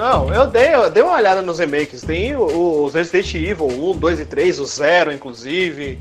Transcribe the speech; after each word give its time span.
Não, 0.00 0.32
eu 0.32 0.46
dei, 0.46 0.74
eu 0.74 0.90
dei 0.90 1.02
uma 1.02 1.12
olhada 1.12 1.42
nos 1.42 1.58
remakes. 1.58 2.00
Tem 2.00 2.34
os 2.34 2.94
Resident 2.94 3.34
Evil 3.34 3.66
1, 3.66 3.98
2 3.98 4.20
e 4.20 4.24
3, 4.24 4.58
o 4.58 4.64
0, 4.64 5.12
inclusive. 5.12 6.00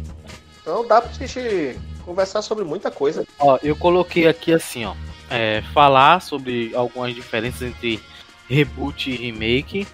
Então 0.62 0.88
dá 0.88 1.02
pra 1.02 1.12
gente 1.12 1.78
conversar 2.06 2.42
sobre 2.42 2.64
muita 2.64 2.90
coisa. 2.90 3.28
Ó, 3.38 3.60
eu 3.62 3.76
coloquei 3.76 4.26
aqui 4.26 4.54
assim, 4.54 4.86
ó. 4.86 4.96
É, 5.30 5.62
falar 5.74 6.22
sobre 6.22 6.74
algumas 6.74 7.14
diferenças 7.14 7.62
entre 7.62 8.02
reboot 8.48 9.12
e 9.12 9.18
remake, 9.18 9.86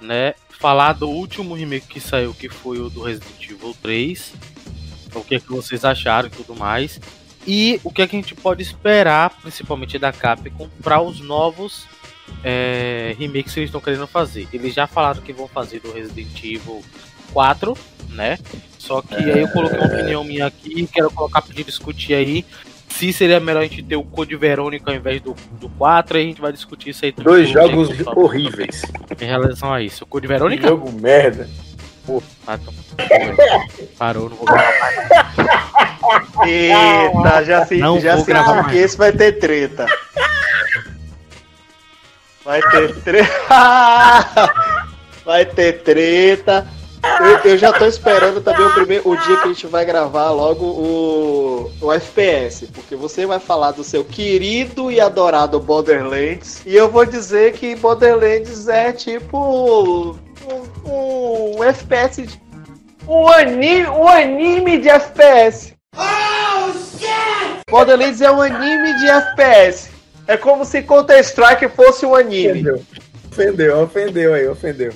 né? 0.00 0.34
Falar 0.50 0.92
do 0.92 1.08
último 1.08 1.56
remake 1.56 1.88
que 1.88 2.00
saiu, 2.00 2.32
que 2.32 2.48
foi 2.48 2.78
o 2.78 2.88
do 2.88 3.02
Resident 3.02 3.42
Evil 3.42 3.74
3. 3.82 4.34
O 5.16 5.24
que, 5.24 5.34
é 5.34 5.40
que 5.40 5.50
vocês 5.50 5.84
acharam 5.84 6.28
e 6.28 6.30
tudo 6.30 6.54
mais. 6.54 7.00
E 7.44 7.80
o 7.82 7.90
que, 7.90 8.02
é 8.02 8.06
que 8.06 8.14
a 8.14 8.20
gente 8.20 8.36
pode 8.36 8.62
esperar, 8.62 9.30
principalmente 9.42 9.98
da 9.98 10.12
Capcom, 10.12 10.68
para 10.80 11.00
os 11.00 11.18
novos 11.18 11.88
é, 12.42 13.14
remakes 13.18 13.52
que 13.52 13.60
eles 13.60 13.68
estão 13.68 13.80
querendo 13.80 14.06
fazer. 14.06 14.48
Eles 14.52 14.74
já 14.74 14.86
falaram 14.86 15.20
que 15.20 15.32
vão 15.32 15.48
fazer 15.48 15.80
do 15.80 15.92
Resident 15.92 16.42
Evil 16.42 16.82
4, 17.32 17.76
né? 18.10 18.38
Só 18.78 19.02
que 19.02 19.14
é... 19.14 19.34
aí 19.34 19.40
eu 19.40 19.48
coloquei 19.48 19.78
uma 19.78 19.86
opinião 19.86 20.24
minha 20.24 20.46
aqui, 20.46 20.86
quero 20.86 21.10
colocar 21.10 21.42
pra 21.42 21.54
discutir 21.54 22.14
aí 22.14 22.44
se 22.88 23.12
seria 23.12 23.38
melhor 23.38 23.60
a 23.60 23.62
gente 23.62 23.82
ter 23.82 23.96
o 23.96 24.02
Code 24.02 24.34
Verônica 24.34 24.90
ao 24.90 24.96
invés 24.96 25.20
do, 25.20 25.36
do 25.60 25.68
4, 25.70 26.16
aí 26.16 26.24
a 26.24 26.26
gente 26.26 26.40
vai 26.40 26.52
discutir 26.52 26.90
isso 26.90 27.04
aí. 27.04 27.12
Dois 27.12 27.48
jogos 27.48 27.90
horríveis. 28.06 28.82
Em 29.20 29.24
relação 29.24 29.72
a 29.72 29.82
isso. 29.82 30.04
O 30.04 30.06
Code 30.06 30.26
Verônica? 30.26 30.62
Que 30.62 30.68
jogo 30.68 30.90
merda. 30.92 31.48
Pô, 32.06 32.22
ah, 32.46 32.58
então, 32.60 32.74
parou, 33.98 34.30
não 34.30 34.36
vou 34.36 34.46
gravar 34.46 34.72
mais. 34.80 36.48
Eita, 36.48 37.44
já 37.44 37.66
se, 37.66 37.76
não 37.76 38.00
já 38.00 38.16
se 38.16 38.24
que 38.70 38.76
esse 38.78 38.96
vai 38.96 39.12
ter 39.12 39.32
treta. 39.32 39.86
Vai 42.48 42.62
ter 42.62 43.02
treta. 43.02 44.54
vai 45.22 45.44
ter 45.44 45.82
treta. 45.82 46.66
Eu, 47.20 47.50
eu, 47.50 47.58
já 47.58 47.70
tô 47.74 47.84
esperando 47.84 48.40
também 48.40 48.64
o, 48.64 48.72
primeiro, 48.72 49.06
o 49.06 49.14
dia 49.18 49.36
que 49.36 49.44
a 49.44 49.52
gente 49.52 49.66
vai 49.66 49.84
gravar 49.84 50.30
logo 50.30 50.64
o, 50.64 51.70
o 51.78 51.92
FPS, 51.92 52.66
porque 52.68 52.96
você 52.96 53.26
vai 53.26 53.38
falar 53.38 53.72
do 53.72 53.84
seu 53.84 54.02
querido 54.02 54.90
e 54.90 54.98
adorado 54.98 55.60
Borderlands, 55.60 56.62
e 56.64 56.74
eu 56.74 56.90
vou 56.90 57.04
dizer 57.04 57.52
que 57.52 57.76
Borderlands 57.76 58.66
é 58.66 58.92
tipo 58.92 60.18
um, 60.46 61.58
um, 61.58 61.64
FPS, 61.64 62.26
de, 62.26 62.40
um, 63.06 63.28
anime, 63.28 63.86
um 63.88 64.08
anime 64.08 64.78
de 64.78 64.88
FPS. 64.88 65.74
Oh, 65.94 66.72
shit! 66.98 67.60
Borderlands 67.70 68.22
é 68.22 68.30
um 68.30 68.40
anime 68.40 68.98
de 69.00 69.06
FPS. 69.06 69.97
É 70.28 70.36
como 70.36 70.62
se 70.62 70.82
Counter-Strike 70.82 71.68
fosse 71.68 72.04
um 72.04 72.14
anime. 72.14 72.60
Ofendeu, 72.60 72.84
ofendeu, 73.32 73.82
ofendeu 73.82 74.34
aí, 74.34 74.46
ofendeu. 74.46 74.92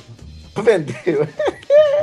Ofendeu. 0.55 1.27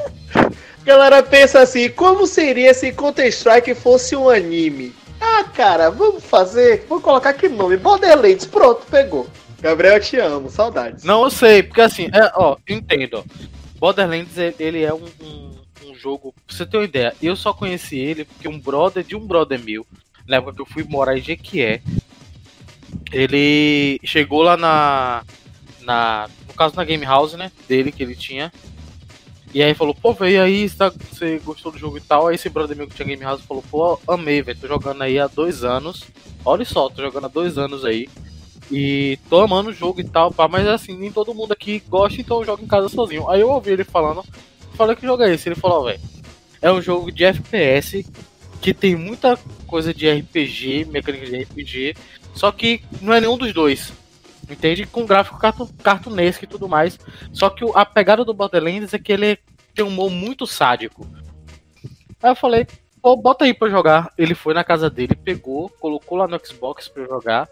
Galera 0.84 1.22
pensa 1.22 1.60
assim, 1.60 1.90
como 1.90 2.26
seria 2.26 2.74
se 2.74 2.92
Counter-Strike 2.92 3.76
fosse 3.76 4.16
um 4.16 4.28
anime? 4.32 4.96
Ah, 5.22 5.44
cara, 5.44 5.92
vamos 5.92 6.24
fazer, 6.24 6.88
vou 6.90 7.00
colocar 7.00 7.34
que 7.34 7.48
nome, 7.48 7.78
Borderlands, 7.78 8.48
pronto, 8.48 8.84
pegou. 8.90 9.28
Gabriel, 9.62 9.98
eu 9.98 10.02
te 10.02 10.18
amo, 10.18 10.50
saudades. 10.50 11.04
Não, 11.04 11.24
eu 11.24 11.30
sei, 11.30 11.62
porque 11.62 11.82
assim, 11.82 12.06
é, 12.06 12.32
ó, 12.34 12.58
entendo. 12.68 13.24
Borderlands, 13.78 14.38
ele 14.58 14.82
é 14.82 14.92
um, 14.92 15.06
um, 15.22 15.52
um, 15.86 15.94
jogo, 15.94 16.34
pra 16.48 16.56
você 16.56 16.66
ter 16.66 16.78
uma 16.78 16.86
ideia, 16.86 17.14
eu 17.22 17.36
só 17.36 17.54
conheci 17.54 18.00
ele 18.00 18.26
porque 18.26 18.48
um 18.48 18.60
brother 18.60 19.04
de 19.04 19.16
um 19.16 19.28
brother 19.28 19.60
meu, 19.60 19.86
na 20.28 20.38
época 20.38 20.56
que 20.56 20.62
eu 20.62 20.66
fui 20.66 20.84
morar 20.84 21.16
em 21.16 21.22
Jequié, 21.22 21.82
ele 23.12 24.00
chegou 24.04 24.42
lá 24.42 24.56
na, 24.58 25.24
na, 25.82 26.30
no 26.48 26.54
caso 26.54 26.76
na 26.76 26.84
Game 26.84 27.06
House, 27.06 27.34
né, 27.34 27.52
dele 27.68 27.92
que 27.92 28.04
ele 28.04 28.16
tinha, 28.16 28.52
e 29.52 29.64
aí 29.64 29.74
falou, 29.74 29.96
pô, 29.96 30.14
veio 30.14 30.44
aí, 30.44 30.70
você 30.70 31.40
gostou 31.40 31.72
do 31.72 31.78
jogo 31.78 31.98
e 31.98 32.02
tal. 32.02 32.28
Aí 32.28 32.36
esse 32.36 32.50
brother 32.50 32.78
meu 32.78 32.88
que 32.88 32.96
tinha 32.96 33.08
Game 33.08 33.24
House 33.24 33.42
falou, 33.42 33.64
pô, 33.70 34.00
amei, 34.08 34.44
velho, 34.44 34.60
tô 34.60 34.68
jogando 34.68 35.02
aí 35.02 35.18
há 35.18 35.26
dois 35.26 35.64
anos. 35.64 36.04
Olha 36.46 36.64
só, 36.64 36.88
tô 36.88 37.02
jogando 37.02 37.26
há 37.26 37.30
dois 37.30 37.58
anos 37.58 37.84
aí. 37.84 38.08
E 38.72 39.18
tô 39.28 39.42
amando 39.42 39.72
o 39.72 39.74
jogo 39.74 40.00
e 40.00 40.04
tal, 40.04 40.32
pá, 40.32 40.48
mas 40.48 40.68
assim, 40.68 40.96
nem 40.96 41.12
todo 41.12 41.34
mundo 41.34 41.52
aqui 41.52 41.82
gosta, 41.90 42.22
então 42.22 42.40
eu 42.40 42.46
jogo 42.46 42.64
em 42.64 42.68
casa 42.68 42.88
sozinho. 42.90 43.28
Aí 43.28 43.42
eu 43.42 43.50
ouvi 43.50 43.72
ele 43.72 43.84
falando, 43.84 44.24
falei 44.76 44.96
que 44.96 45.08
jogo 45.08 45.24
é 45.24 45.34
esse? 45.34 45.50
Ele 45.50 45.56
falou, 45.56 45.86
velho, 45.86 46.00
é 46.62 46.72
um 46.72 46.80
jogo 46.80 47.12
de 47.12 47.26
FPS 47.26 48.06
que 48.62 48.72
tem 48.72 48.96
muita 48.96 49.40
coisa 49.66 49.92
de 49.92 50.08
RPG, 50.08 50.86
mecânica 50.92 51.26
de 51.26 51.42
RPG, 51.42 51.96
só 52.40 52.54
que 52.54 52.82
não 53.02 53.14
é 53.14 53.20
nenhum 53.20 53.38
dos 53.38 53.54
dois 53.54 53.92
entende? 54.50 54.86
Com 54.86 55.06
gráfico 55.06 55.40
cartunesco 55.84 56.44
e 56.44 56.48
tudo 56.48 56.68
mais. 56.68 57.00
Só 57.32 57.50
que 57.50 57.64
a 57.76 57.86
pegada 57.86 58.26
do 58.26 58.34
Borderlands 58.34 58.94
é 58.94 59.00
que 59.00 59.12
ele 59.12 59.38
tem 59.74 59.86
um 59.86 59.90
humor 59.90 60.10
muito 60.10 60.48
sádico. 60.48 61.08
Aí 62.22 62.32
eu 62.32 62.36
falei, 62.36 62.66
pô, 63.02 63.16
bota 63.16 63.46
aí 63.46 63.54
pra 63.54 63.70
jogar. 63.70 64.12
Ele 64.18 64.34
foi 64.34 64.54
na 64.54 64.64
casa 64.64 64.90
dele, 64.90 65.16
pegou, 65.16 65.70
colocou 65.80 66.18
lá 66.18 66.28
no 66.28 66.40
Xbox 66.44 66.88
pra 66.88 67.06
jogar. 67.06 67.48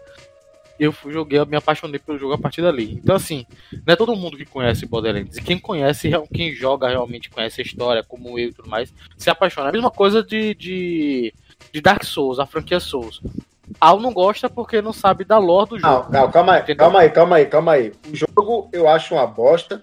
Eu 0.78 0.94
joguei, 1.06 1.38
eu 1.38 1.46
me 1.46 1.56
apaixonei 1.56 1.98
pelo 1.98 2.18
jogo 2.18 2.34
a 2.34 2.38
partir 2.38 2.62
dali. 2.62 2.94
Então, 3.02 3.16
assim, 3.16 3.44
não 3.84 3.92
é 3.92 3.96
todo 3.96 4.14
mundo 4.14 4.36
que 4.36 4.44
conhece 4.44 4.86
Borderlands. 4.86 5.36
E 5.36 5.42
quem 5.42 5.58
conhece, 5.58 6.10
quem 6.32 6.52
joga 6.52 6.88
realmente 6.88 7.30
conhece 7.30 7.60
a 7.60 7.64
história, 7.64 8.04
como 8.04 8.38
eu 8.38 8.48
e 8.48 8.52
tudo 8.52 8.68
mais, 8.68 8.92
se 9.16 9.28
apaixona. 9.28 9.70
A 9.70 9.72
mesma 9.72 9.90
coisa 9.90 10.22
de, 10.22 10.54
de, 10.54 11.34
de 11.72 11.80
Dark 11.80 12.04
Souls, 12.04 12.38
a 12.38 12.46
franquia 12.46 12.78
Souls. 12.78 13.20
Al 13.80 14.00
não 14.00 14.12
gosta 14.12 14.48
porque 14.48 14.82
não 14.82 14.92
sabe 14.92 15.24
da 15.24 15.38
lore 15.38 15.70
do 15.70 15.78
jogo. 15.78 16.06
Não, 16.10 16.22
não 16.22 16.30
calma 16.30 16.54
aí, 16.54 16.74
calma 16.74 17.00
aí, 17.00 17.10
calma 17.10 17.36
aí, 17.36 17.46
calma 17.46 17.72
aí. 17.72 17.92
O 18.10 18.16
jogo 18.16 18.68
eu 18.72 18.88
acho 18.88 19.14
uma 19.14 19.26
bosta, 19.26 19.80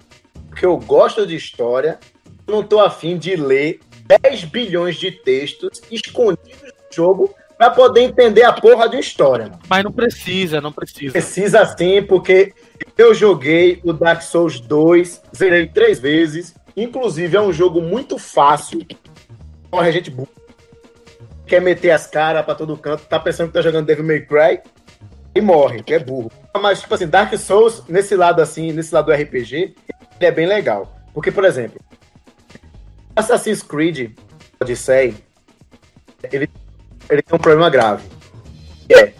porque 0.49 0.65
eu 0.65 0.77
gosto 0.77 1.25
de 1.25 1.35
história, 1.35 1.99
não 2.47 2.63
tô 2.63 2.79
afim 2.79 3.17
de 3.17 3.35
ler 3.35 3.79
10 4.21 4.45
bilhões 4.45 4.97
de 4.97 5.11
textos 5.11 5.81
escondidos 5.91 6.61
no 6.61 6.95
jogo 6.95 7.33
para 7.57 7.69
poder 7.69 8.01
entender 8.01 8.43
a 8.43 8.53
porra 8.53 8.89
de 8.89 8.99
história. 8.99 9.45
Mano. 9.45 9.59
Mas 9.69 9.83
não 9.83 9.91
precisa, 9.91 10.59
não 10.59 10.71
precisa. 10.71 11.13
Precisa 11.13 11.65
sim, 11.65 12.03
porque 12.03 12.53
eu 12.97 13.13
joguei 13.13 13.79
o 13.83 13.93
Dark 13.93 14.21
Souls 14.21 14.59
2, 14.59 15.21
zerei 15.35 15.67
três 15.67 15.99
vezes. 15.99 16.53
Inclusive, 16.75 17.37
é 17.37 17.41
um 17.41 17.53
jogo 17.53 17.81
muito 17.81 18.17
fácil. 18.17 18.85
Corre 19.71 19.87
a 19.87 19.91
gente 19.91 20.11
burra 20.11 20.29
quer 21.45 21.61
meter 21.61 21.91
as 21.91 22.07
caras 22.07 22.43
pra 22.43 22.55
todo 22.55 22.77
canto, 22.77 23.05
tá 23.05 23.19
pensando 23.19 23.47
que 23.47 23.53
tá 23.53 23.61
jogando 23.61 23.85
Devil 23.85 24.05
May 24.05 24.21
Cry 24.21 24.61
e 25.33 25.41
morre, 25.41 25.83
que 25.83 25.93
é 25.93 25.99
burro. 25.99 26.31
Mas, 26.59 26.81
tipo 26.81 26.93
assim, 26.95 27.07
Dark 27.07 27.33
Souls, 27.37 27.83
nesse 27.87 28.15
lado 28.15 28.41
assim, 28.41 28.71
nesse 28.71 28.93
lado 28.93 29.07
do 29.07 29.13
RPG, 29.13 29.55
ele 29.55 29.75
é 30.19 30.31
bem 30.31 30.47
legal. 30.47 30.97
Porque, 31.13 31.31
por 31.31 31.43
exemplo, 31.43 31.79
Assassin's 33.15 33.61
Creed 33.61 34.11
Odyssey, 34.59 35.15
ele, 36.31 36.49
ele 37.09 37.21
tem 37.21 37.35
um 37.35 37.39
problema 37.39 37.69
grave. 37.69 38.07
É, 38.89 39.13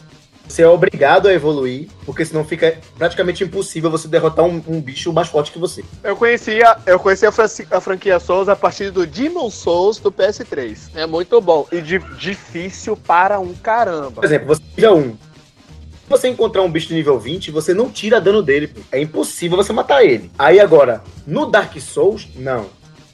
você 0.48 0.62
é 0.62 0.68
obrigado 0.68 1.28
a 1.28 1.34
evoluir, 1.34 1.88
porque 2.06 2.24
senão 2.24 2.46
fica 2.46 2.78
praticamente 2.98 3.44
impossível 3.44 3.90
você 3.90 4.08
derrotar 4.08 4.46
um, 4.46 4.62
um 4.68 4.80
bicho 4.80 5.12
mais 5.12 5.28
forte 5.28 5.52
que 5.52 5.60
você. 5.60 5.84
Eu 6.04 6.16
conhecia, 6.16 6.78
eu 6.86 7.00
conheci 7.00 7.26
a, 7.26 7.30
a, 7.30 7.82
franquia 7.82 8.20
Souls 8.20 8.48
a 8.48 8.56
partir 8.56 8.92
do 8.92 9.06
Demon 9.06 9.50
Souls 9.50 10.00
do 10.00 10.12
PS3. 10.12 10.92
É 10.96 11.06
muito 11.06 11.42
bom. 11.42 11.68
E 11.72 11.82
di 11.82 12.00
difícil 12.18 12.96
para 12.96 13.40
um 13.40 13.54
caramba. 13.54 14.12
Por 14.12 14.26
exemplo, 14.26 14.48
você 14.48 14.62
já 14.78 14.94
um. 14.94 15.12
Se 15.12 16.10
você 16.10 16.28
encontrar 16.28 16.62
um 16.62 16.72
bicho 16.72 16.90
de 16.90 16.94
nível 16.94 17.20
20, 17.20 17.50
você 17.50 17.74
não 17.74 17.90
tira 17.90 18.22
dano 18.22 18.44
dele. 18.44 18.68
Pô. 18.68 18.80
É 18.92 19.02
impossível 19.02 19.58
você 19.58 19.74
matar 19.74 20.06
ele. 20.06 20.32
Aí 20.38 20.60
agora, 20.60 21.04
no 21.26 21.48
Dark 21.48 21.76
Souls, 21.80 22.28
não. 22.36 22.62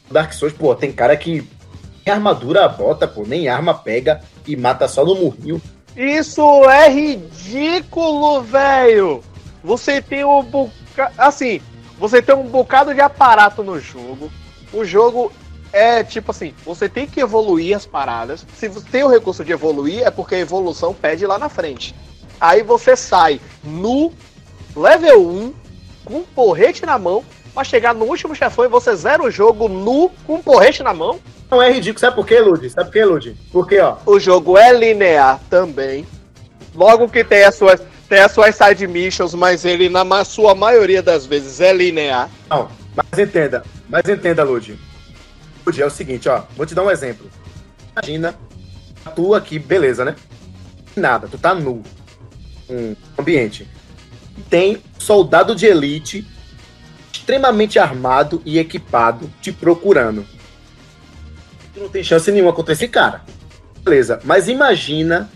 No 0.07 0.13
Dark 0.13 0.33
Souls, 0.33 0.53
pô, 0.53 0.75
tem 0.75 0.91
cara 0.91 1.15
que 1.15 1.47
nem 2.05 2.13
armadura 2.13 2.67
bota, 2.67 3.07
pô, 3.07 3.23
nem 3.25 3.47
arma 3.47 3.73
pega 3.73 4.21
e 4.45 4.55
mata 4.55 4.87
só 4.87 5.05
no 5.05 5.15
murrinho. 5.15 5.61
Isso 5.95 6.41
é 6.69 6.89
ridículo, 6.89 8.41
velho! 8.41 9.21
Você 9.63 10.01
tem 10.01 10.23
um 10.23 10.41
bocado. 10.41 11.13
Assim, 11.17 11.61
você 11.99 12.21
tem 12.21 12.35
um 12.35 12.47
bocado 12.47 12.93
de 12.93 13.01
aparato 13.01 13.63
no 13.63 13.79
jogo. 13.79 14.31
O 14.73 14.85
jogo 14.85 15.31
é 15.73 16.03
tipo 16.03 16.31
assim: 16.31 16.53
você 16.65 16.87
tem 16.87 17.05
que 17.05 17.19
evoluir 17.19 17.75
as 17.75 17.85
paradas. 17.85 18.45
Se 18.55 18.67
você 18.67 18.87
tem 18.89 19.03
o 19.03 19.09
recurso 19.09 19.43
de 19.43 19.51
evoluir, 19.51 20.03
é 20.03 20.11
porque 20.11 20.35
a 20.35 20.39
evolução 20.39 20.93
pede 20.93 21.25
lá 21.25 21.37
na 21.37 21.49
frente. 21.49 21.93
Aí 22.39 22.63
você 22.63 22.95
sai 22.95 23.39
no 23.63 24.11
level 24.75 25.27
1 25.27 25.53
com 26.05 26.15
um 26.17 26.23
porrete 26.23 26.85
na 26.85 26.97
mão 26.97 27.23
pra 27.53 27.63
chegar 27.63 27.93
no 27.93 28.05
último 28.05 28.33
chefão 28.33 28.65
e 28.65 28.69
você 28.69 28.95
zera 28.95 29.21
o 29.21 29.29
jogo 29.29 29.67
nu 29.67 30.09
com 30.25 30.35
um 30.35 30.41
porrete 30.41 30.81
na 30.81 30.93
mão 30.93 31.19
não 31.51 31.61
é 31.61 31.71
ridículo. 31.71 31.99
Sabe 31.99 32.15
por 32.15 32.25
quê, 32.25 32.39
Lud? 32.39 32.69
Sabe 32.69 32.85
por 32.85 32.93
quê, 32.93 33.05
Lud? 33.05 33.37
Porque, 33.51 33.79
ó. 33.79 33.97
O 34.05 34.19
jogo 34.19 34.57
é 34.57 34.73
linear 34.73 35.39
também. 35.49 36.07
Logo 36.73 37.09
que 37.09 37.23
tem 37.23 37.43
as 37.43 37.55
suas, 37.55 37.81
tem 38.07 38.19
as 38.19 38.31
suas 38.31 38.55
side 38.55 38.87
missions, 38.87 39.33
mas 39.33 39.65
ele, 39.65 39.89
na 39.89 40.23
sua 40.23 40.55
maioria 40.55 41.03
das 41.03 41.25
vezes, 41.25 41.59
é 41.59 41.73
linear. 41.73 42.29
Não, 42.49 42.69
mas 42.95 43.19
entenda. 43.19 43.63
Mas 43.89 44.07
entenda, 44.07 44.43
Lud. 44.43 44.79
Lud, 45.65 45.81
é 45.81 45.85
o 45.85 45.89
seguinte, 45.89 46.29
ó. 46.29 46.43
Vou 46.55 46.65
te 46.65 46.73
dar 46.73 46.83
um 46.83 46.89
exemplo. 46.89 47.29
Imagina, 47.91 48.33
tu 49.15 49.35
aqui, 49.35 49.59
beleza, 49.59 50.05
né? 50.05 50.15
Nada, 50.95 51.27
tu 51.27 51.37
tá 51.37 51.53
nu. 51.53 51.83
Um 52.69 52.95
ambiente. 53.19 53.67
Tem 54.49 54.81
soldado 54.97 55.53
de 55.53 55.65
elite 55.65 56.25
extremamente 57.11 57.77
armado 57.77 58.41
e 58.45 58.57
equipado 58.57 59.29
te 59.41 59.51
procurando. 59.51 60.25
Tu 61.73 61.79
não 61.79 61.89
tem 61.89 62.03
chance 62.03 62.31
nenhuma 62.31 62.53
contra 62.53 62.73
esse 62.73 62.87
cara. 62.87 63.21
Beleza, 63.83 64.19
mas 64.23 64.47
imagina, 64.47 65.29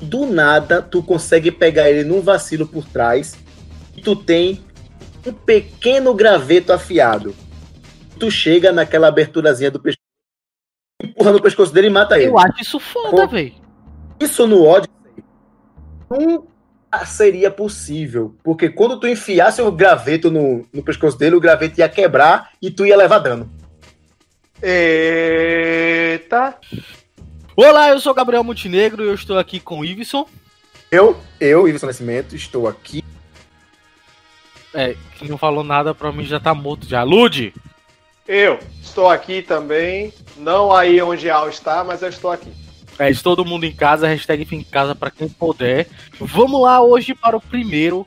do 0.00 0.26
nada, 0.26 0.80
tu 0.80 1.02
consegue 1.02 1.50
pegar 1.50 1.90
ele 1.90 2.04
num 2.04 2.20
vacilo 2.20 2.66
por 2.66 2.84
trás 2.86 3.38
e 3.96 4.00
tu 4.00 4.16
tem 4.16 4.60
um 5.26 5.32
pequeno 5.32 6.14
graveto 6.14 6.72
afiado. 6.72 7.34
Tu 8.18 8.30
chega 8.30 8.72
naquela 8.72 9.08
aberturazinha 9.08 9.70
do 9.70 9.80
pescoço, 9.80 10.02
empurra 11.02 11.32
no 11.32 11.42
pescoço 11.42 11.72
dele 11.72 11.88
e 11.88 11.90
mata 11.90 12.18
ele. 12.18 12.30
Eu 12.30 12.38
acho 12.38 12.60
isso 12.60 12.80
foda, 12.80 13.26
velho. 13.26 13.54
Isso 14.18 14.46
no 14.46 14.64
Odyssey 14.64 14.92
nunca 16.10 17.04
seria 17.04 17.50
possível. 17.50 18.34
Porque 18.42 18.68
quando 18.68 18.98
tu 18.98 19.06
enfiasse 19.06 19.60
o 19.60 19.72
graveto 19.72 20.30
no, 20.30 20.66
no 20.72 20.82
pescoço 20.82 21.18
dele, 21.18 21.36
o 21.36 21.40
graveto 21.40 21.80
ia 21.80 21.88
quebrar 21.88 22.50
e 22.60 22.70
tu 22.70 22.86
ia 22.86 22.96
levar 22.96 23.18
dano. 23.18 23.50
Eita! 24.62 26.56
Olá, 27.56 27.88
eu 27.88 27.98
sou 28.00 28.14
Gabriel 28.14 28.44
Montenegro 28.44 29.02
e 29.04 29.08
eu 29.08 29.14
estou 29.14 29.36
aqui 29.38 29.58
com 29.58 29.80
o 29.80 29.84
Iveson. 29.84 30.24
Eu, 30.90 31.18
eu, 31.40 31.66
Iverson 31.66 31.86
Nascimento, 31.86 32.36
estou 32.36 32.68
aqui. 32.68 33.02
É, 34.72 34.96
que 35.18 35.28
não 35.28 35.36
falou 35.36 35.64
nada, 35.64 35.92
provavelmente 35.94 36.30
já 36.30 36.38
tá 36.38 36.54
morto 36.54 36.86
já. 36.86 37.02
Lude! 37.02 37.52
Eu 38.26 38.60
estou 38.80 39.08
aqui 39.10 39.42
também. 39.42 40.14
Não 40.36 40.72
aí 40.72 41.02
onde 41.02 41.28
Al 41.28 41.48
está, 41.48 41.82
mas 41.82 42.00
eu 42.02 42.08
estou 42.08 42.30
aqui. 42.30 42.52
É, 42.98 43.12
todo 43.14 43.44
mundo 43.44 43.64
em 43.64 43.72
casa, 43.74 44.06
hashtag 44.06 44.46
em 44.54 44.62
casa 44.62 44.94
pra 44.94 45.10
quem 45.10 45.28
puder. 45.28 45.88
Vamos 46.20 46.62
lá 46.62 46.80
hoje 46.80 47.14
para 47.14 47.36
o 47.36 47.40
primeiro 47.40 48.06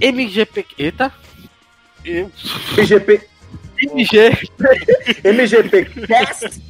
MGP. 0.00 0.64
Eita! 0.78 1.12
Eu- 2.04 2.30
MGP, 2.76 3.28
MG. 3.82 4.32
MGP 5.24 5.84
Cast. 6.06 6.62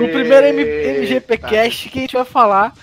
O 0.00 0.08
primeiro 0.08 0.46
M- 0.46 0.98
MGP 0.98 1.38
Cast 1.38 1.88
que 1.88 1.98
a 1.98 2.02
gente 2.02 2.12
vai 2.14 2.24
falar 2.24 2.74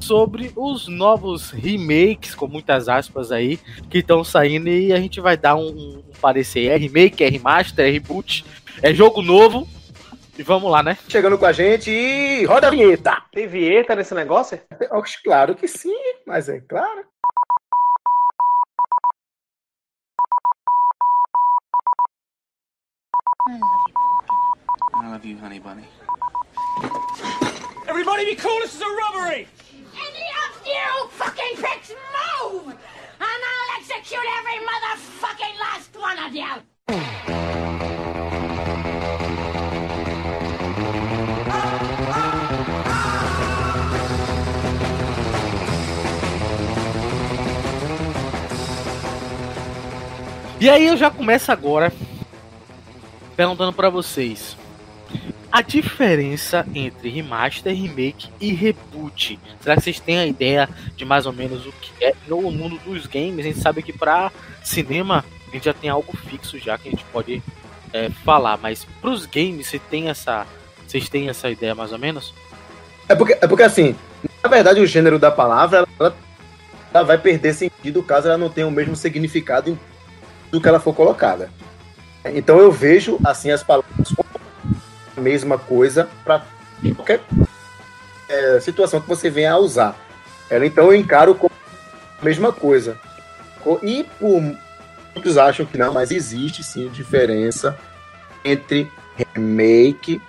sobre 0.00 0.52
os 0.56 0.88
novos 0.88 1.50
remakes, 1.50 2.34
com 2.34 2.46
muitas 2.46 2.88
aspas 2.88 3.30
aí, 3.30 3.58
que 3.88 3.98
estão 3.98 4.24
saindo 4.24 4.68
e 4.68 4.92
a 4.92 4.96
gente 4.96 5.20
vai 5.20 5.36
dar 5.36 5.54
um, 5.56 5.68
um 5.68 6.02
parecer. 6.20 6.68
É 6.68 6.76
remake, 6.76 7.22
é 7.22 7.28
remaster, 7.28 7.86
é 7.86 7.90
reboot, 7.90 8.44
é 8.82 8.92
jogo 8.92 9.22
novo. 9.22 9.68
E 10.38 10.42
vamos 10.42 10.70
lá, 10.70 10.82
né? 10.82 10.96
Chegando 11.08 11.36
com 11.36 11.44
a 11.44 11.52
gente 11.52 11.90
e 11.90 12.44
roda 12.46 12.68
a 12.68 12.70
vinheta. 12.70 13.22
Tem 13.32 13.46
vinheta 13.46 13.94
nesse 13.94 14.14
negócio? 14.14 14.58
Claro 15.22 15.54
que 15.54 15.68
sim, 15.68 15.94
mas 16.26 16.48
é 16.48 16.58
claro. 16.60 17.04
I 23.48 23.58
love 25.10 25.24
you, 25.24 25.36
honey 25.36 25.58
bunny. 25.58 25.84
Everybody 27.88 28.24
be 28.24 28.36
cool, 28.36 28.56
this 28.60 28.76
is 28.76 28.80
a 28.80 28.84
robbery! 28.84 29.48
Any 29.94 30.26
of 30.46 30.64
you 30.64 31.08
fucking 31.08 31.56
pricks 31.56 31.90
move! 31.90 32.68
And 32.68 32.78
I'll 33.20 33.80
execute 33.80 34.20
every 34.38 34.60
motherfucking 34.64 35.58
last 35.58 35.96
one 35.96 36.18
of 36.20 36.34
you! 36.36 36.62
E 50.60 50.70
aí 50.70 50.86
eu 50.86 50.96
já 50.96 51.10
começo 51.10 51.50
agora 51.50 51.92
perguntando 53.36 53.72
pra 53.72 53.90
vocês. 53.90 54.56
A 55.50 55.60
diferença 55.60 56.66
entre 56.74 57.10
remaster, 57.10 57.74
remake 57.74 58.30
e 58.40 58.54
reboot. 58.54 59.38
Será 59.60 59.76
que 59.76 59.82
vocês 59.82 60.00
têm 60.00 60.18
a 60.18 60.26
ideia 60.26 60.68
de 60.96 61.04
mais 61.04 61.26
ou 61.26 61.32
menos 61.32 61.66
o 61.66 61.72
que 61.72 62.04
é 62.04 62.14
no 62.26 62.40
mundo 62.50 62.78
dos 62.84 63.06
games? 63.06 63.40
A 63.40 63.48
gente 63.48 63.60
sabe 63.60 63.82
que 63.82 63.92
pra 63.92 64.32
cinema 64.64 65.24
a 65.48 65.50
gente 65.50 65.66
já 65.66 65.74
tem 65.74 65.90
algo 65.90 66.16
fixo 66.16 66.58
já 66.58 66.78
que 66.78 66.88
a 66.88 66.90
gente 66.90 67.04
pode 67.12 67.42
é, 67.92 68.08
falar, 68.24 68.56
mas 68.56 68.86
pros 69.02 69.26
games 69.26 69.66
você 69.66 69.78
tem 69.78 70.08
essa, 70.08 70.46
vocês 70.86 71.08
têm 71.10 71.28
essa 71.28 71.50
ideia 71.50 71.74
mais 71.74 71.92
ou 71.92 71.98
menos? 71.98 72.32
É 73.06 73.14
porque, 73.14 73.34
é 73.34 73.46
porque 73.46 73.62
assim, 73.62 73.94
na 74.42 74.48
verdade, 74.48 74.80
o 74.80 74.86
gênero 74.86 75.18
da 75.18 75.30
palavra 75.30 75.86
ela, 75.98 76.16
ela 76.94 77.04
vai 77.04 77.18
perder 77.18 77.52
sentido 77.52 78.02
caso 78.02 78.28
ela 78.28 78.38
não 78.38 78.48
tenha 78.48 78.66
o 78.66 78.70
mesmo 78.70 78.96
significado 78.96 79.78
do 80.50 80.60
que 80.60 80.68
ela 80.68 80.80
for 80.80 80.94
colocada. 80.94 81.50
Então 82.24 82.58
eu 82.58 82.70
vejo 82.70 83.18
assim 83.24 83.50
as 83.50 83.62
palavras 83.62 84.08
como 84.14 84.28
a 85.16 85.20
mesma 85.20 85.58
coisa 85.58 86.08
para 86.24 86.42
qualquer 86.96 87.20
é, 88.28 88.60
situação 88.60 89.00
que 89.00 89.08
você 89.08 89.28
venha 89.28 89.52
a 89.52 89.58
usar. 89.58 89.96
Ela 90.48 90.66
então 90.66 90.84
eu 90.86 90.94
encaro 90.94 91.34
como 91.34 91.52
a 92.20 92.24
mesma 92.24 92.52
coisa. 92.52 92.96
Co- 93.62 93.80
E 93.82 94.04
por 94.18 94.40
muitos 95.14 95.36
acham 95.38 95.66
que 95.66 95.76
não, 95.78 95.92
mas 95.92 96.10
existe 96.10 96.62
sim 96.62 96.88
diferença 96.88 97.76
entre 98.44 98.90
remake, 99.34 100.20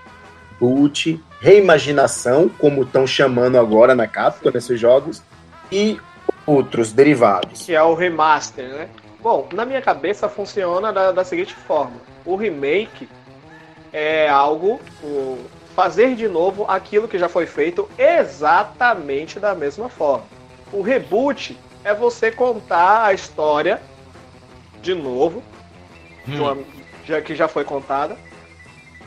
boot, 0.59 1.21
reimaginação, 1.39 2.49
como 2.49 2.83
estão 2.83 3.05
chamando 3.07 3.57
agora 3.57 3.95
na 3.95 4.07
Capcom 4.07 4.49
nesses 4.53 4.79
jogos, 4.79 5.21
e 5.71 5.99
outros 6.45 6.91
derivados. 6.91 7.65
Que 7.65 7.73
é 7.73 7.81
o 7.81 7.93
remaster, 7.95 8.69
né? 8.69 8.89
Bom, 9.23 9.47
na 9.53 9.65
minha 9.65 9.81
cabeça 9.81 10.27
funciona 10.27 10.91
da, 10.91 11.13
da 11.13 11.23
seguinte 11.23 11.55
forma: 11.55 11.95
o 12.25 12.35
remake 12.35 13.09
é 13.93 14.27
algo, 14.27 14.81
o, 15.01 15.37
fazer 15.73 16.13
de 16.15 16.27
novo 16.27 16.65
aquilo 16.67 17.07
que 17.07 17.17
já 17.17 17.29
foi 17.29 17.45
feito 17.45 17.89
exatamente 17.97 19.39
da 19.39 19.55
mesma 19.55 19.87
forma. 19.87 20.25
O 20.73 20.81
reboot 20.81 21.57
é 21.85 21.93
você 21.93 22.31
contar 22.31 23.05
a 23.05 23.13
história 23.13 23.81
de 24.81 24.93
novo, 24.93 25.41
de 26.27 26.39
uma- 26.41 26.57
já, 27.05 27.21
que 27.21 27.33
já 27.33 27.47
foi 27.47 27.63
contada. 27.63 28.17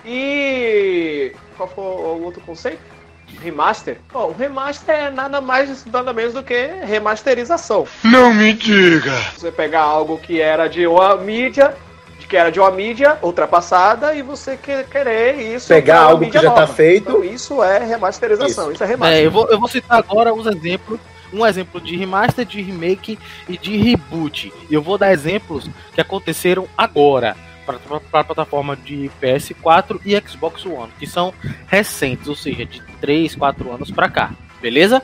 E 0.02 1.34
qual 1.58 1.68
foi 1.68 1.84
o 1.84 2.22
outro 2.22 2.40
conceito? 2.40 2.95
Remaster? 3.42 3.98
Bom, 4.12 4.28
o 4.30 4.32
remaster 4.32 4.94
é 4.94 5.10
nada 5.10 5.40
mais, 5.40 5.84
nada 5.86 6.12
menos 6.12 6.34
do 6.34 6.42
que 6.42 6.54
remasterização. 6.82 7.86
Não 8.04 8.32
me 8.32 8.52
diga! 8.52 9.12
Você 9.36 9.50
pegar 9.52 9.82
algo 9.82 10.18
que 10.18 10.40
era 10.40 10.68
de 10.68 10.86
uma 10.86 11.16
mídia, 11.16 11.74
de 12.18 12.26
que 12.26 12.36
era 12.36 12.50
de 12.50 12.58
uma 12.58 12.70
mídia 12.70 13.18
ultrapassada, 13.22 14.14
e 14.14 14.22
você 14.22 14.56
que- 14.56 14.84
querer 14.84 15.34
isso. 15.54 15.68
Pegar 15.68 16.00
algo 16.00 16.20
que 16.20 16.24
mídia 16.26 16.40
já 16.42 16.50
tá 16.50 16.60
nova. 16.62 16.72
feito. 16.72 17.10
Então, 17.10 17.24
isso 17.24 17.62
é 17.62 17.78
remasterização, 17.84 18.72
isso, 18.72 18.82
é 18.82 18.86
remaster. 18.86 19.18
É, 19.18 19.26
eu 19.26 19.30
vou, 19.30 19.48
eu 19.48 19.58
vou 19.58 19.68
citar 19.68 19.98
agora 19.98 20.32
os 20.32 20.46
exemplos. 20.46 20.98
Um 21.32 21.44
exemplo 21.44 21.80
de 21.80 21.96
remaster, 21.96 22.44
de 22.44 22.62
remake 22.62 23.18
e 23.48 23.58
de 23.58 23.76
reboot. 23.76 24.52
E 24.70 24.72
eu 24.74 24.80
vou 24.80 24.96
dar 24.96 25.12
exemplos 25.12 25.68
que 25.92 26.00
aconteceram 26.00 26.68
agora 26.78 27.36
para 27.66 28.20
a 28.20 28.24
plataforma 28.24 28.76
de 28.76 29.10
PS4 29.20 30.00
e 30.04 30.18
Xbox 30.20 30.64
One, 30.64 30.92
que 30.98 31.06
são 31.06 31.34
recentes, 31.66 32.28
ou 32.28 32.36
seja, 32.36 32.64
de 32.64 32.80
3, 33.00 33.34
4 33.34 33.72
anos 33.72 33.90
para 33.90 34.08
cá. 34.08 34.32
Beleza? 34.62 35.02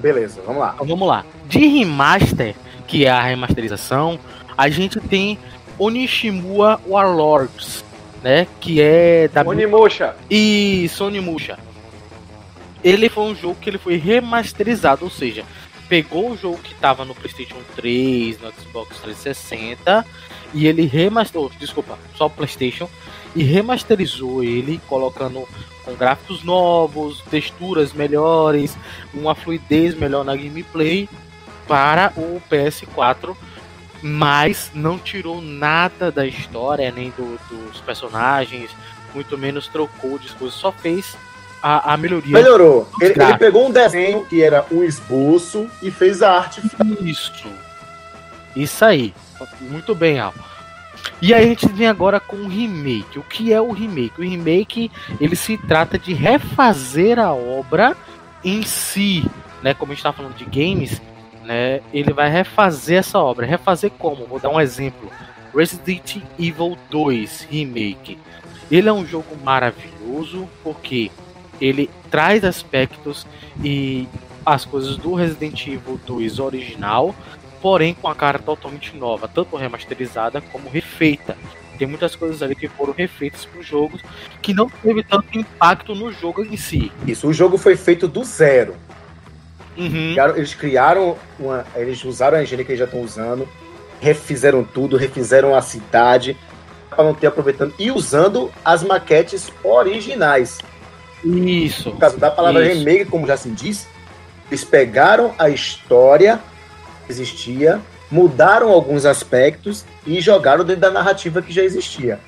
Beleza, 0.00 0.42
vamos 0.44 0.60
lá. 0.60 0.72
Então 0.74 0.86
vamos 0.86 1.06
lá. 1.06 1.24
De 1.46 1.66
remaster, 1.66 2.54
que 2.86 3.06
é 3.06 3.10
a 3.10 3.22
remasterização, 3.22 4.18
a 4.56 4.68
gente 4.68 5.00
tem 5.00 5.38
Onishimua 5.78 6.80
Warlords, 6.86 7.84
né? 8.22 8.46
Que 8.60 8.80
é 8.80 9.28
da 9.28 9.42
Onimusha. 9.42 10.14
e 10.30 10.88
Sony 10.90 11.20
Musha. 11.20 11.58
Ele 12.82 13.08
foi 13.08 13.24
um 13.24 13.34
jogo 13.34 13.56
que 13.60 13.68
ele 13.68 13.78
foi 13.78 13.96
remasterizado, 13.96 15.04
ou 15.04 15.10
seja, 15.10 15.44
pegou 15.88 16.30
o 16.30 16.36
jogo 16.36 16.58
que 16.58 16.72
estava 16.72 17.04
no 17.04 17.14
PlayStation 17.14 17.58
3, 17.76 18.40
no 18.40 18.52
Xbox 18.52 19.00
360 19.00 20.06
e 20.52 20.66
ele 20.66 20.86
remasterizou, 20.86 21.50
desculpa, 21.58 21.98
só 22.16 22.26
o 22.26 22.30
PlayStation 22.30 22.88
e 23.36 23.42
remasterizou 23.42 24.42
ele 24.42 24.80
colocando 24.88 25.46
com 25.84 25.94
gráficos 25.94 26.42
novos, 26.42 27.20
texturas 27.30 27.92
melhores, 27.92 28.76
uma 29.14 29.34
fluidez 29.34 29.94
melhor 29.94 30.24
na 30.24 30.34
gameplay 30.36 31.08
para 31.68 32.12
o 32.16 32.42
PS4, 32.50 33.36
mas 34.02 34.70
não 34.74 34.98
tirou 34.98 35.40
nada 35.40 36.10
da 36.10 36.26
história 36.26 36.90
nem 36.90 37.10
do- 37.10 37.38
dos 37.48 37.80
personagens, 37.80 38.70
muito 39.14 39.36
menos 39.38 39.68
trocou 39.68 40.18
de 40.18 40.28
coisas, 40.32 40.58
só 40.58 40.72
fez 40.72 41.16
a, 41.62 41.92
a 41.92 41.96
melhoria. 41.96 42.32
Melhorou. 42.32 42.88
Ele, 43.00 43.22
ele 43.22 43.38
pegou 43.38 43.68
um 43.68 43.70
desenho 43.70 44.24
que 44.24 44.42
era 44.42 44.64
um 44.70 44.82
esboço 44.82 45.68
e 45.82 45.90
fez 45.90 46.22
a 46.22 46.32
arte. 46.38 46.62
Isso. 47.02 47.32
Isso 48.56 48.84
aí. 48.84 49.14
Muito 49.60 49.94
bem, 49.94 50.18
Al. 50.18 50.34
E 51.22 51.34
aí 51.34 51.44
a 51.44 51.48
gente 51.48 51.68
vem 51.68 51.86
agora 51.86 52.18
com 52.18 52.36
o 52.36 52.48
remake. 52.48 53.18
O 53.18 53.22
que 53.22 53.52
é 53.52 53.60
o 53.60 53.72
remake? 53.72 54.20
O 54.20 54.24
remake, 54.24 54.90
ele 55.20 55.36
se 55.36 55.56
trata 55.56 55.98
de 55.98 56.12
refazer 56.12 57.18
a 57.18 57.32
obra 57.32 57.96
em 58.44 58.62
si, 58.62 59.24
né? 59.62 59.74
Como 59.74 59.92
a 59.92 59.94
gente 59.94 60.02
tá 60.02 60.12
falando 60.12 60.34
de 60.34 60.44
games, 60.44 61.00
né, 61.44 61.80
ele 61.92 62.12
vai 62.12 62.30
refazer 62.30 62.98
essa 62.98 63.18
obra. 63.18 63.46
Refazer 63.46 63.90
como? 63.98 64.26
Vou 64.26 64.38
dar 64.38 64.50
um 64.50 64.60
exemplo. 64.60 65.10
Resident 65.54 66.18
Evil 66.38 66.76
2 66.90 67.48
Remake. 67.50 68.18
Ele 68.70 68.88
é 68.88 68.92
um 68.92 69.04
jogo 69.04 69.36
maravilhoso 69.42 70.48
porque 70.62 71.10
ele 71.60 71.90
traz 72.10 72.44
aspectos 72.44 73.26
e 73.62 74.06
as 74.46 74.64
coisas 74.64 74.96
do 74.96 75.12
Resident 75.14 75.66
Evil 75.66 76.00
2 76.06 76.38
original, 76.38 77.14
porém 77.60 77.94
com 77.94 78.08
a 78.08 78.14
cara 78.14 78.38
totalmente 78.38 78.96
nova, 78.96 79.28
tanto 79.28 79.56
remasterizada 79.56 80.40
como 80.40 80.68
refeita. 80.68 81.36
Tem 81.78 81.88
muitas 81.88 82.14
coisas 82.14 82.42
ali 82.42 82.54
que 82.54 82.68
foram 82.68 82.92
refeitas 82.92 83.44
para 83.46 83.60
os 83.60 83.66
jogos 83.66 84.02
que 84.42 84.52
não 84.52 84.68
teve 84.68 85.02
tanto 85.02 85.38
impacto 85.38 85.94
no 85.94 86.12
jogo 86.12 86.44
em 86.44 86.56
si. 86.56 86.92
Isso, 87.06 87.26
o 87.26 87.32
jogo 87.32 87.56
foi 87.56 87.76
feito 87.76 88.06
do 88.06 88.22
zero. 88.22 88.76
Uhum. 89.78 90.14
Eles 90.36 90.52
criaram 90.52 91.16
uma. 91.38 91.64
Eles 91.74 92.04
usaram 92.04 92.36
a 92.36 92.42
engine 92.42 92.64
que 92.64 92.72
eles 92.72 92.80
já 92.80 92.84
estão 92.84 93.00
usando, 93.00 93.48
refizeram 93.98 94.62
tudo, 94.62 94.96
refizeram 94.98 95.54
a 95.54 95.62
cidade, 95.62 96.36
para 96.90 97.04
não 97.04 97.14
ter 97.14 97.28
aproveitando 97.28 97.72
e 97.78 97.90
usando 97.90 98.52
as 98.62 98.82
maquetes 98.82 99.50
originais. 99.64 100.58
Isso. 101.24 101.90
No 101.90 101.96
caso 101.96 102.18
da 102.18 102.30
palavra 102.30 102.66
Isso. 102.66 102.78
remake, 102.78 103.06
como 103.06 103.26
já 103.26 103.36
se 103.36 103.48
diz, 103.48 103.88
eles 104.50 104.64
pegaram 104.64 105.34
a 105.38 105.48
história 105.48 106.40
existia, 107.10 107.80
mudaram 108.10 108.70
alguns 108.70 109.04
aspectos 109.04 109.84
e 110.06 110.20
jogaram 110.20 110.64
dentro 110.64 110.82
da 110.82 110.90
narrativa 110.90 111.42
que 111.42 111.52
já 111.52 111.62
existia. 111.62 112.18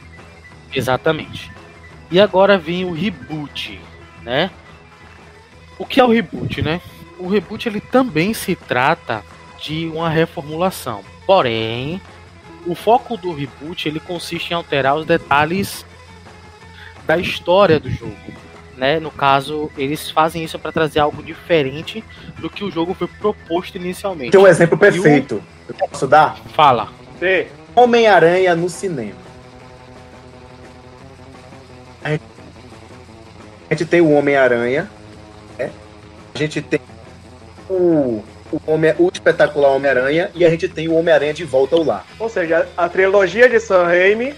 Exatamente. 0.75 1.51
E 2.11 2.21
agora 2.21 2.59
vem 2.59 2.85
o 2.85 2.93
reboot, 2.93 3.81
né? 4.23 4.51
O 5.79 5.87
que 5.87 6.01
é 6.01 6.05
o 6.05 6.11
reboot, 6.11 6.61
né? 6.61 6.81
O 7.19 7.29
reboot 7.29 7.69
ele 7.69 7.81
também 7.81 8.35
se 8.35 8.55
trata 8.55 9.23
de 9.63 9.87
uma 9.87 10.09
reformulação. 10.09 11.03
Porém, 11.27 12.01
o 12.67 12.75
foco 12.75 13.17
do 13.17 13.33
reboot 13.33 13.89
ele 13.89 14.01
consiste 14.01 14.51
em 14.51 14.55
alterar 14.55 14.97
os 14.97 15.07
detalhes 15.07 15.85
da 17.07 17.17
história 17.19 17.81
do 17.81 17.91
jogo, 17.91 18.15
né? 18.83 18.99
No 18.99 19.13
caso, 19.13 19.71
eles 19.79 20.11
fazem 20.11 20.43
isso 20.43 20.59
para 20.59 20.73
trazer 20.73 20.99
algo 20.99 21.23
diferente 21.23 22.03
do 22.39 22.51
que 22.51 22.65
o 22.65 22.71
jogo 22.71 22.95
foi 22.95 23.07
proposto 23.07 23.77
inicialmente. 23.77 24.33
Tem 24.33 24.41
um 24.41 24.47
exemplo 24.49 24.77
perfeito. 24.77 25.41
Eu 25.69 25.75
posso 25.89 26.05
dar? 26.09 26.37
Fala. 26.53 26.89
Homem-Aranha 27.77 28.57
no 28.57 28.69
cinema. 28.69 29.23
A 32.03 32.11
gente, 32.11 32.25
a 33.71 33.75
gente 33.75 33.85
tem 33.85 34.01
o 34.01 34.11
Homem-Aranha, 34.11 34.91
né? 35.57 35.71
a 36.35 36.39
gente 36.39 36.61
tem 36.61 36.81
o, 37.71 38.25
o, 38.51 38.61
Homem, 38.67 38.93
o 38.99 39.09
espetacular 39.13 39.71
Homem-Aranha 39.71 40.29
e 40.35 40.45
a 40.45 40.51
gente 40.51 40.69
tem 40.69 40.89
o 40.89 40.95
Homem-Aranha 40.97 41.33
de 41.33 41.45
volta 41.45 41.77
ao 41.77 41.85
lar. 41.85 42.05
Ou 42.19 42.29
seja, 42.29 42.69
a 42.77 42.89
trilogia 42.89 43.49
de 43.49 43.61
Sam 43.61 43.85
Raimi 43.85 44.35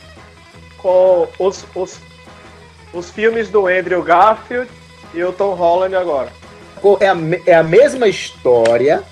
com 0.76 1.26
os, 1.38 1.64
os, 1.74 1.98
os 2.94 3.10
filmes 3.10 3.48
do 3.48 3.66
Andrew 3.66 4.02
Garfield 4.02 4.70
e 5.12 5.22
o 5.22 5.32
Tom 5.32 5.54
Holland 5.54 5.94
agora. 5.94 6.28
É 7.00 7.08
a, 7.08 7.16
é 7.46 7.54
a 7.54 7.62
mesma 7.62 8.06
história. 8.08 9.02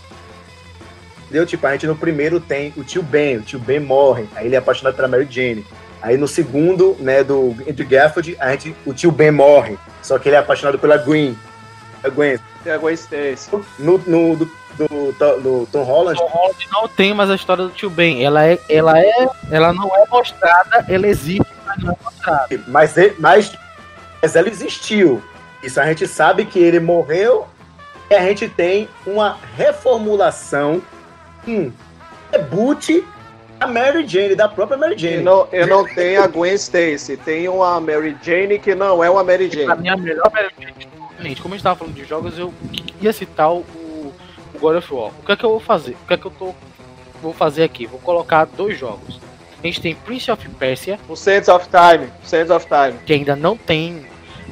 Entendeu? 1.24 1.46
Tipo, 1.46 1.66
a 1.66 1.72
gente 1.72 1.86
no 1.86 1.96
primeiro 1.96 2.38
tem 2.40 2.72
o 2.76 2.84
tio 2.84 3.02
Ben, 3.02 3.38
o 3.38 3.42
tio 3.42 3.58
Ben 3.58 3.80
morre, 3.80 4.26
aí 4.36 4.46
ele 4.46 4.54
é 4.54 4.58
apaixonado 4.58 4.94
pela 4.94 5.08
Mary 5.08 5.26
Jane. 5.30 5.64
Aí 6.02 6.16
no 6.18 6.28
segundo, 6.28 6.96
né, 6.98 7.22
do 7.24 7.56
Andrew 7.68 7.88
Garfield, 7.88 8.36
a 8.38 8.50
gente, 8.50 8.74
o 8.84 8.92
tio 8.92 9.10
Ben 9.10 9.30
morre, 9.30 9.78
só 10.02 10.18
que 10.18 10.28
ele 10.28 10.36
é 10.36 10.38
apaixonado 10.40 10.78
pela 10.78 10.98
Gwen. 10.98 11.36
A 12.04 12.08
Gwen. 12.08 12.38
Tem 12.62 12.72
a 12.72 12.76
Gwen 12.78 12.94
Stacy. 12.94 13.48
No, 13.78 13.96
no 14.06 14.36
do, 14.36 14.44
do, 14.76 15.12
do- 15.12 15.40
do 15.40 15.68
Tom 15.72 15.84
Holland, 15.84 16.18
Tom 16.18 16.26
Holland 16.28 16.68
não 16.70 16.88
tem 16.88 17.14
mais 17.14 17.30
a 17.30 17.34
história 17.36 17.64
do 17.64 17.70
tio 17.70 17.88
Ben. 17.88 18.22
Ela 18.24 18.44
é, 18.46 18.58
ela 18.68 18.98
é, 18.98 19.26
ela 19.50 19.72
não 19.72 19.86
é 19.96 20.04
mostrada, 20.10 20.84
ela 20.88 21.06
existe, 21.06 21.46
mas 21.64 21.78
não 21.82 21.92
é 21.92 21.96
mostrada. 22.04 22.48
mas, 22.66 22.94
mas, 23.18 23.52
mas 24.22 24.36
ela 24.36 24.48
existiu. 24.48 25.20
Isso 25.62 25.80
a 25.80 25.86
gente 25.86 26.06
sabe 26.06 26.44
que 26.46 26.58
ele 26.58 26.78
morreu 26.78 27.46
e 28.08 28.14
a 28.14 28.22
gente 28.22 28.48
tem 28.48 28.88
uma 29.04 29.36
reformulação, 29.56 30.80
um 31.46 31.72
reboot 32.30 33.04
da 33.58 33.66
Mary 33.66 34.06
Jane, 34.06 34.34
da 34.34 34.48
própria 34.48 34.76
Mary 34.76 34.96
Jane. 34.96 35.22
não, 35.22 35.48
eu 35.52 35.66
não 35.66 35.84
tenho 35.84 36.22
a 36.22 36.26
Gwen 36.26 36.54
Stacy, 36.54 37.16
tem 37.16 37.48
uma 37.48 37.80
Mary 37.80 38.16
Jane 38.22 38.58
que 38.58 38.74
não 38.74 39.02
é 39.02 39.10
uma 39.10 39.24
Mary 39.24 39.50
Jane. 39.50 39.70
a 39.70 39.96
melhor 39.96 40.30
Gente, 41.20 41.40
como 41.40 41.54
a 41.54 41.56
gente 41.56 41.64
tava 41.64 41.76
falando 41.76 41.94
de 41.94 42.04
jogos, 42.04 42.36
eu 42.38 42.52
ia 43.00 43.12
citar 43.12 43.52
o, 43.52 43.58
o 43.60 44.12
God 44.58 44.76
of 44.76 44.92
War. 44.92 45.12
O 45.20 45.24
que 45.24 45.32
é 45.32 45.36
que 45.36 45.44
eu 45.44 45.50
vou 45.50 45.60
fazer? 45.60 45.96
O 46.02 46.06
que 46.06 46.14
é 46.14 46.16
que 46.16 46.26
eu 46.26 46.32
tô, 46.32 46.54
vou 47.22 47.32
fazer 47.32 47.62
aqui? 47.62 47.86
Vou 47.86 48.00
colocar 48.00 48.44
dois 48.44 48.76
jogos. 48.76 49.20
A 49.62 49.66
gente 49.66 49.80
tem 49.80 49.94
Prince 49.94 50.28
of 50.30 50.48
Persia, 50.58 50.98
O 51.08 51.14
Sands 51.14 51.48
of 51.48 51.68
Time. 51.68 52.10
Sands 52.24 52.50
of 52.50 52.66
Time. 52.66 52.98
que 53.06 53.12
ainda 53.12 53.36
não 53.36 53.56
tem 53.56 54.04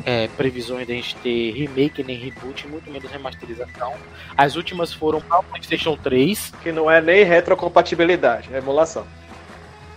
é, 0.05 0.29
previsões 0.37 0.87
de 0.87 0.93
a 0.93 0.97
gente 0.97 1.17
ter 1.17 1.53
remake 1.53 2.03
nem 2.03 2.17
reboot, 2.17 2.67
muito 2.69 2.91
menos 2.91 3.11
remasterização. 3.11 3.95
As 4.37 4.57
últimas 4.57 4.93
foram 4.93 5.21
para 5.21 5.41
o 5.41 5.43
PlayStation 5.45 5.97
3. 5.97 6.53
Que 6.63 6.73
não 6.73 6.91
é 6.91 7.01
nem 7.01 7.25
retrocompatibilidade, 7.25 8.49
é 8.53 8.59
emulação. 8.59 9.07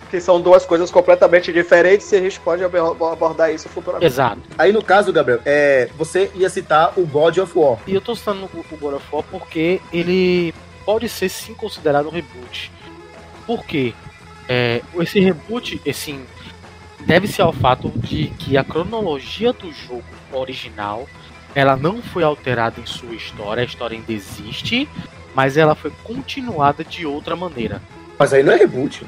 Que 0.10 0.22
são 0.22 0.40
duas 0.40 0.64
coisas 0.66 0.92
completamente 0.92 1.52
diferentes 1.52 2.12
e 2.12 2.16
a 2.18 2.22
gente 2.22 2.40
pode 2.40 2.64
ab- 2.64 2.76
abordar 3.12 3.52
isso 3.52 3.68
futuramente. 3.68 4.06
Exato. 4.06 4.42
Aí 4.58 4.72
no 4.72 4.84
caso, 4.84 5.12
Gabriel, 5.12 5.40
é, 5.44 5.90
você 5.98 6.32
ia 6.36 6.50
citar 6.50 6.94
o 6.98 7.06
God 7.06 7.38
of 7.40 7.58
War. 7.58 7.80
E 7.88 7.96
eu 7.96 8.02
tô 8.02 8.16
citando 8.16 8.46
o 8.54 8.60
o 8.72 8.78
God 8.78 8.94
of 8.96 9.06
War 9.12 9.24
porque 9.32 9.82
ele 9.92 10.54
pode 10.86 11.10
ser 11.10 11.30
sim 11.30 11.56
considerado 11.56 12.08
um 12.08 12.12
reboot. 12.12 12.72
Por 13.48 13.66
quê? 13.66 13.94
É, 14.48 14.82
esse 15.00 15.20
reboot, 15.20 15.82
assim, 15.90 16.26
deve-se 17.06 17.42
ao 17.42 17.54
fato 17.54 17.92
de 17.96 18.28
que 18.28 18.58
a 18.58 18.64
cronologia 18.64 19.54
do 19.54 19.72
jogo 19.72 20.04
original 20.32 21.08
ela 21.56 21.76
não 21.76 22.02
foi 22.02 22.24
alterada 22.24 22.82
em 22.82 22.86
sua 22.86 23.14
história, 23.14 23.62
a 23.62 23.66
história 23.66 23.96
ainda 23.98 24.12
existe, 24.12 24.90
mas 25.36 25.56
ela 25.56 25.76
foi 25.76 25.92
continuada 26.04 26.84
de 26.84 27.06
outra 27.06 27.36
maneira. 27.36 27.82
Mas 28.18 28.34
aí 28.34 28.42
não 28.42 28.54
é 28.54 28.58
reboot, 28.58 29.06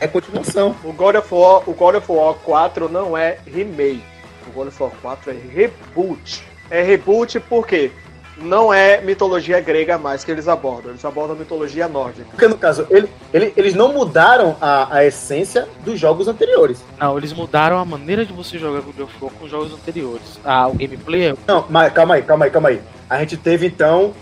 é 0.00 0.08
continuação. 0.08 0.74
O 0.84 0.92
God 0.92 1.16
of 1.16 1.34
War, 1.34 1.68
o 1.68 1.72
God 1.72 1.94
of 1.96 2.10
War 2.10 2.34
4 2.34 2.88
não 2.88 3.16
é 3.16 3.38
remake. 3.46 4.02
O 4.46 4.50
God 4.50 4.68
of 4.68 4.82
War 4.82 4.92
4 5.00 5.30
é 5.30 5.34
reboot. 5.34 6.42
É 6.70 6.82
reboot 6.82 7.40
porque 7.40 7.90
não 8.36 8.72
é 8.74 9.00
mitologia 9.00 9.60
grega 9.60 9.96
mais 9.96 10.24
que 10.24 10.30
eles 10.30 10.48
abordam. 10.48 10.90
Eles 10.90 11.04
abordam 11.04 11.36
mitologia 11.36 11.86
nórdica. 11.88 12.26
Porque 12.30 12.48
no 12.48 12.58
caso, 12.58 12.86
ele, 12.90 13.08
ele- 13.32 13.52
eles 13.56 13.74
não 13.74 13.92
mudaram 13.92 14.56
a, 14.60 14.96
a 14.96 15.04
essência 15.04 15.68
dos 15.84 15.98
jogos 16.00 16.26
anteriores. 16.28 16.82
Não, 16.98 17.16
eles 17.16 17.32
mudaram 17.32 17.78
a 17.78 17.84
maneira 17.84 18.24
de 18.26 18.32
você 18.32 18.58
jogar 18.58 18.80
God 18.80 18.98
of 19.00 19.12
War 19.20 19.32
com 19.32 19.44
os 19.44 19.50
jogos 19.50 19.72
anteriores. 19.72 20.38
Ah, 20.44 20.66
o 20.68 20.74
gameplay 20.74 21.28
é 21.28 21.34
Não, 21.46 21.64
mas 21.70 21.92
calma 21.92 22.14
aí, 22.16 22.22
calma 22.22 22.44
aí, 22.46 22.50
calma 22.50 22.68
aí. 22.70 22.80
A 23.08 23.18
gente 23.20 23.36
teve 23.36 23.66
então 23.66 24.12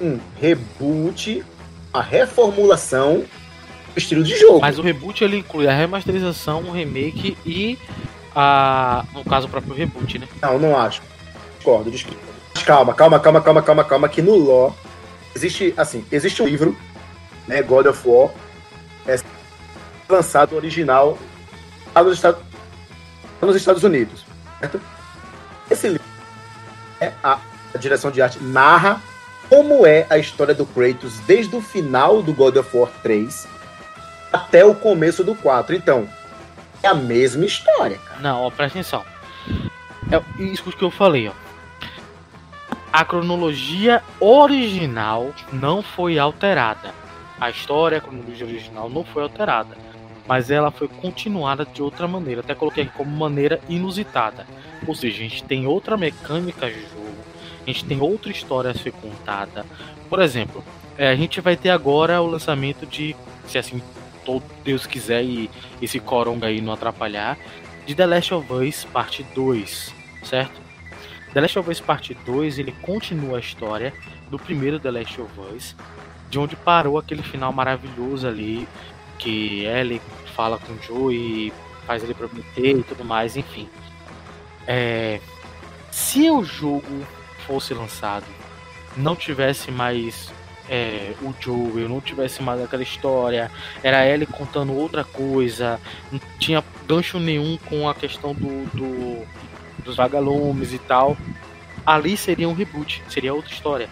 um 0.00 0.18
reboot, 0.40 1.44
a 1.92 2.00
reformulação 2.00 3.24
do 3.94 3.98
estilo 3.98 4.22
de 4.24 4.36
jogo. 4.36 4.60
Mas 4.60 4.78
o 4.78 4.82
reboot 4.82 5.22
ele 5.22 5.38
inclui 5.38 5.68
a 5.68 5.72
remasterização, 5.72 6.62
o 6.62 6.70
remake 6.72 7.36
e 7.46 7.78
a. 8.34 9.04
No 9.14 9.24
caso, 9.24 9.46
o 9.46 9.50
próprio 9.50 9.74
reboot, 9.74 10.18
né? 10.18 10.26
Não, 10.42 10.58
não 10.58 10.76
acho. 10.76 11.02
Discordo, 11.56 11.90
discordo. 11.90 12.29
Calma, 12.64 12.94
calma, 12.94 13.20
calma, 13.20 13.40
calma, 13.40 13.62
calma, 13.62 13.84
calma, 13.84 14.08
que 14.08 14.22
no 14.22 14.36
lore 14.36 14.74
existe, 15.34 15.74
assim, 15.76 16.04
existe 16.10 16.42
um 16.42 16.46
livro, 16.46 16.76
né, 17.46 17.62
God 17.62 17.86
of 17.86 18.00
War, 18.06 18.30
é 19.06 19.18
lançado 20.08 20.56
original 20.56 21.18
lá 21.94 22.02
nos 22.02 22.14
Estados, 22.14 22.42
nos 23.40 23.56
Estados 23.56 23.82
Unidos, 23.82 24.24
certo? 24.58 24.80
Esse 25.70 25.88
livro, 25.88 26.04
é 27.00 27.12
a, 27.22 27.38
a 27.74 27.78
direção 27.78 28.10
de 28.10 28.20
arte 28.20 28.38
narra 28.42 29.00
como 29.48 29.84
é 29.86 30.06
a 30.08 30.18
história 30.18 30.54
do 30.54 30.66
Kratos 30.66 31.18
desde 31.20 31.56
o 31.56 31.60
final 31.60 32.22
do 32.22 32.32
God 32.32 32.56
of 32.56 32.76
War 32.76 32.90
3 33.02 33.48
até 34.32 34.64
o 34.64 34.74
começo 34.74 35.24
do 35.24 35.34
4. 35.34 35.74
Então, 35.74 36.08
é 36.82 36.88
a 36.88 36.94
mesma 36.94 37.44
história, 37.44 37.98
cara. 37.98 38.20
Não, 38.20 38.42
ó, 38.42 38.50
presta 38.50 38.78
atenção. 38.78 39.04
É 40.10 40.42
isso 40.42 40.70
que 40.70 40.84
eu 40.84 40.90
falei, 40.90 41.28
ó. 41.28 41.32
A 42.92 43.04
cronologia 43.04 44.02
original 44.18 45.32
não 45.52 45.80
foi 45.80 46.18
alterada. 46.18 46.92
A 47.40 47.48
história, 47.48 47.98
a 47.98 48.00
cronologia 48.00 48.44
original 48.44 48.90
não 48.90 49.04
foi 49.04 49.22
alterada. 49.22 49.76
Mas 50.26 50.50
ela 50.50 50.72
foi 50.72 50.88
continuada 50.88 51.64
de 51.64 51.82
outra 51.82 52.08
maneira. 52.08 52.40
Até 52.40 52.54
coloquei 52.54 52.84
aqui 52.84 52.92
como 52.96 53.10
maneira 53.10 53.60
inusitada. 53.68 54.44
Ou 54.86 54.94
seja, 54.94 55.18
a 55.18 55.28
gente 55.28 55.44
tem 55.44 55.66
outra 55.66 55.96
mecânica 55.96 56.68
de 56.68 56.80
jogo. 56.80 57.14
A 57.62 57.70
gente 57.70 57.84
tem 57.84 58.00
outra 58.00 58.32
história 58.32 58.70
a 58.70 58.74
ser 58.74 58.92
contada. 58.92 59.64
Por 60.08 60.20
exemplo, 60.20 60.64
é, 60.98 61.08
a 61.08 61.14
gente 61.14 61.40
vai 61.40 61.56
ter 61.56 61.70
agora 61.70 62.20
o 62.20 62.26
lançamento 62.26 62.86
de. 62.86 63.14
Se 63.46 63.56
assim 63.56 63.80
todo 64.24 64.42
Deus 64.64 64.86
quiser 64.86 65.24
e 65.24 65.48
esse 65.80 66.00
coronga 66.00 66.48
aí 66.48 66.60
não 66.60 66.72
atrapalhar. 66.72 67.38
De 67.86 67.94
The 67.94 68.06
Last 68.06 68.34
of 68.34 68.52
Us 68.52 68.84
Parte 68.84 69.22
2, 69.34 69.94
certo? 70.24 70.69
The 71.32 71.40
Last 71.40 71.58
of 71.58 71.70
Us 71.70 71.80
Parte 71.80 72.14
2 72.14 72.58
ele 72.58 72.72
continua 72.82 73.36
a 73.36 73.40
história 73.40 73.92
do 74.30 74.38
primeiro 74.38 74.80
The 74.80 74.90
Last 74.90 75.20
of 75.20 75.32
Us, 75.54 75.76
de 76.28 76.38
onde 76.38 76.56
parou 76.56 76.98
aquele 76.98 77.22
final 77.22 77.52
maravilhoso 77.52 78.26
ali, 78.26 78.66
que 79.18 79.64
Ellie 79.64 80.00
fala 80.34 80.58
com 80.58 80.72
o 80.72 80.82
Joe 80.82 81.14
e 81.14 81.52
faz 81.86 82.02
ele 82.02 82.14
prometer 82.14 82.78
e 82.78 82.82
tudo 82.82 83.04
mais, 83.04 83.36
enfim. 83.36 83.68
É, 84.66 85.20
se 85.90 86.30
o 86.30 86.42
jogo 86.42 87.06
fosse 87.46 87.74
lançado, 87.74 88.26
não 88.96 89.14
tivesse 89.14 89.70
mais 89.70 90.32
é, 90.68 91.14
o 91.22 91.34
Joe, 91.40 91.88
não 91.88 92.00
tivesse 92.00 92.42
mais 92.42 92.62
aquela 92.62 92.82
história, 92.82 93.50
era 93.82 94.06
ele 94.06 94.26
contando 94.26 94.72
outra 94.72 95.04
coisa, 95.04 95.80
não 96.10 96.20
tinha 96.38 96.64
gancho 96.86 97.18
nenhum 97.18 97.56
com 97.68 97.88
a 97.88 97.94
questão 97.94 98.34
do, 98.34 98.66
do 98.76 99.26
dos 99.80 99.96
vagalumes 99.96 100.72
e 100.72 100.78
tal, 100.78 101.16
ali 101.84 102.16
seria 102.16 102.48
um 102.48 102.54
reboot, 102.54 103.02
seria 103.08 103.34
outra 103.34 103.52
história. 103.52 103.88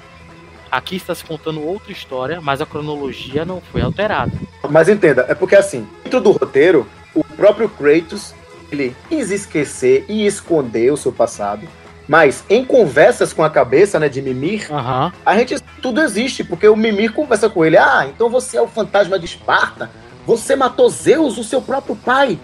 Aqui 0.70 0.96
está 0.96 1.14
se 1.14 1.24
contando 1.24 1.62
outra 1.62 1.90
história, 1.90 2.40
mas 2.40 2.60
a 2.60 2.66
cronologia 2.66 3.44
não 3.44 3.60
foi 3.60 3.80
alterada. 3.80 4.32
Mas 4.68 4.88
entenda, 4.88 5.24
é 5.28 5.34
porque 5.34 5.56
assim, 5.56 5.88
dentro 6.04 6.20
do 6.20 6.32
roteiro, 6.32 6.86
o 7.14 7.24
próprio 7.24 7.68
Kratos, 7.68 8.34
ele 8.70 8.94
quis 9.08 9.30
esquecer 9.30 10.04
e 10.08 10.26
esconder 10.26 10.92
o 10.92 10.96
seu 10.96 11.10
passado. 11.10 11.66
Mas 12.06 12.42
em 12.48 12.64
conversas 12.64 13.32
com 13.32 13.42
a 13.42 13.50
cabeça, 13.50 13.98
né, 13.98 14.08
de 14.08 14.22
Mimir, 14.22 14.72
Aham. 14.72 15.12
a 15.24 15.36
gente 15.36 15.56
tudo 15.82 16.00
existe, 16.00 16.42
porque 16.42 16.66
o 16.66 16.76
Mimir 16.76 17.12
conversa 17.12 17.50
com 17.50 17.64
ele. 17.64 17.76
Ah, 17.76 18.06
então 18.08 18.30
você 18.30 18.56
é 18.56 18.62
o 18.62 18.66
fantasma 18.66 19.18
de 19.18 19.26
Esparta. 19.26 19.90
Você 20.26 20.56
matou 20.56 20.88
Zeus, 20.88 21.38
o 21.38 21.44
seu 21.44 21.60
próprio 21.60 21.96
pai. 21.96 22.38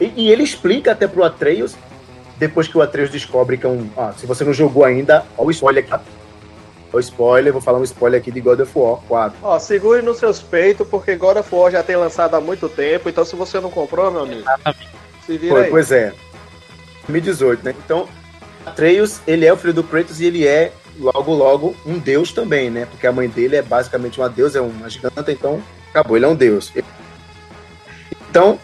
E, 0.00 0.12
e 0.16 0.30
ele 0.30 0.42
explica 0.42 0.92
até 0.92 1.06
pro 1.06 1.24
Atreus, 1.24 1.76
depois 2.38 2.68
que 2.68 2.76
o 2.76 2.82
Atreus 2.82 3.10
descobre 3.10 3.56
que 3.56 3.66
é 3.66 3.68
um. 3.68 3.88
Ah, 3.96 4.12
se 4.16 4.26
você 4.26 4.44
não 4.44 4.52
jogou 4.52 4.84
ainda, 4.84 5.24
ó 5.36 5.44
o 5.44 5.50
spoiler 5.50 5.84
aqui. 5.84 6.04
Ó 6.92 6.96
o 6.96 7.00
spoiler, 7.00 7.52
vou 7.52 7.62
falar 7.62 7.78
um 7.78 7.84
spoiler 7.84 8.20
aqui 8.20 8.30
de 8.30 8.40
God 8.40 8.60
of 8.60 8.72
War 8.74 8.98
4. 9.08 9.38
Ó, 9.42 9.58
segure 9.58 10.02
nos 10.02 10.18
seus 10.18 10.40
peitos, 10.40 10.86
porque 10.88 11.16
God 11.16 11.38
of 11.38 11.54
War 11.54 11.70
já 11.70 11.82
tem 11.82 11.96
lançado 11.96 12.34
há 12.34 12.40
muito 12.40 12.68
tempo, 12.68 13.08
então 13.08 13.24
se 13.24 13.34
você 13.36 13.60
não 13.60 13.70
comprou, 13.70 14.10
meu 14.10 14.22
amigo, 14.22 14.44
se 15.24 15.36
vira 15.38 15.54
Foi, 15.54 15.64
aí. 15.64 15.70
pois 15.70 15.90
é. 15.90 16.12
2018, 17.06 17.64
né? 17.64 17.74
Então, 17.84 18.08
Atreus, 18.64 19.20
ele 19.26 19.46
é 19.46 19.52
o 19.52 19.56
filho 19.56 19.72
do 19.72 19.84
Kratos 19.84 20.20
e 20.20 20.26
ele 20.26 20.46
é, 20.46 20.72
logo, 20.98 21.32
logo, 21.32 21.76
um 21.86 21.98
deus 21.98 22.32
também, 22.32 22.68
né? 22.70 22.86
Porque 22.86 23.06
a 23.06 23.12
mãe 23.12 23.28
dele 23.28 23.56
é 23.56 23.62
basicamente 23.62 24.18
uma 24.18 24.28
deusa, 24.28 24.58
é 24.58 24.60
uma 24.62 24.90
giganta, 24.90 25.30
então 25.30 25.62
acabou, 25.90 26.16
ele 26.16 26.26
é 26.26 26.28
um 26.28 26.34
deus. 26.34 26.72
Então, 28.28 28.58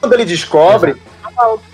quando 0.00 0.14
ele 0.14 0.24
descobre, 0.24 0.96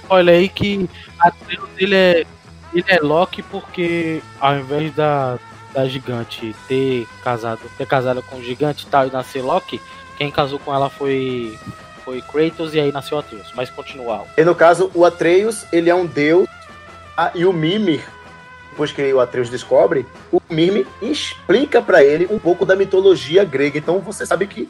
Olha 0.08 0.32
aí 0.32 0.48
que 0.48 0.88
Atreus 1.18 1.68
ele 1.76 1.94
é, 1.94 2.26
ele 2.72 2.86
é 2.88 2.98
Loki 3.00 3.42
porque 3.42 4.22
ao 4.40 4.56
invés 4.56 4.94
da, 4.94 5.38
da 5.72 5.86
gigante 5.86 6.54
ter 6.66 7.06
casado, 7.22 7.60
ter 7.76 7.86
casado 7.86 8.22
com 8.22 8.36
o 8.36 8.42
gigante 8.42 8.86
e 8.86 8.88
tal 8.88 9.06
e 9.06 9.10
nascer 9.10 9.42
Loki, 9.42 9.80
quem 10.16 10.30
casou 10.30 10.58
com 10.58 10.74
ela 10.74 10.88
foi 10.88 11.58
foi 12.08 12.22
Kratos 12.22 12.74
e 12.74 12.80
aí 12.80 12.90
nasceu 12.90 13.18
Atreus. 13.18 13.52
Mas 13.54 13.68
continua. 13.68 14.24
E 14.36 14.42
no 14.42 14.54
caso, 14.54 14.90
o 14.94 15.04
Atreus, 15.04 15.66
ele 15.70 15.90
é 15.90 15.94
um 15.94 16.06
deus, 16.06 16.48
ah, 17.14 17.30
e 17.34 17.44
o 17.44 17.52
Mimir, 17.52 18.02
depois 18.70 18.90
que 18.90 19.12
o 19.12 19.20
Atreus 19.20 19.50
descobre, 19.50 20.06
o 20.32 20.40
Mimir 20.48 20.86
explica 21.02 21.82
pra 21.82 22.02
ele 22.02 22.26
um 22.30 22.38
pouco 22.38 22.64
da 22.64 22.74
mitologia 22.74 23.44
grega. 23.44 23.76
Então 23.76 23.98
você 23.98 24.24
sabe 24.24 24.46
que, 24.46 24.68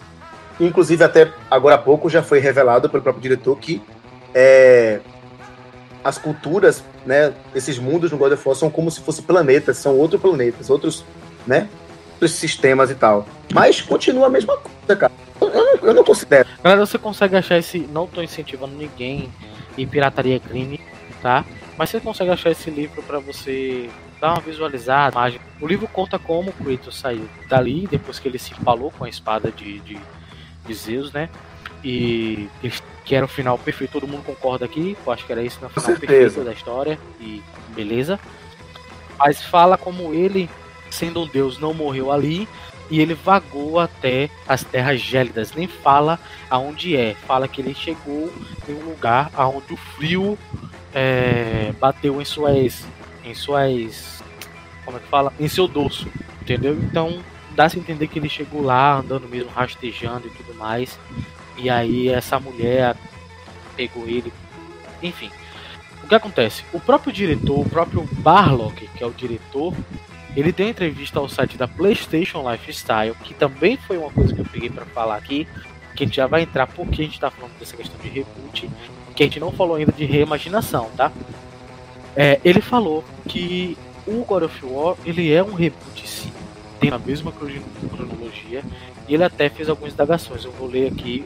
inclusive 0.58 1.04
até 1.04 1.32
agora 1.48 1.76
há 1.76 1.78
pouco 1.78 2.10
já 2.10 2.24
foi 2.24 2.40
revelado 2.40 2.90
pelo 2.90 3.02
próprio 3.04 3.22
diretor 3.22 3.56
que 3.56 3.80
é, 4.34 5.00
as 6.04 6.18
culturas, 6.18 6.82
né, 7.04 7.32
esses 7.54 7.78
mundos 7.78 8.10
no 8.10 8.18
God 8.18 8.32
of 8.32 8.48
War 8.48 8.56
são 8.56 8.70
como 8.70 8.90
se 8.90 9.00
fossem 9.00 9.24
planetas, 9.24 9.78
são 9.78 9.96
outros 9.96 10.20
planetas, 10.20 10.70
outros, 10.70 11.04
né, 11.46 11.68
outros 12.12 12.32
sistemas 12.32 12.90
e 12.90 12.94
tal. 12.94 13.26
Mas 13.52 13.80
continua 13.80 14.26
a 14.26 14.30
mesma 14.30 14.56
coisa, 14.56 14.96
cara. 14.96 15.12
Eu, 15.40 15.88
eu 15.88 15.94
não, 15.94 16.04
considero. 16.04 16.48
Galera, 16.62 16.84
você 16.84 16.98
consegue 16.98 17.36
achar 17.36 17.58
esse. 17.58 17.78
Não 17.78 18.06
tô 18.06 18.20
incentivando 18.22 18.74
ninguém 18.74 19.32
e 19.76 19.86
pirataria 19.86 20.40
crime, 20.40 20.80
tá? 21.22 21.44
Mas 21.76 21.90
você 21.90 22.00
consegue 22.00 22.30
achar 22.30 22.50
esse 22.50 22.70
livro 22.70 23.02
pra 23.04 23.20
você 23.20 23.88
dar 24.20 24.32
uma 24.32 24.40
visualizada. 24.40 25.14
imagem. 25.14 25.40
O 25.60 25.66
livro 25.66 25.86
conta 25.86 26.18
como 26.18 26.50
o 26.50 26.52
Kratos 26.52 26.98
saiu 26.98 27.28
dali, 27.48 27.86
depois 27.88 28.18
que 28.18 28.26
ele 28.26 28.38
se 28.38 28.52
empalou 28.52 28.90
com 28.90 29.04
a 29.04 29.08
espada 29.08 29.52
de, 29.52 29.78
de, 29.80 29.98
de 30.66 30.74
Zeus, 30.74 31.12
né? 31.12 31.28
E 31.84 32.48
eles- 32.62 32.82
que 33.08 33.14
era 33.14 33.24
o 33.24 33.28
final 33.28 33.56
perfeito, 33.56 33.92
todo 33.92 34.06
mundo 34.06 34.22
concorda 34.22 34.66
aqui. 34.66 34.94
Eu 35.04 35.10
acho 35.10 35.24
que 35.24 35.32
era 35.32 35.42
isso 35.42 35.58
no 35.62 35.70
final 35.70 35.98
perfeito 35.98 36.44
da 36.44 36.52
história. 36.52 36.98
E 37.18 37.42
beleza. 37.70 38.20
Mas 39.18 39.42
fala 39.42 39.78
como 39.78 40.12
ele, 40.12 40.48
sendo 40.90 41.22
um 41.22 41.26
deus, 41.26 41.58
não 41.58 41.72
morreu 41.72 42.12
ali. 42.12 42.46
E 42.90 43.00
ele 43.00 43.14
vagou 43.14 43.80
até 43.80 44.28
as 44.46 44.62
terras 44.62 45.00
gélidas. 45.00 45.54
Nem 45.54 45.66
fala 45.66 46.20
aonde 46.50 46.96
é. 46.96 47.14
Fala 47.26 47.48
que 47.48 47.62
ele 47.62 47.74
chegou 47.74 48.30
em 48.68 48.74
um 48.74 48.90
lugar 48.90 49.30
aonde 49.34 49.72
o 49.72 49.76
frio 49.76 50.38
é, 50.94 51.72
bateu 51.80 52.20
em 52.20 52.24
suas. 52.26 52.86
em 53.24 53.34
suas. 53.34 54.22
como 54.84 54.98
é 54.98 55.00
que 55.00 55.08
fala? 55.08 55.32
Em 55.40 55.48
seu 55.48 55.66
dorso. 55.66 56.06
Entendeu? 56.42 56.74
Então 56.74 57.22
dá-se 57.56 57.78
a 57.78 57.80
entender 57.80 58.06
que 58.06 58.18
ele 58.18 58.28
chegou 58.28 58.62
lá 58.62 58.98
andando 58.98 59.26
mesmo, 59.26 59.50
rastejando 59.50 60.26
e 60.26 60.30
tudo 60.30 60.54
mais. 60.54 60.98
E 61.58 61.68
aí 61.68 62.08
essa 62.08 62.38
mulher 62.38 62.96
pegou 63.76 64.08
ele. 64.08 64.32
Enfim. 65.02 65.30
O 66.02 66.08
que 66.08 66.14
acontece? 66.14 66.64
O 66.72 66.80
próprio 66.80 67.12
diretor, 67.12 67.60
o 67.60 67.68
próprio 67.68 68.08
Barlock, 68.12 68.86
que 68.88 69.04
é 69.04 69.06
o 69.06 69.10
diretor, 69.10 69.74
ele 70.36 70.52
deu 70.52 70.68
entrevista 70.68 71.18
ao 71.18 71.28
site 71.28 71.58
da 71.58 71.68
PlayStation 71.68 72.48
Lifestyle, 72.50 73.14
que 73.24 73.34
também 73.34 73.76
foi 73.76 73.98
uma 73.98 74.10
coisa 74.10 74.34
que 74.34 74.40
eu 74.40 74.44
peguei 74.46 74.70
pra 74.70 74.86
falar 74.86 75.16
aqui, 75.16 75.46
que 75.94 76.04
a 76.04 76.06
gente 76.06 76.16
já 76.16 76.26
vai 76.26 76.42
entrar 76.42 76.66
porque 76.66 77.02
a 77.02 77.04
gente 77.04 77.20
tá 77.20 77.30
falando 77.30 77.58
dessa 77.58 77.76
questão 77.76 77.98
de 78.00 78.08
reboot, 78.08 78.70
que 79.14 79.22
a 79.22 79.26
gente 79.26 79.40
não 79.40 79.50
falou 79.50 79.76
ainda 79.76 79.92
de 79.92 80.04
reimaginação, 80.04 80.88
tá? 80.96 81.10
É, 82.16 82.40
ele 82.44 82.60
falou 82.60 83.04
que 83.28 83.76
o 84.06 84.24
God 84.24 84.44
of 84.44 84.64
War 84.64 84.96
ele 85.04 85.32
é 85.32 85.42
um 85.42 85.52
reboot 85.52 86.08
sim, 86.08 86.32
tem 86.80 86.90
a 86.90 86.98
mesma 86.98 87.32
crono- 87.32 87.62
cronologia, 87.90 88.62
e 89.08 89.14
ele 89.14 89.24
até 89.24 89.48
fez 89.48 89.68
algumas 89.68 89.92
indagações. 89.92 90.44
Eu 90.44 90.52
vou 90.52 90.68
ler 90.68 90.92
aqui 90.92 91.24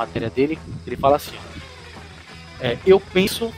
matéria 0.00 0.30
dele, 0.30 0.58
ele 0.86 0.96
fala 0.96 1.16
assim: 1.16 1.36
é, 2.60 2.76
Eu 2.86 2.98
penso 3.00 3.52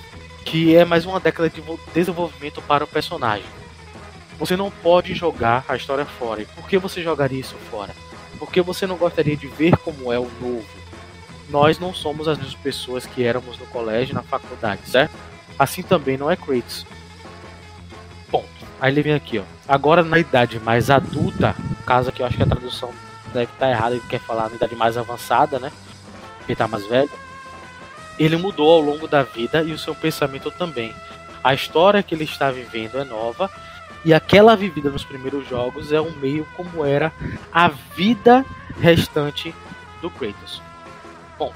que 0.45 0.75
é 0.75 0.85
mais 0.85 1.07
uma 1.07 1.21
década 1.21 1.49
de 1.49 1.61
vo- 1.61 1.79
desenvolvimento 1.95 2.61
para 2.63 2.85
o 2.85 2.87
personagem. 2.87 3.47
Você 4.39 4.57
não 4.57 4.71
pode 4.71 5.15
jogar 5.15 5.65
a 5.69 5.77
história 5.77 6.05
fora. 6.05 6.43
E 6.43 6.47
por 6.47 6.67
que 6.69 6.77
você 6.79 7.03
jogaria 7.03 7.39
isso 7.41 7.55
fora? 7.71 7.95
Porque 8.39 8.61
você 8.61 8.87
não 8.87 8.97
gostaria 8.97 9.37
de 9.37 9.47
ver 9.47 9.77
como 9.77 10.13
é 10.13 10.19
o 10.19 10.29
novo. 10.41 10.65
Nós 11.49 11.79
não 11.79 11.95
somos 11.95 12.27
as 12.27 12.39
mesmas 12.39 12.57
pessoas 12.57 13.07
que 13.07 13.23
éramos 13.23 13.57
no 13.59 13.67
colégio, 13.67 14.15
na 14.15 14.23
faculdade, 14.23 14.81
certo? 14.89 15.15
Assim 15.59 15.83
também 15.83 16.17
não 16.17 16.31
é 16.31 16.35
Kratos. 16.35 16.85
Ponto. 18.31 18.49
Aí 18.81 18.91
ele 18.93 19.03
vem 19.03 19.15
aqui, 19.15 19.39
ó. 19.39 19.43
Agora 19.69 20.03
na 20.03 20.19
idade 20.19 20.59
mais 20.59 20.91
adulta, 20.91 21.55
caso 21.87 22.11
que 22.11 22.23
eu 22.23 22.27
acho 22.27 22.37
que 22.37 22.43
a 22.43 22.47
tradução 22.47 22.91
deve 23.33 23.53
estar 23.53 23.71
errada, 23.71 23.95
ele 23.95 24.05
quer 24.09 24.19
falar 24.21 24.49
na 24.49 24.57
idade 24.57 24.75
mais 24.75 24.97
avançada, 24.97 25.59
né? 25.61 25.71
Ele 26.49 26.57
tá 26.57 26.69
mais 26.69 26.87
velho. 26.87 27.11
Ele 28.19 28.37
mudou 28.37 28.71
ao 28.71 28.81
longo 28.81 29.09
da 29.09 29.23
vida 29.23 29.63
e 29.63 29.73
o 29.73 29.79
seu 29.79 29.95
pensamento 29.95 30.51
também. 30.51 30.95
A 31.43 31.55
história 31.55 32.03
que 32.03 32.15
ele 32.15 32.25
está 32.25 32.51
vivendo 32.51 32.99
é 32.99 33.05
nova 33.05 33.51
e 34.05 34.13
aquela 34.13 34.57
vivida 34.57 34.91
nos 34.91 35.05
primeiros 35.05 35.49
jogos 35.49 35.93
é 35.93 36.01
um 36.01 36.11
meio 36.13 36.47
como 36.57 36.85
era 36.85 37.13
a 37.53 37.69
vida 37.69 38.45
restante 38.81 39.55
do 40.01 40.11
Kratos. 40.11 40.61
Bom, 41.39 41.53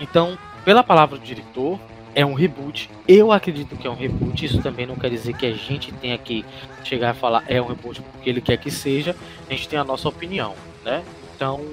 então, 0.00 0.38
pela 0.64 0.82
palavra 0.82 1.18
do 1.18 1.24
diretor, 1.24 1.78
é 2.14 2.24
um 2.24 2.34
reboot. 2.34 2.90
Eu 3.06 3.30
acredito 3.30 3.76
que 3.76 3.86
é 3.86 3.90
um 3.90 3.94
reboot. 3.94 4.44
Isso 4.44 4.62
também 4.62 4.86
não 4.86 4.96
quer 4.96 5.10
dizer 5.10 5.34
que 5.34 5.46
a 5.46 5.52
gente 5.52 5.92
tenha 5.92 6.16
que 6.18 6.44
chegar 6.82 7.14
e 7.14 7.18
falar 7.18 7.44
é 7.46 7.60
um 7.60 7.66
reboot 7.66 8.00
porque 8.00 8.30
ele 8.30 8.40
quer 8.40 8.56
que 8.56 8.70
seja. 8.70 9.14
A 9.48 9.52
gente 9.52 9.68
tem 9.68 9.78
a 9.78 9.84
nossa 9.84 10.08
opinião, 10.08 10.54
né? 10.84 11.04
Então, 11.34 11.64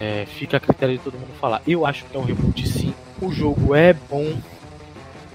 é, 0.00 0.26
fica 0.26 0.56
a 0.56 0.60
critério 0.60 0.96
de 0.96 1.02
todo 1.02 1.18
mundo 1.18 1.32
falar. 1.40 1.62
Eu 1.66 1.86
acho 1.86 2.04
que 2.04 2.16
é 2.16 2.20
um 2.20 2.24
reboot 2.24 2.66
sim. 2.68 2.94
O 3.20 3.30
jogo 3.32 3.74
é 3.74 3.92
bom. 3.92 4.38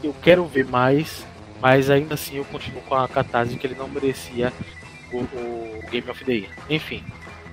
Eu 0.04 0.13
quero 0.22 0.45
ver 0.45 0.65
mais. 0.65 1.26
Mas 1.62 1.89
ainda 1.89 2.13
assim 2.13 2.38
eu 2.38 2.45
continuo 2.45 2.82
com 2.84 2.95
a 2.95 3.08
catarse 3.08 3.58
que 3.58 3.67
ele 3.67 3.76
não 3.76 3.88
merecia 3.88 4.54
o, 5.12 5.17
o 5.17 5.82
Game 5.89 6.10
of 6.10 6.24
the 6.24 6.34
Year. 6.34 6.50
Enfim. 6.69 7.04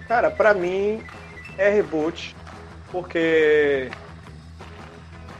Cara, 0.06 0.30
pra 0.30 0.54
mim 0.54 1.02
é 1.58 1.68
reboot, 1.68 2.34
porque. 2.90 3.90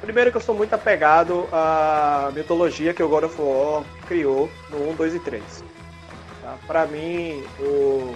Primeiro 0.00 0.31
que 0.31 0.37
eu 0.37 0.40
sou 0.40 0.55
muito 0.55 0.74
apegado 0.74 1.48
à 1.52 2.31
mitologia 2.35 2.92
que 2.92 3.02
o 3.02 3.09
God 3.09 3.24
of 3.24 3.40
War 3.40 3.85
criou 4.07 4.50
no 4.70 4.90
1, 4.90 4.94
2 4.94 5.14
e 5.14 5.20
3. 5.20 5.64
Tá? 6.42 6.57
Pra 6.66 6.87
mim, 6.87 7.42
o 7.59 8.14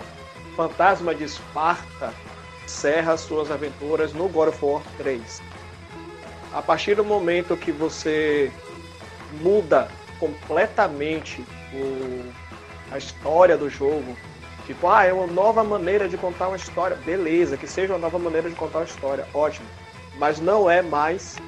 fantasma 0.57 1.15
de 1.15 1.25
Esparta 1.25 2.13
encerra 2.71 3.17
suas 3.17 3.51
aventuras 3.51 4.13
no 4.13 4.29
God 4.29 4.49
of 4.49 4.65
War 4.65 4.83
3. 4.97 5.43
A 6.53 6.63
partir 6.63 6.95
do 6.95 7.05
momento 7.05 7.57
que 7.57 7.73
você 7.73 8.51
muda 9.41 9.89
completamente 10.21 11.45
o- 11.75 12.31
a 12.93 12.99
história 12.99 13.57
do 13.57 13.69
jogo, 13.69 14.17
Tipo, 14.67 14.87
ah, 14.89 15.05
é 15.05 15.13
uma 15.13 15.27
nova 15.27 15.65
maneira 15.65 16.09
de 16.09 16.17
contar 16.17 16.47
uma 16.47 16.57
história. 16.57 16.97
Beleza, 17.05 17.57
que 17.57 17.67
seja 17.67 17.93
uma 17.93 17.99
nova 17.99 18.21
maneira 18.21 18.49
de 18.49 18.55
contar 18.55 18.79
uma 18.79 18.85
história. 18.85 19.27
Ótimo. 19.35 19.67
Mas 20.17 20.39
não 20.39 20.71
é 20.71 20.81
mais 20.81 21.39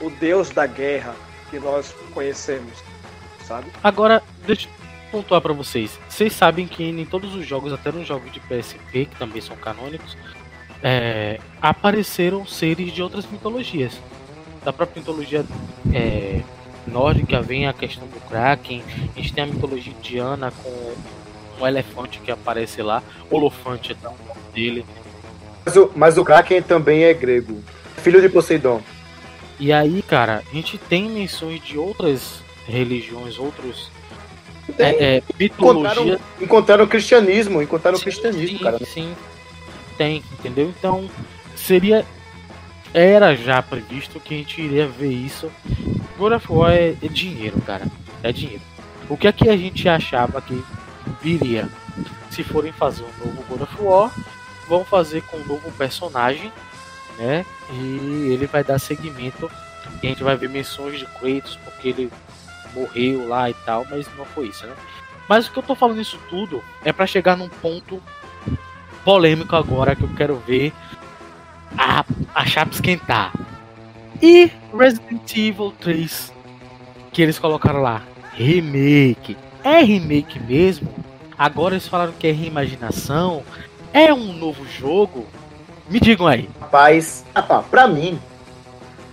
o 0.00 0.10
deus 0.10 0.50
da 0.50 0.66
guerra 0.66 1.14
que 1.50 1.60
nós 1.60 1.94
conhecemos, 2.12 2.72
sabe? 3.46 3.70
Agora, 3.84 4.20
deixa 4.44 4.68
pontuar 5.12 5.40
pra 5.40 5.52
vocês. 5.52 6.00
Vocês 6.08 6.32
sabem 6.32 6.66
que 6.66 6.82
em 6.82 7.04
todos 7.04 7.32
os 7.36 7.46
jogos, 7.46 7.72
até 7.72 7.92
nos 7.92 8.08
jogos 8.08 8.32
de 8.32 8.40
PSP, 8.40 9.04
que 9.04 9.16
também 9.16 9.40
são 9.40 9.54
canônicos, 9.54 10.16
é, 10.82 11.38
apareceram 11.60 12.46
seres 12.46 12.92
de 12.92 13.02
outras 13.02 13.26
mitologias. 13.30 13.92
Da 14.64 14.72
própria 14.72 15.00
mitologia 15.00 15.44
é, 15.92 16.40
nórdica 16.86 17.40
vem 17.40 17.66
a 17.66 17.72
questão 17.72 18.06
do 18.06 18.20
Kraken, 18.28 18.82
a 19.16 19.20
gente 19.20 19.32
tem 19.32 19.44
a 19.44 19.46
mitologia 19.46 19.92
indiana 19.92 20.52
com 20.62 20.94
um 21.60 21.66
elefante 21.66 22.20
que 22.20 22.30
aparece 22.30 22.82
lá, 22.82 23.02
Olofante 23.30 23.92
é 23.92 24.08
o 24.08 24.10
nome 24.10 24.40
dele. 24.54 24.86
Mas 25.64 25.76
o, 25.76 25.92
mas 25.94 26.18
o 26.18 26.24
Kraken 26.24 26.62
também 26.62 27.04
é 27.04 27.12
grego. 27.12 27.62
Filho 27.98 28.20
de 28.20 28.28
Poseidon. 28.28 28.80
E 29.60 29.72
aí, 29.72 30.02
cara, 30.02 30.42
a 30.48 30.54
gente 30.54 30.78
tem 30.78 31.08
menções 31.10 31.60
de 31.62 31.76
outras 31.76 32.42
religiões, 32.66 33.38
outros 33.38 33.90
Tem. 34.76 34.86
é, 34.86 35.16
é, 35.16 35.22
mitologias 35.38 35.98
Encontraram, 35.98 36.20
encontraram 36.40 36.84
o 36.84 36.88
cristianismo, 36.88 37.60
encontraram 37.60 37.98
o 37.98 38.00
cristianismo, 38.00 38.58
sim, 38.58 38.64
cara. 38.64 38.78
Sim, 38.84 39.14
tem, 39.98 40.22
entendeu? 40.32 40.72
Então, 40.78 41.10
seria. 41.56 42.06
Era 42.94 43.36
já 43.36 43.60
previsto 43.60 44.18
que 44.18 44.34
a 44.34 44.38
gente 44.38 44.62
iria 44.62 44.86
ver 44.86 45.12
isso. 45.12 45.50
God 46.16 46.32
of 46.32 46.46
War 46.50 46.72
é, 46.72 46.96
é 47.02 47.08
dinheiro, 47.08 47.60
cara. 47.60 47.86
É 48.22 48.32
dinheiro. 48.32 48.62
O 49.10 49.16
que 49.16 49.28
é 49.28 49.32
que 49.32 49.48
a 49.50 49.56
gente 49.56 49.86
achava 49.88 50.40
que 50.40 50.64
viria? 51.20 51.68
Se 52.30 52.42
forem 52.42 52.72
fazer 52.72 53.04
um 53.04 53.26
novo 53.26 53.44
God 53.48 53.60
of 53.62 53.82
War, 53.82 54.10
vão 54.66 54.84
fazer 54.84 55.22
com 55.22 55.36
um 55.36 55.44
novo 55.44 55.70
personagem, 55.72 56.50
né? 57.18 57.44
E 57.70 58.30
ele 58.32 58.46
vai 58.46 58.64
dar 58.64 58.78
seguimento. 58.78 59.50
E 60.02 60.06
a 60.06 60.10
gente 60.10 60.22
vai 60.22 60.36
ver 60.36 60.48
menções 60.48 60.98
de 60.98 61.06
Kratos, 61.06 61.58
porque 61.64 61.88
ele 61.88 62.10
morreu 62.72 63.28
lá 63.28 63.50
e 63.50 63.54
tal, 63.54 63.86
mas 63.90 64.06
não 64.16 64.24
foi 64.24 64.48
isso, 64.48 64.66
né? 64.66 64.74
Mas 65.28 65.46
o 65.46 65.52
que 65.52 65.58
eu 65.58 65.62
tô 65.62 65.74
falando 65.74 66.00
isso 66.00 66.18
tudo 66.30 66.62
é 66.84 66.92
pra 66.92 67.06
chegar 67.06 67.36
num 67.36 67.48
ponto 67.48 68.02
polêmico 69.08 69.56
agora 69.56 69.96
que 69.96 70.02
eu 70.02 70.10
quero 70.14 70.36
ver 70.46 70.70
a, 71.78 72.04
a 72.34 72.44
chapa 72.44 72.74
esquentar. 72.74 73.32
E 74.20 74.52
Resident 74.78 75.34
Evil 75.34 75.72
3, 75.80 76.30
que 77.10 77.22
eles 77.22 77.38
colocaram 77.38 77.80
lá, 77.80 78.02
remake. 78.34 79.34
É 79.64 79.80
remake 79.80 80.38
mesmo? 80.38 80.90
Agora 81.38 81.72
eles 81.72 81.88
falaram 81.88 82.12
que 82.18 82.26
é 82.26 82.32
reimaginação. 82.32 83.42
É 83.94 84.12
um 84.12 84.34
novo 84.34 84.66
jogo? 84.66 85.24
Me 85.88 85.98
digam 85.98 86.26
aí. 86.26 86.46
Rapaz, 86.60 87.24
rapaz, 87.34 87.64
pra 87.70 87.88
mim 87.88 88.20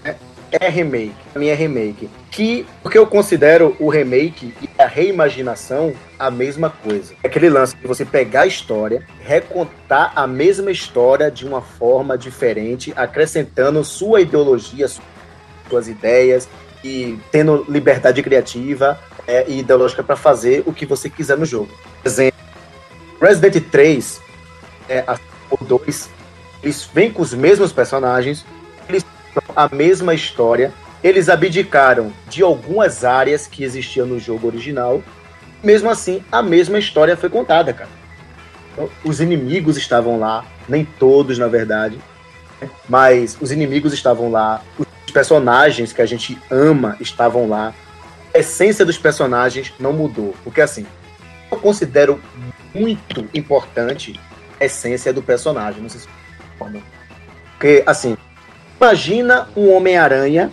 é, 0.03 0.17
é 0.51 0.67
remake. 0.67 1.15
Pra 1.31 1.39
mim 1.39 1.47
é 1.47 1.53
remake. 1.53 2.09
Que 2.29 2.65
porque 2.83 2.97
eu 2.97 3.07
considero 3.07 3.77
o 3.79 3.87
remake 3.87 4.53
a 4.85 4.87
reimaginação 4.87 5.93
a 6.17 6.29
mesma 6.29 6.69
coisa. 6.69 7.13
É 7.23 7.27
aquele 7.27 7.49
lance 7.49 7.75
de 7.75 7.87
você 7.87 8.05
pegar 8.05 8.41
a 8.41 8.47
história, 8.47 9.03
recontar 9.19 10.11
a 10.15 10.27
mesma 10.27 10.71
história 10.71 11.29
de 11.31 11.45
uma 11.45 11.61
forma 11.61 12.17
diferente, 12.17 12.93
acrescentando 12.95 13.83
sua 13.83 14.21
ideologia, 14.21 14.87
suas 15.67 15.87
ideias 15.87 16.47
e 16.83 17.17
tendo 17.31 17.65
liberdade 17.67 18.21
criativa 18.21 18.99
é, 19.27 19.45
e 19.47 19.59
ideológica 19.59 20.03
pra 20.03 20.15
fazer 20.15 20.61
o 20.67 20.71
que 20.73 20.85
você 20.85 21.09
quiser 21.09 21.35
no 21.37 21.45
jogo. 21.45 21.69
Por 22.03 22.07
exemplo, 22.07 22.39
Resident 23.19 23.59
3, 23.71 24.21
é, 24.87 25.03
a- 25.07 25.17
o 25.49 25.63
2, 25.63 26.09
eles 26.61 26.87
vêm 26.93 27.11
com 27.11 27.23
os 27.23 27.33
mesmos 27.33 27.71
personagens, 27.73 28.45
eles 28.87 29.03
a 29.55 29.67
mesma 29.73 30.13
história, 30.13 30.71
eles 31.05 31.29
abdicaram 31.29 32.11
de 32.27 32.41
algumas 32.41 33.05
áreas 33.05 33.45
que 33.45 33.63
existiam 33.63 34.07
no 34.07 34.19
jogo 34.19 34.47
original, 34.47 35.03
mesmo 35.63 35.87
assim, 35.87 36.23
a 36.31 36.41
mesma 36.41 36.79
história 36.79 37.15
foi 37.15 37.29
contada, 37.29 37.71
cara. 37.71 37.91
Então, 38.73 38.89
os 39.03 39.21
inimigos 39.21 39.77
estavam 39.77 40.19
lá, 40.19 40.43
nem 40.67 40.83
todos, 40.83 41.37
na 41.37 41.47
verdade, 41.47 41.99
mas 42.89 43.37
os 43.39 43.51
inimigos 43.51 43.93
estavam 43.93 44.31
lá, 44.31 44.63
os 44.79 45.11
personagens 45.11 45.93
que 45.93 46.01
a 46.01 46.07
gente 46.07 46.39
ama 46.49 46.97
estavam 46.99 47.47
lá, 47.47 47.71
a 48.33 48.39
essência 48.39 48.83
dos 48.83 48.97
personagens 48.97 49.71
não 49.79 49.93
mudou, 49.93 50.33
porque 50.43 50.59
assim, 50.59 50.87
eu 51.51 51.59
considero 51.59 52.19
muito 52.73 53.29
importante 53.31 54.19
a 54.59 54.65
essência 54.65 55.13
do 55.13 55.21
personagem, 55.21 55.83
não 55.83 55.89
sei 55.89 56.01
se. 56.01 56.07
Porque, 57.51 57.83
assim, 57.85 58.17
imagina 58.81 59.47
um 59.55 59.71
Homem-Aranha 59.71 60.51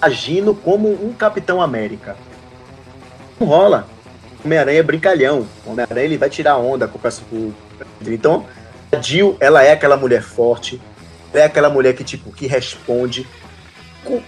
agindo 0.00 0.54
como 0.54 0.88
um 0.88 1.12
Capitão 1.12 1.60
América. 1.60 2.16
Não 3.40 3.46
rola. 3.48 3.86
Homem-Aranha 4.44 4.80
é 4.80 4.82
brincalhão. 4.82 5.46
Homem-Aranha 5.66 6.04
ele 6.04 6.18
vai 6.18 6.28
tirar 6.30 6.56
onda 6.58 6.86
com 6.86 6.98
o 6.98 7.00
personagem. 7.00 7.54
Então, 8.06 8.46
a 8.92 9.00
Jill, 9.00 9.36
ela 9.40 9.62
é 9.62 9.72
aquela 9.72 9.96
mulher 9.96 10.22
forte, 10.22 10.80
ela 11.32 11.42
é 11.42 11.46
aquela 11.46 11.70
mulher 11.70 11.94
que, 11.94 12.04
tipo, 12.04 12.30
que 12.30 12.46
responde, 12.46 13.26
com- 14.04 14.22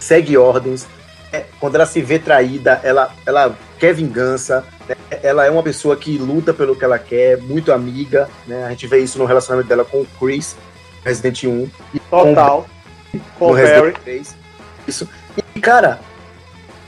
segue 0.00 0.36
ordens. 0.36 0.86
É, 1.32 1.44
quando 1.58 1.76
ela 1.76 1.86
se 1.86 2.00
vê 2.02 2.18
traída, 2.18 2.80
ela, 2.84 3.12
ela 3.26 3.56
quer 3.78 3.92
vingança, 3.94 4.64
né? 4.88 4.94
ela 5.22 5.44
é 5.46 5.50
uma 5.50 5.62
pessoa 5.62 5.96
que 5.96 6.16
luta 6.18 6.52
pelo 6.54 6.76
que 6.76 6.84
ela 6.84 6.98
quer, 6.98 7.38
muito 7.38 7.72
amiga, 7.72 8.28
né? 8.46 8.64
A 8.66 8.70
gente 8.70 8.86
vê 8.86 8.98
isso 8.98 9.18
no 9.18 9.24
relacionamento 9.24 9.68
dela 9.68 9.84
com 9.84 10.02
o 10.02 10.06
Chris, 10.20 10.56
Resident 11.04 11.42
1, 11.44 11.70
e 11.94 12.00
Total. 12.00 12.66
no 13.12 13.20
Com 13.38 13.46
o 13.46 13.52
Resident 13.52 13.80
Barry. 13.94 14.04
3. 14.04 14.36
Isso. 14.86 15.08
E, 15.54 15.60
cara, 15.60 16.00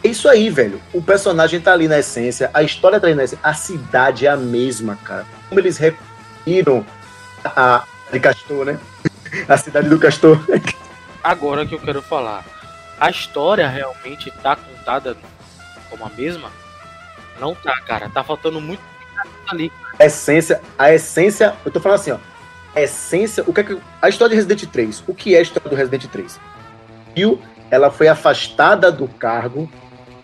é 0.03 0.09
isso 0.09 0.29
aí, 0.29 0.51
velho. 0.51 0.81
O 0.93 1.03
personagem 1.03 1.61
tá 1.61 1.73
ali 1.73 1.89
na 1.89 1.99
essência, 1.99 2.51
a 2.55 2.63
história 2.63 3.01
tá 3.01 3.07
ali 3.07 3.17
na 3.17 3.25
essência, 3.25 3.41
a 3.43 3.55
cidade 3.55 4.27
é 4.27 4.31
a 4.31 4.37
mesma, 4.37 4.97
cara. 4.97 5.27
Como 5.49 5.61
eles 5.61 5.79
repetiram 5.79 6.85
a, 7.45 7.77
a 7.77 7.85
de 8.13 8.21
Castor, 8.21 8.67
né? 8.67 8.79
A 9.49 9.57
cidade 9.57 9.89
do 9.89 9.99
Castor. 9.99 10.41
Agora 11.23 11.67
que 11.67 11.75
eu 11.75 11.81
quero 11.81 12.01
falar. 12.01 12.45
A 12.99 13.11
história 13.11 13.69
realmente 13.69 14.31
tá 14.43 14.57
contada 14.57 15.17
como 15.91 16.07
a 16.07 16.09
mesma? 16.11 16.51
Não 17.39 17.55
tá, 17.55 17.79
cara. 17.81 18.09
Tá 18.09 18.23
faltando 18.23 18.61
muito 18.61 18.81
ali. 19.49 19.71
A 19.99 20.07
essência, 20.07 20.61
a 20.79 20.93
essência, 20.93 21.55
eu 21.65 21.73
tô 21.73 21.81
falando 21.81 22.01
assim, 22.01 22.13
ó. 22.13 22.19
A 22.75 22.81
essência, 22.83 23.43
o 23.47 23.53
que 23.53 23.61
é 23.61 23.65
que. 23.65 23.79
A 24.01 24.09
história 24.09 24.31
de 24.31 24.37
Resident 24.37 24.71
3. 24.71 25.05
O 25.07 25.15
que 25.15 25.35
é 25.35 25.39
a 25.39 25.43
história 25.43 25.69
do 25.69 25.77
Resident 25.77 26.07
3? 26.07 26.41
Jill, 27.17 27.43
ela 27.71 27.91
foi 27.91 28.09
afastada 28.09 28.91
do 28.91 29.09
cargo 29.09 29.69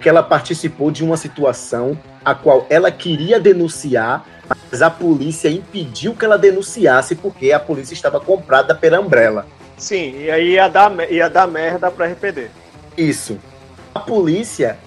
porque 0.03 0.09
ela 0.09 0.23
participou 0.23 0.91
de 0.91 1.05
uma 1.05 1.17
situação 1.17 1.97
a 2.25 2.35
qual 2.35 2.67
ela 2.69 2.91
queria 2.91 3.39
denunciar, 3.39 4.25
mas 4.71 4.83
a 4.83 4.91
polícia 4.91 5.49
impediu 5.49 6.15
que 6.15 6.25
ela 6.25 6.37
denunciasse 6.37 7.15
porque 7.15 7.53
a 7.53 7.61
polícia 7.61 7.95
estava 7.95 8.19
comprada 8.19 8.75
pela 8.75 9.01
Umbrella. 9.01 9.47
Sim, 9.77 10.23
e 10.23 10.31
aí 10.31 10.53
ia 10.55 10.69
dar, 10.69 10.93
ia 11.11 11.29
dar 11.29 11.47
merda 11.47 11.91
pra 11.91 12.07
RPD. 12.07 12.49
Isso. 12.97 13.39
A 13.95 14.01
polícia 14.01 14.79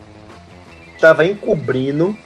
estava 0.95 1.25
encobrindo 1.25 2.17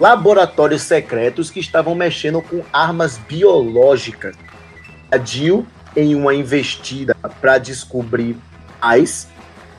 laboratórios 0.00 0.82
secretos 0.82 1.50
que 1.50 1.60
estavam 1.60 1.94
mexendo 1.94 2.42
com 2.42 2.62
armas 2.72 3.18
biológicas. 3.18 4.36
A 5.10 5.18
Jill, 5.18 5.66
em 5.96 6.14
uma 6.14 6.34
investida 6.34 7.14
para 7.40 7.58
descobrir 7.58 8.36
mais, 8.80 9.28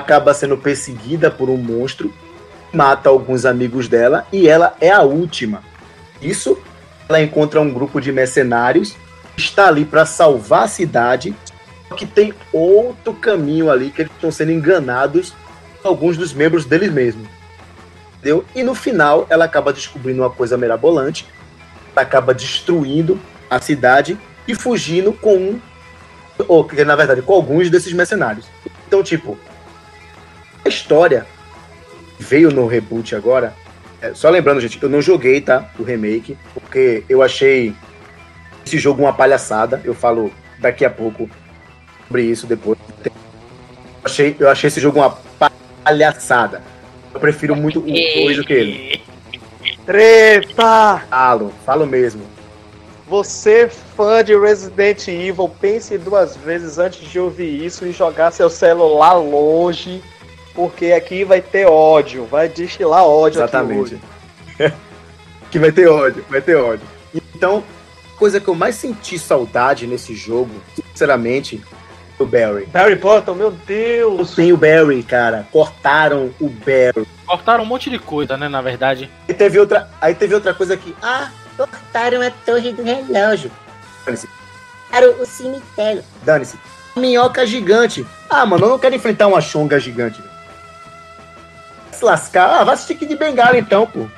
acaba 0.03 0.33
sendo 0.33 0.57
perseguida 0.57 1.31
por 1.31 1.49
um 1.49 1.57
monstro, 1.57 2.13
mata 2.73 3.09
alguns 3.09 3.45
amigos 3.45 3.87
dela 3.87 4.27
e 4.31 4.47
ela 4.47 4.75
é 4.81 4.91
a 4.91 5.01
última. 5.01 5.63
Isso, 6.21 6.57
ela 7.07 7.21
encontra 7.21 7.61
um 7.61 7.71
grupo 7.71 8.01
de 8.01 8.11
mercenários, 8.11 8.95
está 9.37 9.67
ali 9.67 9.85
para 9.85 10.05
salvar 10.05 10.63
a 10.63 10.67
cidade, 10.67 11.33
só 11.87 11.95
que 11.95 12.05
tem 12.05 12.33
outro 12.51 13.13
caminho 13.13 13.71
ali 13.71 13.91
que 13.91 14.01
eles 14.01 14.11
estão 14.11 14.31
sendo 14.31 14.51
enganados 14.51 15.33
alguns 15.83 16.17
dos 16.17 16.33
membros 16.33 16.65
deles 16.65 16.91
mesmos. 16.91 17.27
Entendeu? 18.17 18.45
E 18.55 18.63
no 18.63 18.75
final 18.75 19.25
ela 19.29 19.45
acaba 19.45 19.73
descobrindo 19.73 20.21
uma 20.21 20.29
coisa 20.29 20.57
mirabolante, 20.57 21.27
acaba 21.95 22.33
destruindo 22.33 23.19
a 23.49 23.59
cidade 23.59 24.17
e 24.47 24.55
fugindo 24.55 25.13
com 25.13 25.35
um, 25.35 25.61
ou 26.47 26.67
na 26.85 26.95
verdade 26.95 27.21
com 27.21 27.33
alguns 27.33 27.69
desses 27.69 27.93
mercenários. 27.93 28.45
Então, 28.87 29.03
tipo, 29.03 29.37
a 30.65 30.69
história 30.69 31.25
veio 32.19 32.51
no 32.51 32.67
reboot 32.67 33.15
agora. 33.15 33.53
é, 34.01 34.13
só 34.13 34.29
lembrando, 34.29 34.61
gente, 34.61 34.81
eu 34.81 34.89
não 34.89 35.01
joguei, 35.01 35.41
tá? 35.41 35.69
O 35.77 35.83
remake, 35.83 36.37
porque 36.53 37.03
eu 37.09 37.21
achei 37.21 37.73
esse 38.65 38.77
jogo 38.77 39.01
uma 39.01 39.13
palhaçada. 39.13 39.81
Eu 39.83 39.93
falo 39.93 40.31
daqui 40.59 40.85
a 40.85 40.89
pouco 40.89 41.29
sobre 42.07 42.23
isso 42.23 42.47
depois. 42.47 42.77
Eu 43.03 43.11
achei, 44.03 44.35
eu 44.39 44.49
achei 44.49 44.67
esse 44.67 44.79
jogo 44.79 44.99
uma 44.99 45.17
palhaçada. 45.83 46.61
Eu 47.13 47.19
prefiro 47.19 47.55
muito 47.55 47.79
o 47.79 47.83
2 47.83 48.37
do 48.37 48.43
que 48.43 48.53
ele. 48.53 49.01
Treta! 49.85 51.01
Falo, 51.09 51.53
falo 51.65 51.85
mesmo. 51.85 52.23
Você, 53.07 53.67
fã 53.67 54.23
de 54.23 54.35
Resident 54.35 55.07
Evil, 55.07 55.49
pense 55.59 55.97
duas 55.97 56.35
vezes 56.37 56.79
antes 56.79 57.01
de 57.09 57.19
ouvir 57.19 57.63
isso 57.63 57.85
e 57.85 57.91
jogar 57.91 58.31
seu 58.31 58.49
celular 58.49 59.13
longe, 59.13 60.01
porque 60.53 60.91
aqui 60.91 61.23
vai 61.23 61.41
ter 61.41 61.65
ódio, 61.65 62.25
vai 62.25 62.47
destilar 62.47 63.03
ódio 63.03 63.43
aqui 63.43 63.55
Exatamente. 63.55 63.79
hoje. 63.79 64.01
que 65.51 65.59
vai 65.59 65.71
ter 65.71 65.87
ódio, 65.87 66.23
vai 66.29 66.41
ter 66.41 66.55
ódio. 66.55 66.85
Então, 67.13 67.63
a 68.13 68.17
coisa 68.17 68.39
que 68.39 68.47
eu 68.47 68.55
mais 68.55 68.75
senti 68.75 69.17
saudade 69.17 69.87
nesse 69.87 70.13
jogo, 70.15 70.51
sinceramente, 70.75 71.61
o 72.19 72.25
Barry. 72.25 72.67
Harry 72.73 72.95
Potter, 72.95 73.33
meu 73.33 73.51
Não 73.51 73.59
Deus! 73.65 74.35
tem 74.35 74.53
o 74.53 74.57
Barry, 74.57 75.03
cara. 75.03 75.47
Cortaram 75.51 76.31
o 76.39 76.47
Barry. 76.49 77.07
Cortaram 77.25 77.63
um 77.63 77.67
monte 77.67 77.89
de 77.89 77.97
coisa, 77.99 78.37
né, 78.37 78.47
na 78.47 78.61
verdade. 78.61 79.09
Aí 79.27 79.33
teve 79.33 79.59
outra, 79.59 79.89
aí 79.99 80.13
teve 80.13 80.33
outra 80.35 80.53
coisa 80.53 80.77
que, 80.77 80.95
ah, 81.01 81.31
cortaram 81.57 82.21
a 82.21 82.29
torre 82.29 82.71
do 82.71 82.83
relógio. 82.83 83.51
Dane-se. 84.05 84.29
Para 84.89 85.09
o 85.09 85.25
cemitério. 85.25 86.03
Dane-se. 86.23 86.57
Minhoca 86.95 87.45
gigante. 87.47 88.05
Ah, 88.29 88.45
mano, 88.45 88.65
eu 88.65 88.69
não 88.69 88.79
quero 88.79 88.93
enfrentar 88.95 89.27
uma 89.27 89.41
chonga 89.41 89.79
gigante. 89.79 90.21
Se 92.03 92.05
lascar. 92.05 92.59
Ah, 92.59 92.63
vai 92.65 92.73
assistir 92.73 92.95
Kid 92.95 93.15
Bengala 93.15 93.57
então, 93.57 93.87
pô. 93.87 94.01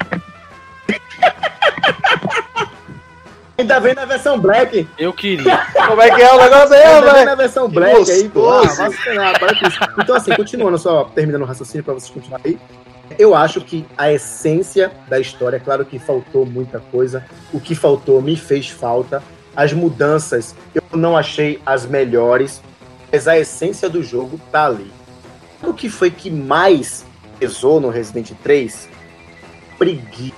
Ainda 3.58 3.80
vem 3.80 3.94
na 3.94 4.06
versão 4.06 4.40
black. 4.40 4.88
Eu 4.98 5.14
queria. 5.14 5.56
Como 5.88 6.02
é 6.02 6.10
que 6.10 6.20
é 6.20 6.34
o 6.34 6.42
negócio 6.42 6.74
aí, 6.74 6.84
Ainda 6.84 7.14
vem 7.14 7.26
na 7.26 7.36
versão 7.36 7.70
Que 7.70 7.76
black 7.76 8.12
aí, 8.12 8.28
pô. 8.28 8.50
Ah, 8.50 8.58
gostoso. 8.62 8.78
vai 8.78 8.92
se 8.92 8.98
ferrar, 8.98 9.40
para 9.40 9.60
com 9.60 9.68
isso. 9.68 9.80
Então, 10.00 10.16
assim, 10.16 10.36
continuando, 10.36 10.80
só 10.80 11.04
terminando 11.04 11.44
o 11.44 11.46
raciocínio 11.46 11.84
pra 11.84 11.94
vocês 11.94 12.10
continuarem 12.10 12.54
aí. 12.54 12.60
Eu 13.20 13.36
acho 13.36 13.62
que 13.62 13.86
a 13.96 14.12
essência 14.12 14.92
da 15.08 15.20
história, 15.20 15.60
claro 15.60 15.86
que 15.86 16.00
faltou 16.00 16.44
muita 16.44 16.80
coisa. 16.80 17.24
O 17.54 17.60
que 17.60 17.76
faltou 17.76 18.20
me 18.20 18.36
fez 18.36 18.68
falta. 18.68 19.22
As 19.56 19.74
mudanças 19.74 20.56
eu 20.74 20.82
não 20.94 21.16
achei 21.16 21.62
as 21.64 21.86
melhores, 21.86 22.64
mas 23.12 23.28
a 23.28 23.38
essência 23.38 23.88
do 23.88 24.02
jogo 24.02 24.40
tá 24.52 24.66
ali. 24.66 24.92
O 25.62 25.72
que 25.72 25.88
foi 25.88 26.10
que 26.10 26.32
mais 26.32 27.06
pesou 27.40 27.80
no 27.80 27.90
Resident 27.90 28.32
3? 28.44 28.90
Preguiça. 29.78 30.36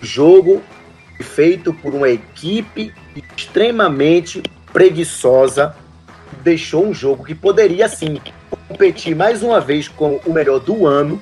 Jogo 0.00 0.62
feito 1.20 1.72
por 1.72 1.94
uma 1.94 2.08
equipe 2.08 2.92
extremamente 3.36 4.42
preguiçosa 4.72 5.74
deixou 6.42 6.86
um 6.86 6.94
jogo 6.94 7.24
que 7.24 7.34
poderia 7.34 7.88
sim 7.88 8.20
competir 8.68 9.14
mais 9.16 9.42
uma 9.42 9.60
vez 9.60 9.88
com 9.88 10.20
o 10.24 10.32
melhor 10.32 10.60
do 10.60 10.86
ano, 10.86 11.20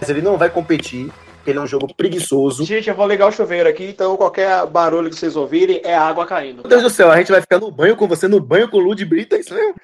mas 0.00 0.08
ele 0.08 0.22
não 0.22 0.38
vai 0.38 0.48
competir, 0.48 1.10
ele 1.46 1.58
é 1.58 1.60
um 1.60 1.66
jogo 1.66 1.92
preguiçoso. 1.94 2.64
Gente, 2.64 2.88
eu 2.88 2.94
vou 2.94 3.06
ligar 3.06 3.28
o 3.28 3.32
chuveiro 3.32 3.68
aqui, 3.68 3.84
então 3.84 4.16
qualquer 4.16 4.66
barulho 4.66 5.10
que 5.10 5.16
vocês 5.16 5.36
ouvirem 5.36 5.80
é 5.84 5.94
água 5.94 6.24
caindo. 6.26 6.62
Meu 6.62 6.68
Deus 6.68 6.82
do 6.82 6.90
céu, 6.90 7.10
a 7.10 7.18
gente 7.18 7.30
vai 7.30 7.40
ficar 7.40 7.58
no 7.58 7.70
banho 7.70 7.96
com 7.96 8.06
você, 8.08 8.26
no 8.26 8.40
banho 8.40 8.68
com 8.68 8.78
o 8.78 8.80
Lud 8.80 9.04
Brita, 9.04 9.36
é 9.36 9.40
isso 9.40 9.54
mesmo? 9.54 9.74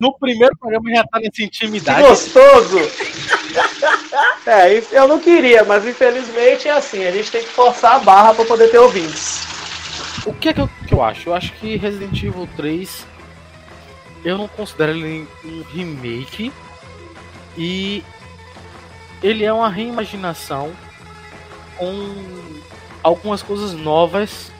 No 0.00 0.16
primeiro 0.18 0.56
programa 0.58 0.90
já 0.90 1.04
tá 1.04 1.18
nessa 1.18 1.30
Que 1.32 1.44
intimidade. 1.44 2.02
gostoso! 2.02 2.78
É, 4.46 4.80
eu 4.92 5.08
não 5.08 5.18
queria, 5.18 5.64
mas 5.64 5.84
infelizmente 5.84 6.68
é 6.68 6.72
assim, 6.72 7.04
a 7.04 7.10
gente 7.10 7.32
tem 7.32 7.42
que 7.42 7.48
forçar 7.48 7.96
a 7.96 7.98
barra 7.98 8.32
pra 8.32 8.44
poder 8.44 8.70
ter 8.70 8.78
ouvintes. 8.78 9.44
O 10.24 10.32
que 10.32 10.48
é 10.48 10.52
que 10.52 10.60
eu, 10.60 10.70
que 10.86 10.94
eu 10.94 11.02
acho? 11.02 11.28
Eu 11.28 11.34
acho 11.34 11.52
que 11.54 11.76
Resident 11.76 12.22
Evil 12.22 12.48
3 12.56 13.04
eu 14.24 14.38
não 14.38 14.48
considero 14.48 14.92
ele 14.92 15.26
um 15.44 15.62
remake 15.72 16.52
e 17.56 18.04
ele 19.22 19.44
é 19.44 19.52
uma 19.52 19.68
reimaginação 19.68 20.72
com 21.76 22.14
algumas 23.02 23.42
coisas 23.42 23.72
novas 23.72 24.50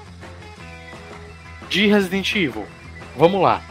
de 1.68 1.86
Resident 1.86 2.34
Evil. 2.34 2.66
Vamos 3.16 3.40
lá. 3.42 3.62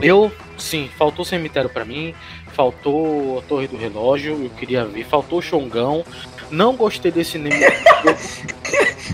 Eu, 0.00 0.32
sim, 0.56 0.90
faltou 0.96 1.24
cemitério 1.24 1.68
pra 1.68 1.84
mim, 1.84 2.14
faltou 2.56 3.38
a 3.38 3.42
Torre 3.42 3.68
do 3.68 3.76
Relógio, 3.76 4.42
eu 4.42 4.50
queria 4.50 4.84
ver, 4.86 5.04
faltou 5.04 5.42
Xongão. 5.42 6.02
Não 6.50 6.74
gostei 6.74 7.12
desse. 7.12 7.36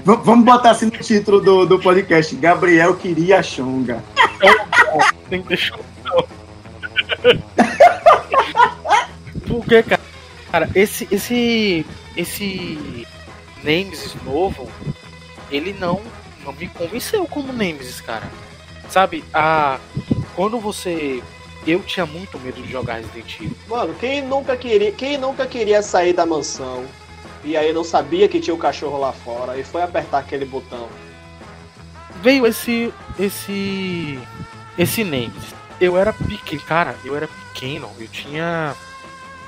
V- 0.05 0.17
vamos 0.25 0.45
botar 0.45 0.71
assim 0.71 0.87
no 0.87 0.93
título 0.93 1.41
do, 1.41 1.67
do 1.67 1.79
podcast: 1.81 2.35
Gabriel 2.37 2.95
queria 2.97 3.43
Xonga. 3.43 4.03
Tem 5.29 5.43
que 5.43 5.49
deixar 5.49 5.77
não. 6.05 6.25
Porque, 9.49 9.83
cara, 9.83 10.01
cara, 10.51 10.71
esse, 10.75 11.07
esse, 11.11 11.85
esse 12.17 13.07
Nemesis 13.63 14.15
novo, 14.25 14.69
ele 15.51 15.75
não, 15.79 16.01
não 16.45 16.53
me 16.53 16.69
convenceu 16.69 17.27
como 17.27 17.53
Nemesis, 17.53 18.01
cara. 18.01 18.29
Sabe, 18.89 19.25
a, 19.33 19.79
quando 20.35 20.59
você... 20.61 21.23
Eu 21.67 21.81
tinha 21.81 22.05
muito 22.05 22.39
medo 22.41 22.61
de 22.61 22.71
jogar 22.71 22.95
Resident 22.95 23.37
Evil. 23.37 23.57
Mano, 23.69 23.95
quem 23.95 24.23
nunca 24.23 24.57
queria, 24.57 24.91
quem 24.93 25.17
nunca 25.17 25.47
queria 25.47 25.83
sair 25.83 26.13
da 26.13 26.27
mansão 26.27 26.85
e 27.45 27.57
aí 27.57 27.73
não 27.73 27.85
sabia 27.85 28.29
que 28.29 28.41
tinha 28.41 28.55
o 28.55 28.59
cachorro 28.59 28.99
lá 28.99 29.13
fora 29.13 29.59
e 29.59 29.65
foi 29.65 29.83
apertar 29.83 30.19
aquele 30.19 30.45
botão? 30.45 30.89
Veio 32.21 32.47
esse, 32.47 32.93
esse, 33.19 34.19
esse 34.77 35.05
Nemesis. 35.05 35.55
Eu 35.81 35.97
era 35.97 36.13
pequeno, 36.13 36.63
cara, 36.63 36.97
eu 37.05 37.17
era 37.17 37.29
pequeno, 37.29 37.91
eu 37.99 38.07
tinha 38.09 38.75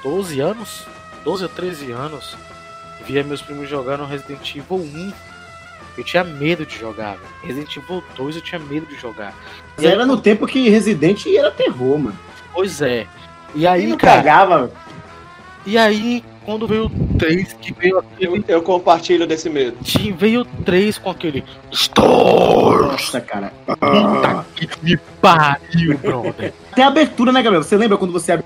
12 0.03 0.41
anos, 0.41 0.87
12 1.25 1.45
ou 1.45 1.49
13 1.49 1.93
anos. 1.93 2.37
Via 3.07 3.23
meus 3.23 3.43
primos 3.43 3.69
jogando 3.69 4.05
Resident 4.07 4.57
Evil 4.57 4.77
1. 4.77 5.13
Eu 5.97 6.03
tinha 6.05 6.25
medo 6.25 6.67
de 6.67 6.77
jogar, 6.79 7.13
velho. 7.17 7.31
Resident 7.43 7.77
Evil 7.77 8.03
2 8.17 8.37
eu 8.37 8.43
tinha 8.43 8.59
medo 8.59 8.87
de 8.87 8.97
jogar. 8.97 9.33
E 9.79 9.87
aí, 9.87 9.93
Era 9.93 10.05
no 10.05 10.17
tempo 10.17 10.47
que 10.47 10.69
Resident 10.69 11.25
era 11.27 11.51
terror, 11.51 11.99
mano. 11.99 12.19
Pois 12.53 12.81
é. 12.83 13.07
E 13.55 13.67
Aí 13.67 13.87
não 13.87 13.97
cara, 13.97 14.17
cagava. 14.17 14.73
e 15.65 15.79
aí, 15.79 16.25
quando 16.45 16.67
veio 16.67 16.87
o 16.87 16.91
3, 17.19 17.53
que 17.55 17.73
veio 17.73 17.99
aquele. 18.01 18.27
Eu, 18.27 18.45
eu 18.49 18.63
compartilho 18.63 19.27
desse 19.27 19.49
medo. 19.49 19.77
Tinha- 19.85 20.15
Veio 20.15 20.41
o 20.41 20.45
3 20.45 20.99
com 20.99 21.11
aquele. 21.11 21.45
Stars! 21.71 22.87
Nossa, 22.87 23.21
cara. 23.21 23.53
Puta 23.67 24.47
que 24.57 24.69
me 24.83 24.97
pariu, 25.21 25.97
brother. 25.99 26.53
Tem 26.75 26.85
a 26.85 26.89
abertura, 26.89 27.31
né, 27.31 27.41
Gabriel? 27.43 27.63
Você 27.63 27.77
lembra 27.77 27.97
quando 27.97 28.13
você 28.13 28.33
abre. 28.33 28.45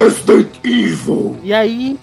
Resident 0.00 0.48
Evil! 0.64 1.36
E 1.42 1.52
aí. 1.52 1.98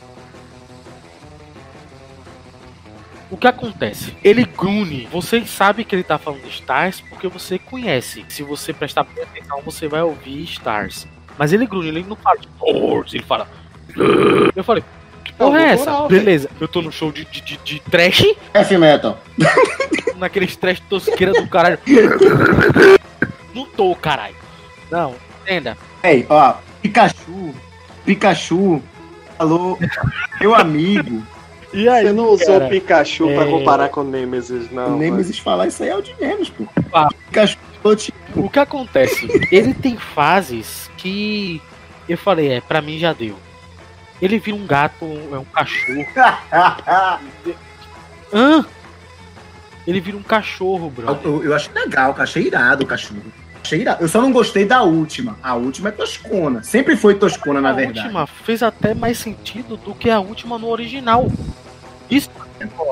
O 3.33 3.37
que 3.37 3.47
acontece? 3.47 4.15
Ele 4.23 4.45
grune. 4.45 5.07
Você 5.11 5.43
sabe 5.43 5.83
que 5.83 5.95
ele 5.95 6.03
tá 6.03 6.19
falando 6.19 6.43
de 6.43 6.49
Stars 6.49 7.01
porque 7.01 7.27
você 7.27 7.57
conhece. 7.57 8.23
Se 8.29 8.43
você 8.43 8.71
prestar 8.71 9.01
atenção, 9.01 9.59
você 9.65 9.87
vai 9.87 10.03
ouvir 10.03 10.43
Stars. 10.43 11.07
Mas 11.35 11.51
ele 11.51 11.65
grune, 11.65 11.87
ele 11.87 12.05
não 12.07 12.15
fala 12.15 12.37
Stars, 12.37 13.11
ele 13.15 13.23
fala. 13.23 13.47
Eu 14.55 14.63
falei, 14.63 14.83
que 15.25 15.33
porra 15.33 15.61
é 15.63 15.69
essa? 15.71 15.91
velho. 15.91 16.09
Beleza, 16.09 16.47
eu 16.61 16.67
tô 16.67 16.83
no 16.83 16.91
show 16.91 17.11
de, 17.11 17.25
de, 17.25 17.41
de, 17.41 17.57
de 17.57 17.79
trash, 17.79 18.23
F 18.53 18.77
Metal. 18.77 19.19
naqueles 20.17 20.55
trash 20.55 20.79
tosqueira 20.81 21.33
do 21.33 21.47
caralho. 21.47 21.79
Não 23.51 23.65
tô, 23.65 23.95
caralho. 23.95 24.35
Não, 24.91 25.15
entenda. 25.41 25.75
Ei, 26.03 26.23
ó, 26.29 26.53
Pikachu. 26.83 27.55
Pikachu. 28.05 28.79
Falou, 29.39 29.79
meu 30.39 30.53
amigo. 30.53 31.32
E 31.73 31.89
aí? 31.89 32.05
Você 32.05 32.13
não 32.13 32.29
usou 32.29 32.47
cara? 32.47 32.65
o 32.65 32.69
Pikachu 32.69 33.25
pra 33.33 33.45
é- 33.45 33.49
comparar 33.49 33.89
com 33.89 34.01
o 34.01 34.03
Nemesis, 34.03 34.69
não. 34.71 34.95
o 34.95 34.97
Nemesis 34.97 35.39
falar 35.39 35.67
isso 35.67 35.81
aí 35.83 35.89
é 35.89 35.95
o 35.95 36.01
de 36.01 36.13
menos, 36.19 36.49
pô. 36.49 36.65
Ah. 36.93 37.07
Pikachu 37.27 37.57
falou, 37.81 37.95
tipo, 37.95 38.17
O 38.35 38.49
que 38.49 38.59
acontece? 38.59 39.27
Ele 39.51 39.73
tem 39.73 39.97
fases 39.97 40.89
que 40.97 41.61
eu 42.07 42.17
falei, 42.17 42.51
é, 42.53 42.61
pra 42.61 42.81
mim 42.81 42.97
já 42.99 43.11
deu. 43.13 43.35
Ele 44.21 44.37
vira 44.39 44.55
um 44.55 44.65
gato, 44.65 45.03
é 45.33 45.37
um 45.37 45.43
cachorro. 45.45 46.05
Hã? 48.33 48.65
Ele 49.85 49.99
vira 49.99 50.15
um 50.17 50.23
cachorro, 50.23 50.89
bro. 50.89 51.19
eu, 51.23 51.43
eu 51.43 51.53
achei 51.55 51.73
legal, 51.73 52.13
cara. 52.13 52.23
Achei 52.23 52.43
irado 52.43 52.83
o 52.83 52.87
cachorro. 52.87 53.21
Achei 53.61 53.81
irado. 53.81 54.01
Eu 54.03 54.07
só 54.07 54.21
não 54.21 54.31
gostei 54.31 54.65
da 54.65 54.81
última. 54.81 55.37
A 55.43 55.55
última 55.55 55.89
é 55.89 55.91
toscona. 55.91 56.63
Sempre 56.63 56.95
foi 56.95 57.15
toscona, 57.15 57.59
na 57.59 57.71
a 57.71 57.73
verdade. 57.73 57.99
última 57.99 58.25
fez 58.27 58.63
até 58.63 58.93
mais 58.93 59.17
sentido 59.17 59.75
do 59.75 59.93
que 59.93 60.09
a 60.09 60.19
última 60.19 60.57
no 60.57 60.69
original. 60.69 61.27
Isso 62.17 62.29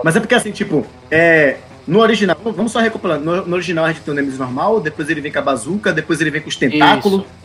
Mas 0.03 0.15
é 0.15 0.19
porque 0.19 0.35
assim, 0.35 0.51
tipo, 0.51 0.85
é. 1.09 1.57
No 1.87 1.99
original, 1.99 2.37
vamos 2.43 2.71
só 2.71 2.79
recapitulando. 2.79 3.23
No, 3.25 3.45
no 3.47 3.55
original 3.55 3.85
a 3.85 3.87
gente 3.91 4.01
tem 4.01 4.11
o 4.13 4.15
Nemesis 4.15 4.37
normal, 4.37 4.79
depois 4.79 5.09
ele 5.09 5.19
vem 5.19 5.31
com 5.31 5.39
a 5.39 5.41
bazuca, 5.41 5.91
depois 5.91 6.21
ele 6.21 6.29
vem 6.29 6.41
com 6.41 6.47
os 6.49 6.55
tentáculos. 6.55 7.21
Isso. 7.21 7.41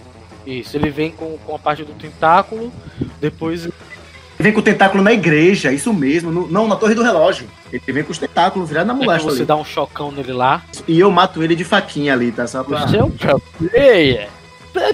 Isso, 0.47 0.77
ele 0.77 0.91
vem 0.91 1.11
com, 1.11 1.37
com 1.39 1.57
a 1.57 1.59
parte 1.59 1.83
do 1.83 1.93
tentáculo, 1.93 2.73
depois 3.21 3.65
Ele 3.65 3.73
vem 4.39 4.53
com 4.53 4.61
o 4.61 4.63
tentáculo 4.63 5.03
na 5.03 5.13
igreja, 5.13 5.73
isso 5.73 5.93
mesmo. 5.93 6.31
no- 6.31 6.47
não, 6.47 6.69
na 6.69 6.77
torre 6.77 6.95
do 6.95 7.03
relógio. 7.03 7.49
Ele 7.73 7.83
vem 7.93 8.05
com 8.05 8.13
os 8.13 8.19
tentáculos 8.19 8.69
virados 8.69 8.87
na 8.87 8.95
moléstia 8.95 9.29
você 9.29 9.39
ali. 9.39 9.47
dá 9.47 9.57
um 9.57 9.65
chocão 9.65 10.13
nele 10.13 10.33
lá. 10.33 10.63
E 10.87 11.01
eu 11.01 11.11
mato 11.11 11.43
ele 11.43 11.57
de 11.57 11.65
faquinha 11.65 12.13
ali, 12.13 12.31
tá? 12.31 12.47
Só 12.47 12.63
pra... 12.63 12.87
Você 12.87 12.99
é 12.99 13.03
um 13.03 13.11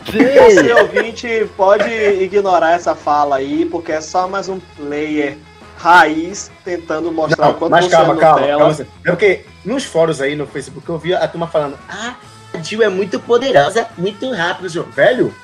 Você 0.07 0.73
ouvinte 0.75 1.47
pode 1.57 1.90
ignorar 1.90 2.73
essa 2.73 2.95
fala 2.95 3.37
aí, 3.37 3.66
porque 3.66 3.92
é 3.92 4.01
só 4.01 4.29
mais 4.29 4.49
um 4.49 4.61
player 4.77 5.37
raiz 5.83 6.51
tentando 6.64 7.11
mostrar 7.11 7.49
o 7.49 7.53
Não, 7.53 7.59
quanto 7.59 7.71
mas 7.73 7.85
você 7.87 7.95
é 7.95 7.99
calma, 7.99 8.16
calma, 8.16 8.47
calma. 8.47 8.87
É 9.05 9.11
porque 9.11 9.45
nos 9.64 9.85
fóruns 9.85 10.21
aí 10.21 10.37
no 10.37 10.47
Facebook 10.47 10.88
eu 10.88 10.99
via 10.99 11.18
a 11.18 11.27
turma 11.27 11.49
falando: 11.49 11.77
Ah, 11.88 12.14
a 12.55 12.59
Jill 12.59 12.83
é 12.83 12.88
muito 12.88 13.18
poderosa, 13.18 13.88
muito 13.99 14.31
rápido. 14.33 14.68
Jogo. 14.68 14.92
Velho, 14.92 15.35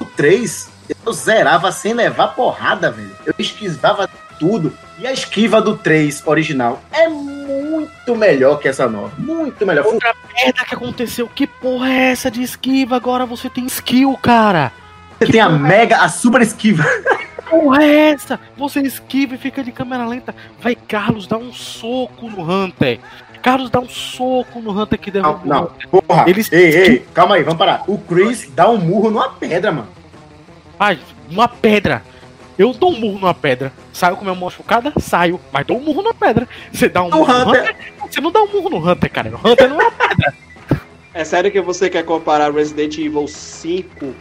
o 0.00 0.04
3 0.06 0.70
eu 1.04 1.12
zerava 1.12 1.70
sem 1.70 1.92
levar 1.92 2.28
porrada, 2.28 2.90
velho. 2.90 3.14
Eu 3.26 3.34
esquivava 3.38 4.08
tudo. 4.38 4.72
E 4.98 5.06
a 5.06 5.12
esquiva 5.12 5.60
do 5.60 5.76
3 5.76 6.26
original 6.26 6.82
é 6.90 7.08
muito 7.08 8.16
melhor 8.16 8.58
que 8.58 8.68
essa 8.68 8.88
nova. 8.88 9.12
Muito 9.18 9.66
melhor. 9.66 9.84
Outra 9.84 10.14
merda 10.34 10.64
que 10.64 10.74
aconteceu. 10.74 11.28
Que 11.28 11.46
porra 11.46 11.90
é 11.90 12.10
essa 12.12 12.30
de 12.30 12.42
esquiva? 12.42 12.96
Agora 12.96 13.26
você 13.26 13.50
tem 13.50 13.66
skill, 13.66 14.18
cara. 14.20 14.72
Você 15.18 15.32
tem 15.32 15.40
a 15.40 15.50
mega, 15.50 15.98
a 15.98 16.08
super 16.08 16.40
esquiva. 16.40 16.84
Porra 17.50 17.82
é 17.82 18.10
essa? 18.12 18.38
Você 18.56 18.80
esquiva 18.80 19.34
e 19.34 19.38
fica 19.38 19.62
de 19.62 19.72
câmera 19.72 20.06
lenta. 20.06 20.34
Vai, 20.60 20.74
Carlos, 20.76 21.26
dá 21.26 21.36
um 21.36 21.52
soco 21.52 22.28
no 22.30 22.42
Hunter. 22.48 23.00
Carlos 23.42 23.70
dá 23.70 23.80
um 23.80 23.88
soco 23.88 24.60
no 24.60 24.70
Hunter 24.70 24.98
que 24.98 25.10
Não, 25.10 25.22
derruba 25.22 25.44
o 25.44 25.48
não. 25.48 25.62
Hunter. 25.64 25.88
Porra. 25.88 26.24
Eles- 26.28 26.52
Ei, 26.52 26.70
ei, 26.76 26.98
calma 27.12 27.34
aí, 27.36 27.42
vamos 27.42 27.58
parar. 27.58 27.82
O 27.86 27.98
Chris 27.98 28.48
dá 28.54 28.68
um 28.70 28.78
murro 28.78 29.10
numa 29.10 29.30
pedra, 29.30 29.72
mano. 29.72 29.88
Ai, 30.78 30.98
uma 31.30 31.48
pedra. 31.48 32.02
Eu 32.58 32.72
dou 32.74 32.92
um 32.92 32.98
murro 33.00 33.18
numa 33.18 33.34
pedra. 33.34 33.72
Saio 33.92 34.16
com 34.16 34.22
minha 34.24 34.34
mão 34.34 34.44
machucada? 34.44 34.92
Saio. 35.00 35.40
Mas 35.50 35.66
dou 35.66 35.78
um 35.78 35.80
murro 35.82 36.02
na 36.02 36.12
pedra. 36.14 36.46
Você 36.70 36.88
dá 36.88 37.02
um 37.02 37.08
O 37.08 37.10
murro 37.16 37.32
no 37.32 37.48
Hunter- 37.48 37.62
Hunter? 37.62 37.76
Você 38.10 38.20
não 38.20 38.30
dá 38.30 38.42
um 38.42 38.52
murro 38.52 38.70
no 38.70 38.90
Hunter, 38.90 39.10
cara. 39.10 39.30
O 39.34 39.48
Hunter 39.48 39.68
não 39.70 39.80
é 39.80 39.90
É 41.14 41.24
sério 41.24 41.50
que 41.50 41.60
você 41.60 41.88
quer 41.90 42.04
comparar 42.04 42.52
Resident 42.52 42.96
Evil 42.98 43.26
5 43.26 44.14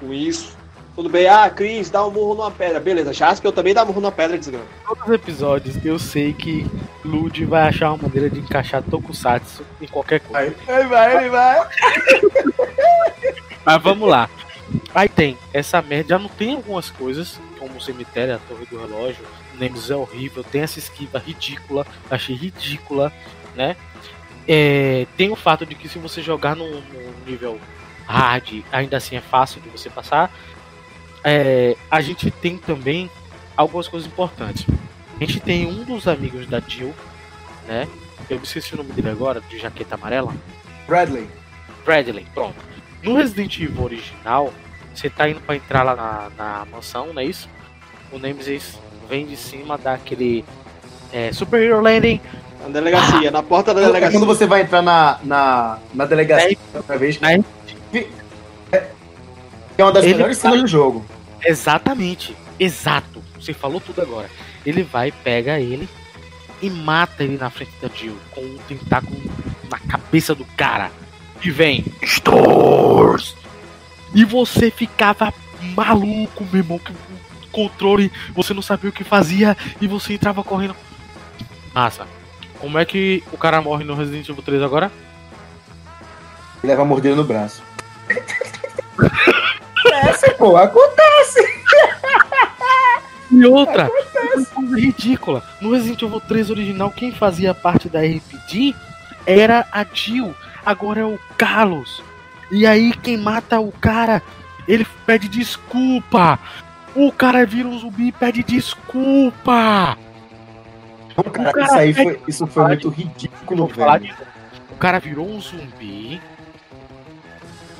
com 0.00 0.12
isso? 0.12 0.55
Tudo 0.96 1.10
bem, 1.10 1.28
ah, 1.28 1.50
Cris, 1.50 1.90
dá 1.90 2.06
um 2.06 2.10
murro 2.10 2.34
numa 2.34 2.50
pedra. 2.50 2.80
Beleza, 2.80 3.12
Jasper, 3.12 3.50
eu 3.50 3.52
também 3.52 3.74
dá 3.74 3.82
um 3.82 3.86
murro 3.86 4.00
numa 4.00 4.10
pedra, 4.10 4.38
desgrama. 4.38 4.64
todos 4.88 5.04
os 5.04 5.12
episódios. 5.12 5.84
Eu 5.84 5.98
sei 5.98 6.32
que 6.32 6.66
Lud 7.04 7.44
vai 7.44 7.68
achar 7.68 7.92
uma 7.92 8.04
maneira 8.04 8.30
de 8.30 8.40
encaixar 8.40 8.82
Tokusatsu 8.82 9.62
em 9.78 9.86
qualquer 9.86 10.20
coisa. 10.20 10.54
Ele 10.66 10.88
vai, 10.88 11.16
ele 11.18 11.28
vai. 11.28 11.68
Mas 13.62 13.82
vamos 13.82 14.08
lá. 14.08 14.30
Aí 14.94 15.06
tem 15.06 15.36
essa 15.52 15.82
merda. 15.82 16.08
Já 16.08 16.18
não 16.18 16.30
tem 16.30 16.54
algumas 16.54 16.90
coisas, 16.90 17.38
como 17.58 17.76
o 17.76 17.80
cemitério, 17.80 18.34
a 18.34 18.38
torre 18.38 18.64
do 18.64 18.78
relógio. 18.78 19.22
O 19.54 19.58
Nemesis 19.58 19.90
é 19.90 19.96
horrível. 19.96 20.42
Tem 20.42 20.62
essa 20.62 20.78
esquiva 20.78 21.18
ridícula. 21.18 21.86
Achei 22.10 22.34
ridícula, 22.34 23.12
né? 23.54 23.76
É, 24.48 25.06
tem 25.14 25.30
o 25.30 25.36
fato 25.36 25.66
de 25.66 25.74
que 25.74 25.90
se 25.90 25.98
você 25.98 26.22
jogar 26.22 26.56
num, 26.56 26.80
num 26.80 27.12
nível 27.26 27.60
hard, 28.06 28.62
ainda 28.72 28.96
assim 28.96 29.16
é 29.16 29.20
fácil 29.20 29.60
de 29.60 29.68
você 29.68 29.90
passar. 29.90 30.32
É, 31.28 31.76
a 31.90 32.00
gente 32.00 32.30
tem 32.30 32.56
também 32.56 33.10
algumas 33.56 33.88
coisas 33.88 34.06
importantes. 34.08 34.64
A 35.16 35.24
gente 35.24 35.40
tem 35.40 35.66
um 35.66 35.82
dos 35.82 36.06
amigos 36.06 36.46
da 36.46 36.60
Jill, 36.60 36.94
né? 37.66 37.88
Eu 38.30 38.36
me 38.38 38.44
esqueci 38.44 38.74
o 38.74 38.76
nome 38.76 38.92
dele 38.92 39.10
agora, 39.10 39.40
de 39.40 39.58
jaqueta 39.58 39.96
amarela. 39.96 40.32
Bradley. 40.86 41.26
Bradley, 41.84 42.24
pronto. 42.32 42.54
No 43.02 43.16
Resident 43.16 43.58
Evil 43.58 43.82
original, 43.82 44.52
você 44.94 45.10
tá 45.10 45.28
indo 45.28 45.40
pra 45.40 45.56
entrar 45.56 45.82
lá 45.82 45.96
na, 45.96 46.30
na 46.38 46.64
mansão, 46.70 47.12
não 47.12 47.20
é 47.20 47.24
isso? 47.24 47.48
O 48.12 48.18
Nemesis 48.20 48.78
vem 49.08 49.26
de 49.26 49.36
cima, 49.36 49.76
dá 49.76 49.94
aquele 49.94 50.44
é, 51.12 51.32
Super 51.32 51.60
Hero 51.60 51.80
Landing. 51.80 52.20
Na 52.62 52.68
delegacia, 52.68 53.30
na 53.32 53.42
porta 53.42 53.74
da 53.74 53.80
É 53.80 53.86
delegacia. 53.86 54.16
quando 54.18 54.26
você 54.26 54.46
vai 54.46 54.62
entrar 54.62 54.80
na, 54.80 55.18
na, 55.24 55.78
na 55.92 56.04
delegacia 56.06 56.56
outra 56.72 56.96
vez. 56.96 57.18
Que 57.18 58.06
é 59.82 59.84
uma 59.84 59.92
das 59.92 60.04
Ele 60.04 60.14
melhores 60.14 60.38
cenas 60.38 60.60
do 60.60 60.66
jogo. 60.68 61.04
Exatamente, 61.44 62.36
exato. 62.58 63.22
Você 63.34 63.52
falou 63.52 63.80
tudo 63.80 64.00
agora. 64.02 64.30
Ele 64.64 64.82
vai, 64.82 65.12
pega 65.12 65.60
ele 65.60 65.88
e 66.60 66.70
mata 66.70 67.22
ele 67.22 67.36
na 67.36 67.50
frente 67.50 67.72
da 67.80 67.88
Jill 67.88 68.16
com 68.30 68.40
um 68.40 68.58
tentáculo 68.68 69.20
na 69.70 69.78
cabeça 69.78 70.34
do 70.34 70.44
cara. 70.56 70.90
E 71.44 71.50
vem 71.50 71.84
Stores! 72.02 73.34
E 74.14 74.24
você 74.24 74.70
ficava 74.70 75.32
maluco, 75.74 76.44
meu 76.50 76.62
irmão, 76.62 76.78
que 76.78 76.92
controle, 77.52 78.12
você 78.34 78.52
não 78.52 78.62
sabia 78.62 78.90
o 78.90 78.92
que 78.92 79.04
fazia 79.04 79.56
e 79.80 79.86
você 79.86 80.14
entrava 80.14 80.42
correndo. 80.42 80.76
Massa. 81.74 82.06
Como 82.58 82.78
é 82.78 82.84
que 82.84 83.22
o 83.32 83.36
cara 83.36 83.60
morre 83.60 83.84
no 83.84 83.94
Resident 83.94 84.28
Evil 84.28 84.42
3 84.42 84.62
agora? 84.62 84.90
Leva 86.62 86.82
a 86.82 86.84
mordida 86.84 87.14
no 87.14 87.24
braço. 87.24 87.62
Essa, 89.92 90.30
pô, 90.34 90.56
acontece. 90.56 91.40
E 93.30 93.44
outra, 93.44 93.88
coisa 93.88 94.76
ridícula. 94.76 95.42
No 95.60 95.72
Resident 95.72 96.02
Evil 96.02 96.20
3 96.20 96.50
original, 96.50 96.90
quem 96.90 97.12
fazia 97.12 97.52
parte 97.52 97.88
da 97.88 98.00
RPG 98.00 98.74
era 99.26 99.66
a 99.72 99.84
Jill. 99.84 100.34
Agora 100.64 101.00
é 101.00 101.04
o 101.04 101.18
Carlos. 101.36 102.02
E 102.50 102.66
aí, 102.66 102.92
quem 102.92 103.16
mata 103.16 103.58
o 103.58 103.72
cara, 103.72 104.22
ele 104.68 104.86
pede 105.04 105.28
desculpa. 105.28 106.38
O 106.94 107.10
cara 107.12 107.44
vira 107.44 107.68
um 107.68 107.78
zumbi 107.78 108.08
e 108.08 108.12
pede 108.12 108.42
desculpa. 108.42 109.98
Cara, 111.16 111.52
cara 111.52 111.64
isso 111.64 111.74
aí 111.74 111.94
foi, 111.94 112.20
isso 112.28 112.46
foi 112.46 112.64
muito 112.64 112.88
ridículo, 112.88 113.66
Vou 113.66 113.74
falar 113.74 114.00
velho. 114.00 114.14
de. 114.14 114.22
O 114.70 114.76
cara 114.76 114.98
virou 114.98 115.28
um 115.28 115.40
zumbi 115.40 116.20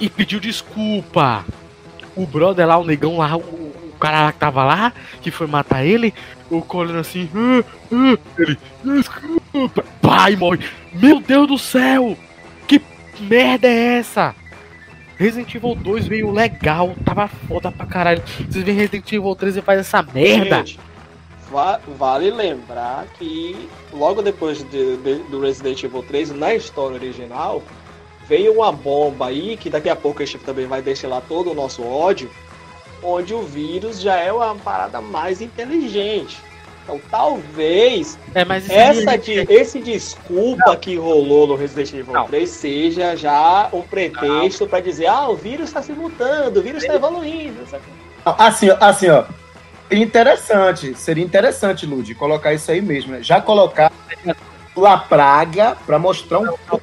e 0.00 0.08
pediu 0.08 0.40
desculpa. 0.40 1.44
O 2.16 2.26
brother 2.26 2.66
lá, 2.66 2.78
o 2.78 2.84
negão 2.84 3.18
lá, 3.18 3.36
o, 3.36 3.40
o 3.40 3.96
cara 4.00 4.22
lá 4.24 4.32
que 4.32 4.38
tava 4.38 4.64
lá, 4.64 4.92
que 5.20 5.30
foi 5.30 5.46
matar 5.46 5.84
ele, 5.84 6.12
o 6.50 6.62
colando 6.62 6.98
assim, 6.98 7.28
"Ah, 7.34 7.64
ah", 7.92 8.18
ele, 8.38 8.58
desculpa, 8.84 9.84
pai, 10.00 10.34
morre. 10.36 10.60
Meu 10.92 11.20
Deus 11.20 11.46
do 11.46 11.58
céu! 11.58 12.16
Que 12.66 12.80
merda 13.20 13.68
é 13.68 13.98
essa? 13.98 14.34
Resident 15.18 15.54
Evil 15.54 15.74
2 15.74 16.06
veio 16.06 16.30
legal, 16.30 16.94
tava 17.04 17.26
foda 17.28 17.70
pra 17.72 17.86
caralho. 17.86 18.22
Vocês 18.50 18.64
veem 18.64 18.76
Resident 18.76 19.10
Evil 19.12 19.34
3 19.34 19.56
e 19.56 19.62
faz 19.62 19.80
essa 19.80 20.02
merda. 20.02 20.58
Gente, 20.58 20.78
va- 21.50 21.80
vale 21.98 22.30
lembrar 22.30 23.06
que 23.18 23.56
logo 23.92 24.20
depois 24.20 24.58
de- 24.70 24.96
de- 24.98 25.22
do 25.30 25.40
Resident 25.40 25.82
Evil 25.82 26.02
3, 26.02 26.32
na 26.32 26.54
história 26.54 26.96
original, 26.96 27.62
veio 28.28 28.54
uma 28.54 28.72
bomba 28.72 29.26
aí, 29.28 29.56
que 29.56 29.70
daqui 29.70 29.88
a 29.88 29.96
pouco 29.96 30.22
a 30.22 30.26
gente 30.26 30.38
também 30.38 30.66
vai 30.66 30.82
destilar 30.82 31.22
todo 31.28 31.50
o 31.50 31.54
nosso 31.54 31.82
ódio, 31.84 32.30
onde 33.02 33.34
o 33.34 33.42
vírus 33.42 34.00
já 34.00 34.16
é 34.16 34.32
uma 34.32 34.54
parada 34.56 35.00
mais 35.00 35.40
inteligente. 35.40 36.38
Então 36.84 37.00
talvez 37.10 38.16
É, 38.34 38.42
essa 38.72 39.14
é- 39.14 39.16
de, 39.16 39.32
esse 39.52 39.80
desculpa 39.80 40.76
que 40.76 40.96
rolou 40.96 41.46
no 41.48 41.56
Resident 41.56 41.92
Evil 41.92 42.12
Não. 42.14 42.26
3 42.28 42.48
seja 42.48 43.16
já 43.16 43.68
um 43.72 43.82
pretexto 43.82 44.66
pra 44.68 44.78
dizer, 44.80 45.06
ah, 45.06 45.28
o 45.28 45.34
vírus 45.34 45.72
tá 45.72 45.82
se 45.82 45.92
mutando, 45.92 46.60
o 46.60 46.62
vírus 46.62 46.84
tá 46.84 46.94
evoluindo. 46.94 47.60
não. 48.24 48.34
Assim, 48.38 48.70
ó, 48.70 48.76
assim, 48.80 49.08
ó. 49.10 49.24
Interessante, 49.90 50.94
seria 50.96 51.24
interessante, 51.24 51.86
Lud, 51.86 52.12
colocar 52.16 52.52
isso 52.52 52.70
aí 52.70 52.80
mesmo. 52.80 53.12
né? 53.12 53.22
Já 53.22 53.40
colocar 53.40 53.90
La 54.76 54.96
Praga 54.98 55.76
pra 55.86 55.98
mostrar 55.98 56.38
um 56.40 56.46
pouco 56.68 56.82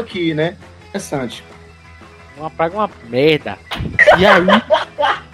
aqui, 0.00 0.34
né? 0.34 0.56
Interessante. 0.88 1.44
Uma 2.36 2.50
praga 2.50 2.74
é 2.74 2.78
uma 2.78 2.90
merda. 3.08 3.58
E 4.18 4.26
aí, 4.26 4.46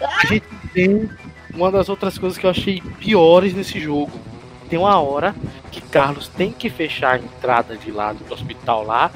a 0.00 0.26
gente 0.26 0.46
tem 0.72 1.10
uma 1.54 1.70
das 1.70 1.88
outras 1.88 2.18
coisas 2.18 2.38
que 2.38 2.46
eu 2.46 2.50
achei 2.50 2.80
piores 2.98 3.54
nesse 3.54 3.78
jogo. 3.78 4.12
Tem 4.68 4.78
uma 4.78 4.98
hora 5.00 5.34
que 5.70 5.80
Carlos 5.80 6.28
tem 6.28 6.50
que 6.50 6.70
fechar 6.70 7.14
a 7.14 7.18
entrada 7.18 7.76
de 7.76 7.90
lá 7.90 8.12
do 8.12 8.32
hospital 8.32 8.84
lá. 8.84 9.10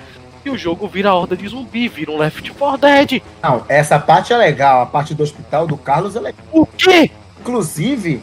E 0.44 0.50
o 0.50 0.56
jogo 0.56 0.86
vira 0.86 1.10
a 1.10 1.14
horda 1.14 1.36
de 1.36 1.48
zumbi, 1.48 1.88
vira 1.88 2.12
um 2.12 2.18
Left 2.18 2.52
4 2.52 2.78
Dead. 2.78 3.22
Não, 3.42 3.64
essa 3.68 3.98
parte 3.98 4.32
é 4.32 4.36
legal, 4.36 4.82
a 4.82 4.86
parte 4.86 5.14
do 5.14 5.22
hospital 5.22 5.66
do 5.66 5.76
Carlos 5.76 6.14
é 6.14 6.20
legal. 6.20 6.44
O 6.52 6.64
quê? 6.64 7.10
Inclusive, 7.40 8.22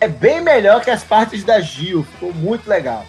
é 0.00 0.08
bem 0.08 0.40
melhor 0.40 0.80
que 0.80 0.90
as 0.90 1.04
partes 1.04 1.44
da 1.44 1.60
Gil. 1.60 2.04
Ficou 2.04 2.32
muito 2.32 2.68
legal. 2.68 3.04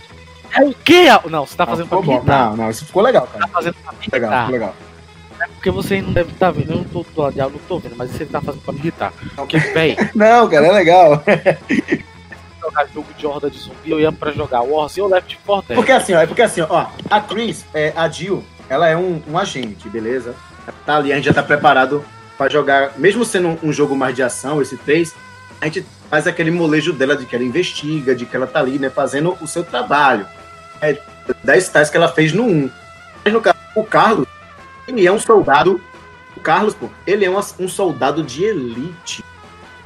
É 0.54 0.64
o 0.64 0.74
quê? 0.74 1.06
Não, 1.30 1.46
você 1.46 1.56
tá 1.56 1.66
fazendo 1.66 1.88
pra 1.88 1.98
ficou 1.98 2.02
me 2.02 2.20
bom. 2.20 2.26
irritar. 2.26 2.50
Não, 2.50 2.58
não, 2.58 2.70
isso 2.70 2.86
ficou 2.86 3.02
legal, 3.02 3.28
cara. 3.28 3.46
Tá 3.46 3.48
fazendo 3.48 3.76
pra 3.76 3.92
me 3.94 4.08
Legal, 4.12 4.32
ficou 4.32 4.52
legal. 4.52 4.76
Porque 5.54 5.72
vocês 5.72 6.04
não 6.04 6.14
devem 6.14 6.34
estar 6.34 6.52
vendo. 6.52 6.72
Eu 6.72 6.78
não 6.78 6.84
tô 6.84 7.04
do 7.04 7.22
lado 7.22 7.34
de 7.34 7.40
não 7.40 7.52
tô 7.68 7.80
vendo, 7.80 7.96
mas 7.96 8.12
você 8.12 8.26
tá 8.26 8.42
fazendo 8.42 8.62
pra 8.62 8.74
me 8.74 8.80
irritar. 8.80 9.14
Porque, 9.36 9.58
véi, 9.58 9.98
Não, 10.14 10.48
cara, 10.50 10.68
é 10.68 10.72
legal. 10.72 11.24
jogar 12.62 12.88
jogo 12.94 13.08
de 13.18 13.26
horda 13.26 13.50
de 13.50 13.58
zumbi, 13.58 13.90
eu 13.90 14.00
ia 14.00 14.12
pra 14.12 14.32
jogar 14.32 14.62
Warzone 14.62 15.02
ou 15.02 15.10
Left 15.10 15.40
4 15.46 15.68
Dead. 15.68 15.76
Porque 15.76 15.92
assim, 15.92 16.14
ó, 16.14 16.20
é 16.20 16.28
porque 16.28 16.42
assim, 16.42 16.62
ó, 16.62 16.86
a 17.10 17.20
Chris, 17.20 17.66
é, 17.74 17.92
a 17.96 18.08
Jill, 18.08 18.44
ela 18.70 18.88
é 18.88 18.96
um, 18.96 19.22
um 19.28 19.38
agente, 19.38 19.90
beleza? 19.90 20.36
Tá 20.86 20.98
ali, 20.98 21.12
a 21.12 21.16
gente 21.16 21.26
já 21.26 21.34
tá 21.34 21.44
preparado 21.44 22.06
pra 22.38 22.48
jogar, 22.48 22.98
mesmo 22.98 23.26
sendo 23.26 23.58
um 23.64 23.74
jogo 23.74 23.96
mais 23.96 24.16
de 24.16 24.24
ação, 24.24 24.62
esse 24.62 24.78
3, 24.78 25.14
a 25.60 25.66
gente 25.66 25.86
faz 26.10 26.28
aquele 26.28 26.52
molejo 26.52 26.94
dela 26.94 27.16
de 27.16 27.26
que 27.26 27.36
ela 27.36 27.44
investiga, 27.44 28.16
de 28.16 28.26
que 28.26 28.36
ela 28.36 28.48
tá 28.48 28.60
ali, 28.60 28.78
né, 28.78 28.90
fazendo 28.90 29.36
o 29.42 29.48
seu 29.48 29.64
trabalho. 29.64 30.26
É, 30.82 30.98
das 31.44 31.68
tais 31.70 31.90
que 31.90 31.98
ela 31.98 32.08
fez 32.10 32.34
no 32.34 32.44
1. 32.46 32.70
Mas 33.24 33.34
no 33.34 33.42
caso, 33.42 33.58
o 33.76 33.84
Carlos, 33.84 34.28
ele 34.88 35.06
é 35.06 35.12
um 35.12 35.20
soldado. 35.20 35.80
O 36.36 36.40
Carlos, 36.40 36.74
pô, 36.74 36.90
ele 37.06 37.24
é 37.26 37.30
um, 37.30 37.38
um 37.60 37.68
soldado 37.68 38.24
de 38.24 38.44
elite. 38.44 39.24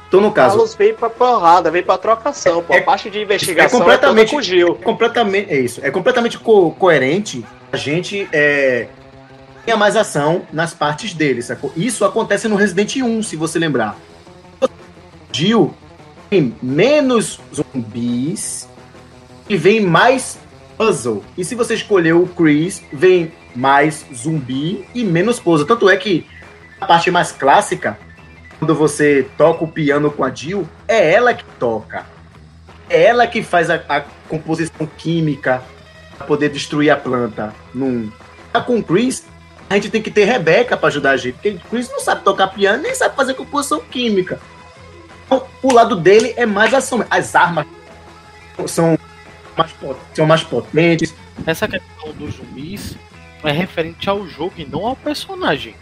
Então, 0.08 0.20
no 0.20 0.30
caso, 0.32 0.54
Carlos 0.56 0.74
veio 0.74 0.94
pra 0.94 1.10
porrada, 1.10 1.70
veio 1.70 1.84
pra 1.84 1.98
trocação, 1.98 2.62
pô. 2.62 2.72
É- 2.72 2.78
a 2.78 2.82
parte 2.82 3.10
de 3.10 3.20
investigação 3.20 3.78
é 3.80 3.82
completamente- 3.82 4.28
é 4.28 4.30
com 4.30 4.36
o 4.36 4.42
Gil. 4.42 4.74
completamente 4.76 5.50
é 5.52 5.58
isso 5.58 5.80
é 5.82 5.90
completamente 5.90 6.38
co- 6.38 6.70
coerente 6.70 7.44
a 7.72 7.76
gente 7.76 8.28
é, 8.32 8.86
tenha 9.64 9.76
mais 9.76 9.96
ação 9.96 10.42
nas 10.52 10.72
partes 10.72 11.12
dele 11.12 11.42
sacou? 11.42 11.72
isso 11.76 12.04
acontece 12.04 12.46
no 12.46 12.54
Resident 12.54 12.96
1 12.96 13.22
se 13.24 13.34
você 13.36 13.58
lembrar 13.58 13.96
Jill 15.32 15.74
tem 16.30 16.54
menos 16.62 17.40
zumbis 17.54 18.68
e 19.48 19.56
vem 19.56 19.80
mais 19.80 20.38
puzzle 20.76 21.24
e 21.36 21.44
se 21.44 21.54
você 21.54 21.74
escolher 21.74 22.14
o 22.14 22.26
Chris 22.26 22.82
vem 22.92 23.32
mais 23.54 24.04
zumbi 24.14 24.86
e 24.94 25.04
menos 25.04 25.38
puzzle 25.38 25.66
tanto 25.66 25.88
é 25.88 25.96
que 25.96 26.26
a 26.80 26.86
parte 26.86 27.10
mais 27.10 27.32
clássica 27.32 27.98
quando 28.58 28.74
você 28.74 29.26
toca 29.36 29.64
o 29.64 29.68
piano 29.68 30.10
com 30.10 30.24
a 30.24 30.30
Jill 30.30 30.68
é 30.86 31.12
ela 31.12 31.34
que 31.34 31.44
toca 31.58 32.06
é 32.88 33.04
ela 33.04 33.26
que 33.26 33.42
faz 33.42 33.70
a, 33.70 33.80
a 33.88 34.02
composição 34.28 34.86
química 34.96 35.62
para 36.16 36.26
poder 36.26 36.48
destruir 36.48 36.90
a 36.90 36.96
planta. 36.96 37.54
Num... 37.74 38.10
Tá 38.52 38.60
com 38.60 38.78
o 38.78 38.82
Chris, 38.82 39.24
a 39.68 39.74
gente 39.74 39.90
tem 39.90 40.02
que 40.02 40.10
ter 40.10 40.24
Rebeca 40.24 40.76
para 40.76 40.88
ajudar 40.88 41.10
a 41.12 41.16
gente, 41.16 41.34
porque 41.34 41.50
o 41.50 41.60
Chris 41.70 41.90
não 41.90 42.00
sabe 42.00 42.22
tocar 42.22 42.48
piano 42.48 42.82
nem 42.82 42.94
sabe 42.94 43.14
fazer 43.16 43.34
composição 43.34 43.80
química. 43.80 44.40
Então, 45.26 45.44
o 45.62 45.72
lado 45.72 45.96
dele 45.96 46.32
é 46.36 46.46
mais 46.46 46.72
ação. 46.72 47.04
As 47.10 47.34
armas 47.34 47.66
são 48.66 48.96
mais, 49.56 49.74
são 50.14 50.26
mais 50.26 50.42
potentes. 50.42 51.14
Essa 51.46 51.66
questão 51.68 52.12
dos 52.12 52.34
zumbis 52.36 52.96
é 53.44 53.52
referente 53.52 54.08
ao 54.08 54.26
jogo 54.26 54.54
e 54.56 54.64
não 54.64 54.86
ao 54.86 54.96
personagem. 54.96 55.74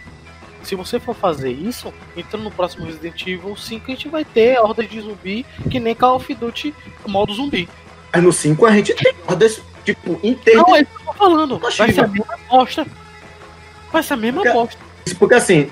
Se 0.63 0.75
você 0.75 0.99
for 0.99 1.13
fazer 1.15 1.51
isso, 1.51 1.93
então 2.17 2.39
no 2.39 2.49
próximo 2.49 2.85
Resident 2.85 3.21
Evil 3.27 3.55
5 3.55 3.85
a 3.85 3.89
gente 3.91 4.09
vai 4.09 4.25
ter 4.25 4.59
hordas 4.59 4.89
de 4.89 4.99
zumbi 4.99 5.45
que 5.69 5.79
nem 5.79 5.93
Call 5.93 6.15
of 6.15 6.33
Duty 6.33 6.73
modo 7.07 7.33
zumbi. 7.33 7.69
Mas 8.11 8.23
no 8.23 8.33
5 8.33 8.65
a 8.65 8.71
gente 8.71 8.95
tem 8.95 9.13
ordens, 9.27 9.61
tipo, 9.83 10.19
inteiro. 10.23 10.63
Não, 10.67 10.75
é 10.75 10.81
isso 10.81 10.89
que 10.91 11.01
eu 11.01 11.05
tô 11.05 11.13
falando. 11.13 11.59
Vai 11.59 11.71
ser 11.91 12.01
a 12.03 12.07
mesma 12.07 12.37
bosta. 12.49 12.87
Vai 13.91 14.03
ser 14.03 14.13
a 14.13 14.17
mesma 14.17 14.41
Porque- 14.41 14.57
bosta. 14.57 14.77
Porque 15.19 15.35
assim, 15.35 15.69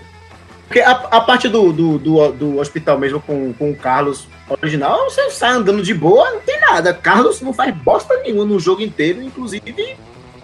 porque 0.67 0.79
a, 0.79 0.91
a 0.91 1.21
parte 1.21 1.47
do, 1.47 1.71
do, 1.71 1.97
do, 1.97 2.31
do 2.31 2.57
hospital 2.57 2.97
mesmo 2.97 3.21
com, 3.21 3.53
com 3.53 3.71
o 3.71 3.75
Carlos 3.75 4.27
original, 4.49 5.09
você 5.09 5.29
sai 5.29 5.51
andando 5.51 5.81
de 5.81 5.93
boa, 5.93 6.31
não 6.31 6.39
tem 6.41 6.59
nada. 6.59 6.93
Carlos 6.93 7.41
não 7.41 7.53
faz 7.53 7.75
bosta 7.75 8.17
nenhuma 8.17 8.45
no 8.45 8.59
jogo 8.59 8.81
inteiro, 8.81 9.21
inclusive 9.21 9.97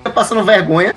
tá 0.04 0.10
passando 0.10 0.44
vergonha. 0.44 0.94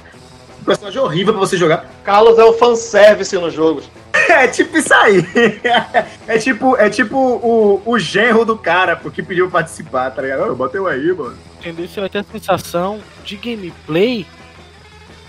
Um 0.60 0.64
personagem 0.64 1.00
horrível 1.00 1.32
pra 1.32 1.40
você 1.40 1.56
jogar. 1.56 1.86
Carlos 2.04 2.38
é 2.38 2.44
o 2.44 2.52
fanservice 2.52 3.36
no 3.36 3.50
jogo. 3.50 3.82
É 4.28 4.46
tipo 4.46 4.76
isso 4.78 4.94
aí. 4.94 5.24
É 6.26 6.38
tipo, 6.38 6.76
é 6.76 6.88
tipo 6.88 7.16
o, 7.16 7.82
o 7.84 7.98
genro 7.98 8.44
do 8.44 8.56
cara, 8.56 8.94
porque 8.94 9.22
pediu 9.22 9.50
participar, 9.50 10.10
tá 10.10 10.22
ligado? 10.22 10.42
Eu 10.42 10.56
botei 10.56 10.80
aí, 10.86 11.12
mano. 11.12 11.36
Entendeu? 11.58 11.88
Você 11.88 12.00
vai 12.00 12.08
ter 12.08 12.18
a 12.18 12.24
sensação 12.24 13.00
de 13.24 13.36
gameplay 13.36 14.26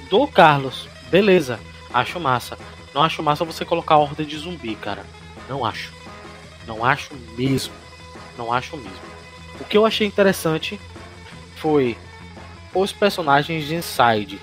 do 0.09 0.27
Carlos. 0.27 0.87
Beleza, 1.09 1.59
acho 1.93 2.19
massa. 2.19 2.57
Não 2.93 3.03
acho 3.03 3.23
massa 3.23 3.43
você 3.43 3.65
colocar 3.65 3.95
a 3.95 3.97
horda 3.97 4.23
de 4.23 4.37
zumbi, 4.37 4.75
cara. 4.75 5.03
Não 5.49 5.65
acho. 5.65 5.91
Não 6.67 6.85
acho 6.85 7.11
mesmo. 7.37 7.73
Não 8.37 8.53
acho 8.53 8.77
mesmo. 8.77 9.13
O 9.59 9.63
que 9.63 9.77
eu 9.77 9.85
achei 9.85 10.07
interessante 10.07 10.79
foi 11.55 11.97
os 12.73 12.91
personagens 12.91 13.65
de 13.65 13.75
Inside. 13.75 14.39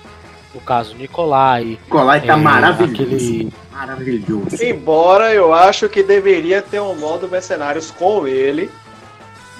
No 0.53 0.59
caso, 0.59 0.95
Nikolai. 0.95 1.79
Nicolai 1.83 2.21
tá 2.21 2.33
é, 2.33 2.35
maravilhoso. 2.35 3.03
Aquele 3.03 3.53
Maravilhoso. 3.71 4.63
Embora 4.63 5.33
eu 5.33 5.53
acho 5.53 5.87
que 5.87 6.03
deveria 6.03 6.61
ter 6.61 6.81
um 6.81 6.93
modo 6.93 7.27
mercenários 7.27 7.89
com 7.89 8.27
ele 8.27 8.69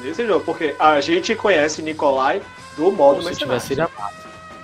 nesse 0.01 0.25
jogo, 0.27 0.43
porque 0.43 0.75
a 0.77 0.99
gente 0.99 1.33
conhece 1.33 1.81
Nikolai 1.81 2.41
do 2.75 2.91
modo 2.91 3.21
se 3.21 3.25
mercenários. 3.29 3.39
tivesse 3.39 3.67
seria 3.67 3.89
massa. 3.97 4.20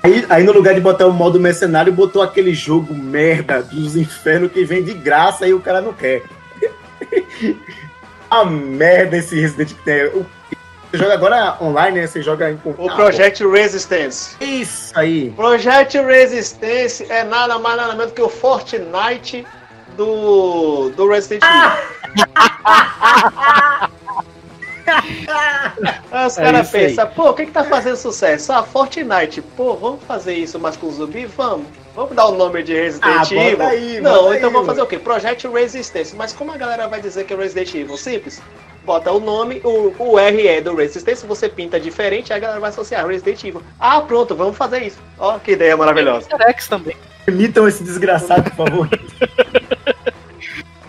Aí, 0.08 0.26
aí 0.30 0.44
no 0.44 0.54
lugar 0.54 0.74
de 0.74 0.80
botar 0.80 1.06
o 1.06 1.12
modo 1.12 1.38
mercenário, 1.40 1.92
botou 1.92 2.22
aquele 2.22 2.54
jogo 2.54 2.94
merda 2.94 3.62
dos 3.62 3.96
infernos 3.98 4.52
que 4.52 4.64
vem 4.64 4.82
de 4.84 4.94
graça 4.94 5.46
e 5.48 5.54
o 5.54 5.60
cara 5.60 5.82
não 5.82 5.92
quer. 5.94 6.24
a 8.30 8.46
merda 8.46 9.18
esse 9.18 9.40
Resident. 9.40 9.72
O- 10.14 10.26
Você 10.90 10.98
joga 10.98 11.14
agora 11.14 11.58
online, 11.62 12.00
né? 12.00 12.08
Você 12.08 12.22
joga 12.22 12.50
em 12.50 12.60
O 12.64 12.74
Project 12.96 13.46
Resistance. 13.46 14.36
Isso 14.40 14.98
aí. 14.98 15.32
Project 15.36 16.00
Resistance 16.00 17.06
é 17.10 17.24
nada 17.26 17.60
mais 17.60 17.76
nada 17.76 17.94
menos 17.94 18.14
que 18.14 18.22
o 18.22 18.30
Fortnite 18.30 19.46
do, 19.98 20.90
do 20.96 21.10
Resident 21.10 21.44
Evil. 21.44 22.28
Aí 24.88 26.26
os 26.28 26.38
É 26.38 26.42
caras 26.44 26.74
aí. 26.74 26.88
pensam, 26.88 27.08
pô, 27.10 27.30
o 27.30 27.34
que 27.34 27.46
que 27.46 27.52
tá 27.52 27.64
fazendo 27.64 27.96
sucesso? 27.98 28.52
Ah, 28.52 28.64
Fortnite. 28.64 29.42
Pô, 29.42 29.76
vamos 29.76 30.04
fazer 30.04 30.34
isso 30.34 30.58
mais 30.60 30.78
com 30.78 30.90
zumbi? 30.92 31.26
Vamos. 31.26 31.68
Vamos 31.96 32.16
dar 32.16 32.28
o 32.28 32.36
nome 32.36 32.62
de 32.64 32.74
Resident 32.74 33.04
Ah, 33.06 33.20
bota 33.20 33.34
Evil? 33.36 33.66
aí, 33.66 34.02
Não, 34.02 34.34
então 34.34 34.50
aí, 34.50 34.54
vamos 34.54 34.66
fazer 34.68 34.82
o 34.82 34.86
quê? 34.86 35.00
Project 35.00 35.48
Resistance. 35.48 36.16
Mas 36.16 36.32
como 36.32 36.52
a 36.52 36.58
galera 36.58 36.88
vai 36.88 37.02
dizer 37.02 37.26
que 37.26 37.34
é 37.34 37.38
Resident 37.38 37.74
Evil? 37.74 37.98
Simples. 37.98 38.42
Bota 38.86 39.12
o 39.12 39.20
nome, 39.20 39.60
o, 39.66 39.94
o 40.00 40.18
R 40.20 40.48
é 40.48 40.62
do 40.62 40.74
Resistance, 40.74 41.26
você 41.26 41.50
pinta 41.50 41.78
diferente, 41.78 42.32
aí 42.32 42.38
a 42.38 42.42
galera 42.42 42.60
vai 42.62 42.70
associar 42.70 43.06
Resident 43.06 43.44
Evil. 43.44 43.62
Ah, 43.78 44.00
pronto, 44.00 44.34
vamos 44.34 44.56
fazer 44.56 44.82
isso. 44.84 44.98
Ó, 45.20 45.38
que 45.40 45.52
ideia 45.52 45.76
maravilhosa. 45.76 46.28
X 46.52 46.68
também. 46.70 46.96
Permitam 47.26 47.68
esse 47.68 47.84
desgraçado, 47.84 48.44
por 48.52 48.66
favor. 48.68 48.90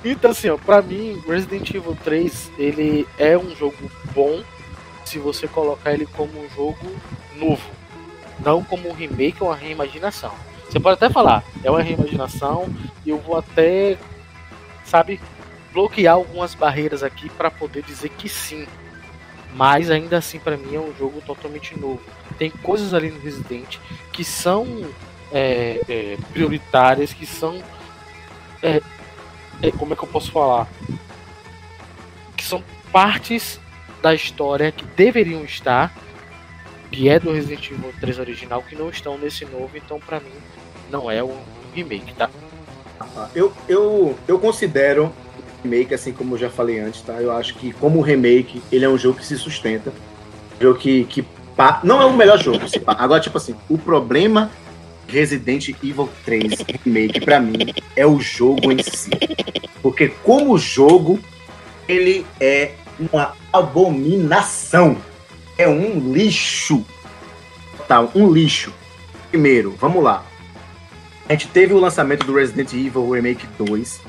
Então, 0.04 0.30
assim, 0.30 0.48
ó, 0.48 0.56
pra 0.56 0.80
mim, 0.80 1.20
Resident 1.26 1.70
Evil 1.70 1.96
3, 2.04 2.52
ele 2.58 3.06
é 3.18 3.36
um 3.36 3.54
jogo 3.54 3.90
bom 4.14 4.42
se 5.04 5.18
você 5.18 5.48
colocar 5.48 5.92
ele 5.92 6.06
como 6.06 6.38
um 6.38 6.48
jogo 6.50 6.86
novo. 7.36 7.68
Não 8.44 8.62
como 8.62 8.88
um 8.88 8.92
remake 8.92 9.42
ou 9.42 9.48
uma 9.48 9.56
reimaginação. 9.56 10.32
Você 10.68 10.78
pode 10.78 10.94
até 10.94 11.10
falar, 11.12 11.42
é 11.64 11.70
uma 11.70 11.82
reimaginação 11.82 12.68
eu 13.10 13.18
vou 13.18 13.36
até, 13.36 13.96
sabe, 14.84 15.20
bloquear 15.72 16.14
algumas 16.14 16.54
barreiras 16.54 17.02
aqui 17.02 17.28
pra 17.30 17.50
poder 17.50 17.82
dizer 17.82 18.10
que 18.10 18.28
sim. 18.28 18.66
Mas 19.54 19.90
ainda 19.90 20.18
assim, 20.18 20.38
pra 20.38 20.56
mim, 20.56 20.74
é 20.74 20.80
um 20.80 20.94
jogo 20.94 21.20
totalmente 21.22 21.78
novo. 21.78 22.02
Tem 22.38 22.50
coisas 22.50 22.94
ali 22.94 23.10
no 23.10 23.20
Resident 23.20 23.78
que 24.12 24.22
são 24.22 24.66
é, 25.32 25.80
é, 25.88 26.18
prioritárias, 26.32 27.12
que 27.12 27.26
são 27.26 27.62
é, 28.62 28.80
como 29.78 29.92
é 29.92 29.96
que 29.96 30.02
eu 30.04 30.08
posso 30.08 30.30
falar? 30.30 30.68
Que 32.36 32.44
são 32.44 32.62
partes 32.92 33.60
da 34.02 34.14
história 34.14 34.70
que 34.70 34.84
deveriam 34.84 35.44
estar, 35.44 35.92
que 36.90 37.08
é 37.08 37.18
do 37.18 37.32
Resident 37.32 37.70
Evil 37.70 37.92
3 38.00 38.18
original, 38.18 38.62
que 38.62 38.76
não 38.76 38.88
estão 38.88 39.18
nesse 39.18 39.44
novo, 39.44 39.70
então 39.76 39.98
pra 39.98 40.20
mim 40.20 40.30
não 40.90 41.10
é 41.10 41.22
um 41.22 41.36
remake, 41.74 42.14
tá? 42.14 42.30
Eu, 43.34 43.52
eu, 43.68 44.16
eu 44.26 44.38
considero 44.38 45.12
remake, 45.62 45.92
assim 45.94 46.12
como 46.12 46.34
eu 46.34 46.38
já 46.38 46.50
falei 46.50 46.78
antes, 46.78 47.02
tá? 47.02 47.14
Eu 47.14 47.32
acho 47.32 47.54
que, 47.54 47.72
como 47.74 48.00
remake, 48.00 48.62
ele 48.70 48.84
é 48.84 48.88
um 48.88 48.96
jogo 48.98 49.18
que 49.18 49.26
se 49.26 49.36
sustenta. 49.36 49.92
Um 50.58 50.62
jogo 50.62 50.78
que. 50.78 51.04
que 51.04 51.22
pá- 51.56 51.80
não 51.82 52.00
é 52.00 52.04
o 52.06 52.12
melhor 52.12 52.38
jogo. 52.38 52.58
Agora, 52.86 53.20
tipo 53.20 53.36
assim, 53.38 53.54
o 53.68 53.76
problema 53.76 54.50
Resident 55.08 55.68
Evil 55.82 56.08
3 56.24 56.52
Remake, 56.84 57.20
pra 57.20 57.40
mim, 57.40 57.74
é 57.96 58.06
o 58.06 58.20
jogo 58.20 58.70
em 58.70 58.82
si. 58.82 59.10
Porque, 59.82 60.08
como 60.22 60.58
jogo, 60.58 61.18
ele 61.88 62.26
é 62.40 62.72
uma 62.98 63.34
abominação. 63.52 64.96
É 65.56 65.68
um 65.68 66.12
lixo. 66.12 66.84
Tá, 67.86 68.00
um 68.14 68.30
lixo. 68.30 68.72
Primeiro, 69.30 69.74
vamos 69.78 70.02
lá. 70.02 70.24
A 71.28 71.32
gente 71.32 71.48
teve 71.48 71.74
o 71.74 71.78
lançamento 71.78 72.24
do 72.26 72.34
Resident 72.34 72.72
Evil 72.72 73.10
Remake 73.10 73.46
2. 73.58 74.00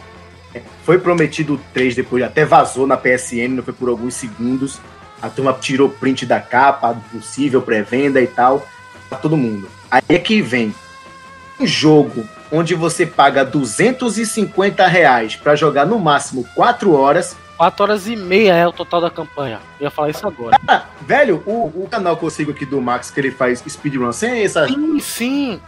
Foi 0.84 0.97
prometido 0.97 1.56
o 1.56 1.58
3, 1.74 1.95
depois 1.95 2.24
até 2.24 2.45
vazou 2.45 2.88
na 2.88 2.97
PSN, 2.97 3.50
não 3.50 3.64
foi 3.64 3.74
por 3.74 3.89
alguns 3.89 4.16
segundos. 4.16 4.80
A 5.22 5.30
turma 5.30 5.54
tirou 5.54 5.89
print 5.89 6.26
da 6.26 6.39
capa, 6.39 6.95
possível 7.12 7.62
pré-venda 7.62 8.22
e 8.22 8.28
tal, 8.28 8.68
pra 9.10 9.18
todo 9.18 9.38
mundo. 9.38 9.70
Aí 9.91 10.02
é 10.08 10.18
que 10.18 10.41
vem 10.41 10.74
um 11.60 11.68
jogo 11.68 12.24
onde 12.51 12.74
você 12.74 13.05
paga 13.05 13.43
250 13.43 14.88
reais 14.88 15.36
pra 15.36 15.55
jogar 15.55 15.86
no 15.86 15.99
máximo 15.99 16.45
4 16.55 16.93
horas. 16.93 17.36
4 17.57 17.84
horas 17.84 18.07
e 18.07 18.16
meia 18.16 18.55
é 18.55 18.66
o 18.66 18.72
total 18.72 19.01
da 19.01 19.10
campanha. 19.10 19.60
Eu 19.80 19.86
ia 19.86 19.91
falar 19.91 20.10
isso 20.10 20.26
agora. 20.26 20.57
Ah, 20.66 20.86
velho, 21.01 21.43
o, 21.45 21.66
o 21.84 21.88
canal 21.89 22.16
que 22.16 22.24
eu 22.24 22.30
sigo 22.30 22.51
aqui 22.51 22.66
do 22.66 22.80
Max, 22.80 23.12
que 23.12 23.20
ele 23.20 23.32
faz 23.32 23.62
speedrun 23.68 24.12
sem 24.14 24.43
essa 24.43 24.66
Sim, 24.66 24.99
sim. 24.99 25.62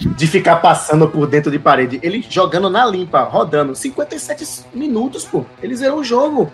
de 0.00 0.26
ficar 0.26 0.56
passando 0.56 1.08
por 1.08 1.26
dentro 1.26 1.50
de 1.50 1.58
parede. 1.58 1.98
Ele 2.02 2.24
jogando 2.28 2.68
na 2.68 2.84
limpa, 2.84 3.22
rodando. 3.22 3.74
57 3.74 4.66
minutos, 4.74 5.24
pô. 5.24 5.46
Ele 5.62 5.74
zerou 5.74 6.00
o 6.00 6.04
jogo. 6.04 6.52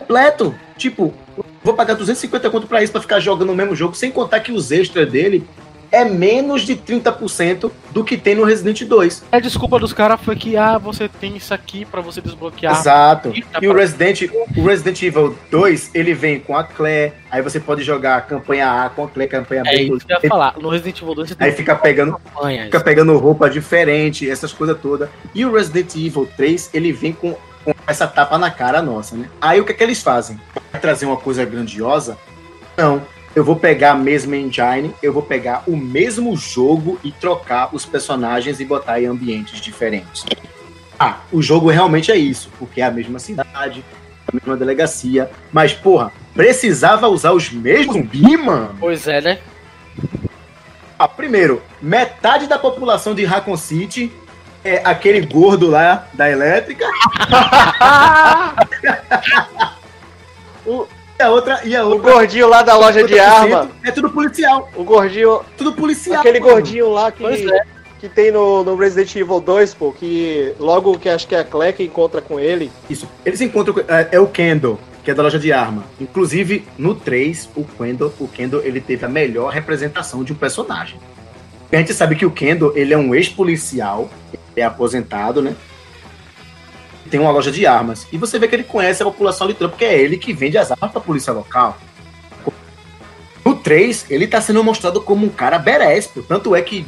Completo. 0.00 0.52
Tipo, 0.76 1.14
vou 1.62 1.74
pagar 1.74 1.94
250 1.94 2.50
conto 2.50 2.66
pra 2.66 2.82
isso, 2.82 2.92
pra 2.92 3.00
ficar 3.00 3.20
jogando 3.20 3.52
o 3.52 3.56
mesmo 3.56 3.74
jogo, 3.76 3.94
sem 3.94 4.10
contar 4.10 4.40
que 4.40 4.50
os 4.50 4.72
extras 4.72 5.10
dele 5.10 5.46
é 5.90 6.04
menos 6.04 6.62
de 6.62 6.76
30% 6.76 7.70
do 7.90 8.04
que 8.04 8.16
tem 8.16 8.34
no 8.34 8.44
Resident 8.44 8.82
2. 8.84 9.24
A 9.32 9.38
desculpa 9.40 9.78
dos 9.78 9.92
caras 9.92 10.20
foi 10.20 10.36
que, 10.36 10.56
ah, 10.56 10.78
você 10.78 11.08
tem 11.08 11.36
isso 11.36 11.52
aqui 11.54 11.84
pra 11.84 12.00
você 12.00 12.20
desbloquear. 12.20 12.78
Exato. 12.78 13.32
E 13.34 13.44
E 13.60 13.68
o 13.68 13.74
Resident, 13.74 14.22
o 14.56 14.64
Resident 14.64 15.02
Evil 15.02 15.36
2, 15.50 15.90
ele 15.94 16.12
vem 16.14 16.40
com 16.40 16.56
a 16.56 16.64
Claire, 16.64 17.12
aí 17.30 17.40
você 17.42 17.58
pode 17.60 17.82
jogar 17.82 18.16
a 18.16 18.20
campanha 18.20 18.84
A 18.84 18.88
com 18.90 19.04
a 19.04 19.08
Claire, 19.08 19.30
campanha 19.30 19.62
B. 19.62 19.68
É 19.70 19.82
isso 19.82 20.06
que 20.06 20.12
eu 20.12 20.18
ia 20.22 20.28
falar. 20.28 20.54
No 20.60 20.68
Resident 20.68 21.00
Evil 21.00 21.14
2 21.14 21.28
você 21.28 21.36
Aí 21.38 21.48
tem 21.50 21.56
fica 21.56 21.74
pegando, 21.76 22.18
campanhas. 22.18 22.64
fica 22.66 22.80
pegando 22.80 23.16
roupa 23.18 23.48
diferente, 23.48 24.28
essas 24.28 24.52
coisas 24.52 24.78
todas. 24.80 25.08
E 25.34 25.44
o 25.44 25.52
Resident 25.52 25.94
Evil 25.94 26.28
3, 26.36 26.70
ele 26.74 26.92
vem 26.92 27.12
com, 27.12 27.32
com 27.64 27.74
essa 27.86 28.06
tapa 28.06 28.36
na 28.38 28.50
cara 28.50 28.82
nossa, 28.82 29.16
né? 29.16 29.28
Aí 29.40 29.60
o 29.60 29.64
que 29.64 29.72
é 29.72 29.74
que 29.74 29.82
eles 29.82 30.02
fazem? 30.02 30.38
Vai 30.72 30.80
trazer 30.80 31.06
uma 31.06 31.16
coisa 31.16 31.44
grandiosa? 31.44 32.18
Não. 32.76 33.00
Eu 33.36 33.44
vou 33.44 33.54
pegar 33.54 33.90
a 33.90 33.94
mesma 33.94 34.34
engine, 34.34 34.94
eu 35.02 35.12
vou 35.12 35.22
pegar 35.22 35.62
o 35.66 35.76
mesmo 35.76 36.34
jogo 36.34 36.98
e 37.04 37.12
trocar 37.12 37.68
os 37.74 37.84
personagens 37.84 38.60
e 38.60 38.64
botar 38.64 38.98
em 38.98 39.04
ambientes 39.04 39.60
diferentes. 39.60 40.24
Ah, 40.98 41.18
o 41.30 41.42
jogo 41.42 41.68
realmente 41.68 42.10
é 42.10 42.16
isso, 42.16 42.48
porque 42.58 42.80
é 42.80 42.84
a 42.84 42.90
mesma 42.90 43.18
cidade, 43.18 43.84
a 44.26 44.34
mesma 44.34 44.56
delegacia, 44.56 45.30
mas 45.52 45.74
porra, 45.74 46.10
precisava 46.32 47.08
usar 47.08 47.32
os 47.32 47.50
mesmos 47.50 47.94
zumbi, 47.96 48.38
mano? 48.38 48.74
Pois 48.80 49.06
é, 49.06 49.20
né? 49.20 49.38
Ah, 50.98 51.06
primeiro, 51.06 51.62
metade 51.82 52.46
da 52.46 52.58
população 52.58 53.14
de 53.14 53.22
Raccoon 53.26 53.58
City 53.58 54.10
é 54.64 54.80
aquele 54.82 55.20
gordo 55.26 55.68
lá 55.68 56.08
da 56.14 56.30
elétrica. 56.30 56.86
O- 60.66 60.86
a 61.24 61.30
outra, 61.30 61.60
e 61.64 61.74
a 61.74 61.84
O 61.84 61.90
outra. 61.92 62.12
gordinho 62.12 62.48
lá 62.48 62.62
da 62.62 62.76
loja 62.76 63.02
de 63.04 63.14
50% 63.14 63.20
arma. 63.20 63.70
É 63.84 63.90
tudo 63.90 64.10
policial. 64.10 64.68
O 64.76 64.84
gordinho. 64.84 65.40
Tudo 65.56 65.72
policial. 65.72 66.20
Aquele 66.20 66.40
mano. 66.40 66.52
gordinho 66.52 66.90
lá 66.90 67.10
que, 67.10 67.22
Pois 67.22 67.44
é. 67.46 67.62
que 68.00 68.08
tem 68.08 68.30
no, 68.30 68.62
no 68.62 68.76
Resident 68.76 69.14
Evil 69.16 69.40
2, 69.40 69.74
pô, 69.74 69.92
que 69.92 70.52
logo 70.58 70.98
que 70.98 71.08
acho 71.08 71.26
que 71.26 71.34
é 71.34 71.40
a 71.40 71.44
Claire 71.44 71.76
que 71.76 71.84
encontra 71.84 72.20
com 72.20 72.38
ele. 72.38 72.70
Isso. 72.90 73.08
Eles 73.24 73.40
encontram. 73.40 73.74
com- 73.74 73.80
É, 73.88 74.08
é 74.12 74.20
o 74.20 74.26
Kendall, 74.26 74.78
que 75.02 75.10
é 75.10 75.14
da 75.14 75.22
loja 75.22 75.38
de 75.38 75.52
arma. 75.52 75.84
Inclusive, 76.00 76.66
no 76.76 76.94
3, 76.94 77.48
o 77.56 77.64
Kendall, 77.64 78.12
o 78.20 78.28
Kendall 78.28 78.62
ele 78.62 78.80
teve 78.80 79.04
a 79.04 79.08
melhor 79.08 79.50
representação 79.52 80.22
de 80.22 80.32
um 80.32 80.36
personagem. 80.36 80.98
A 81.72 81.76
gente 81.76 81.92
sabe 81.94 82.14
que 82.14 82.24
o 82.26 82.30
Kendall 82.30 82.72
ele 82.76 82.94
é 82.94 82.98
um 82.98 83.14
ex-policial, 83.14 84.08
é 84.54 84.62
aposentado, 84.62 85.42
né? 85.42 85.54
Tem 87.10 87.20
uma 87.20 87.30
loja 87.30 87.50
de 87.50 87.66
armas. 87.66 88.06
E 88.12 88.18
você 88.18 88.38
vê 88.38 88.48
que 88.48 88.56
ele 88.56 88.64
conhece 88.64 89.02
a 89.02 89.06
população 89.06 89.46
litrã, 89.46 89.68
porque 89.68 89.84
é 89.84 89.98
ele 89.98 90.16
que 90.16 90.32
vende 90.32 90.58
as 90.58 90.70
armas 90.70 90.90
pra 90.90 91.00
polícia 91.00 91.32
local. 91.32 91.78
No 93.44 93.54
3, 93.54 94.06
ele 94.10 94.26
tá 94.26 94.40
sendo 94.40 94.62
mostrado 94.64 95.00
como 95.00 95.24
um 95.24 95.28
cara 95.28 95.58
badass. 95.58 96.10
Tanto 96.26 96.54
é 96.54 96.60
que 96.62 96.84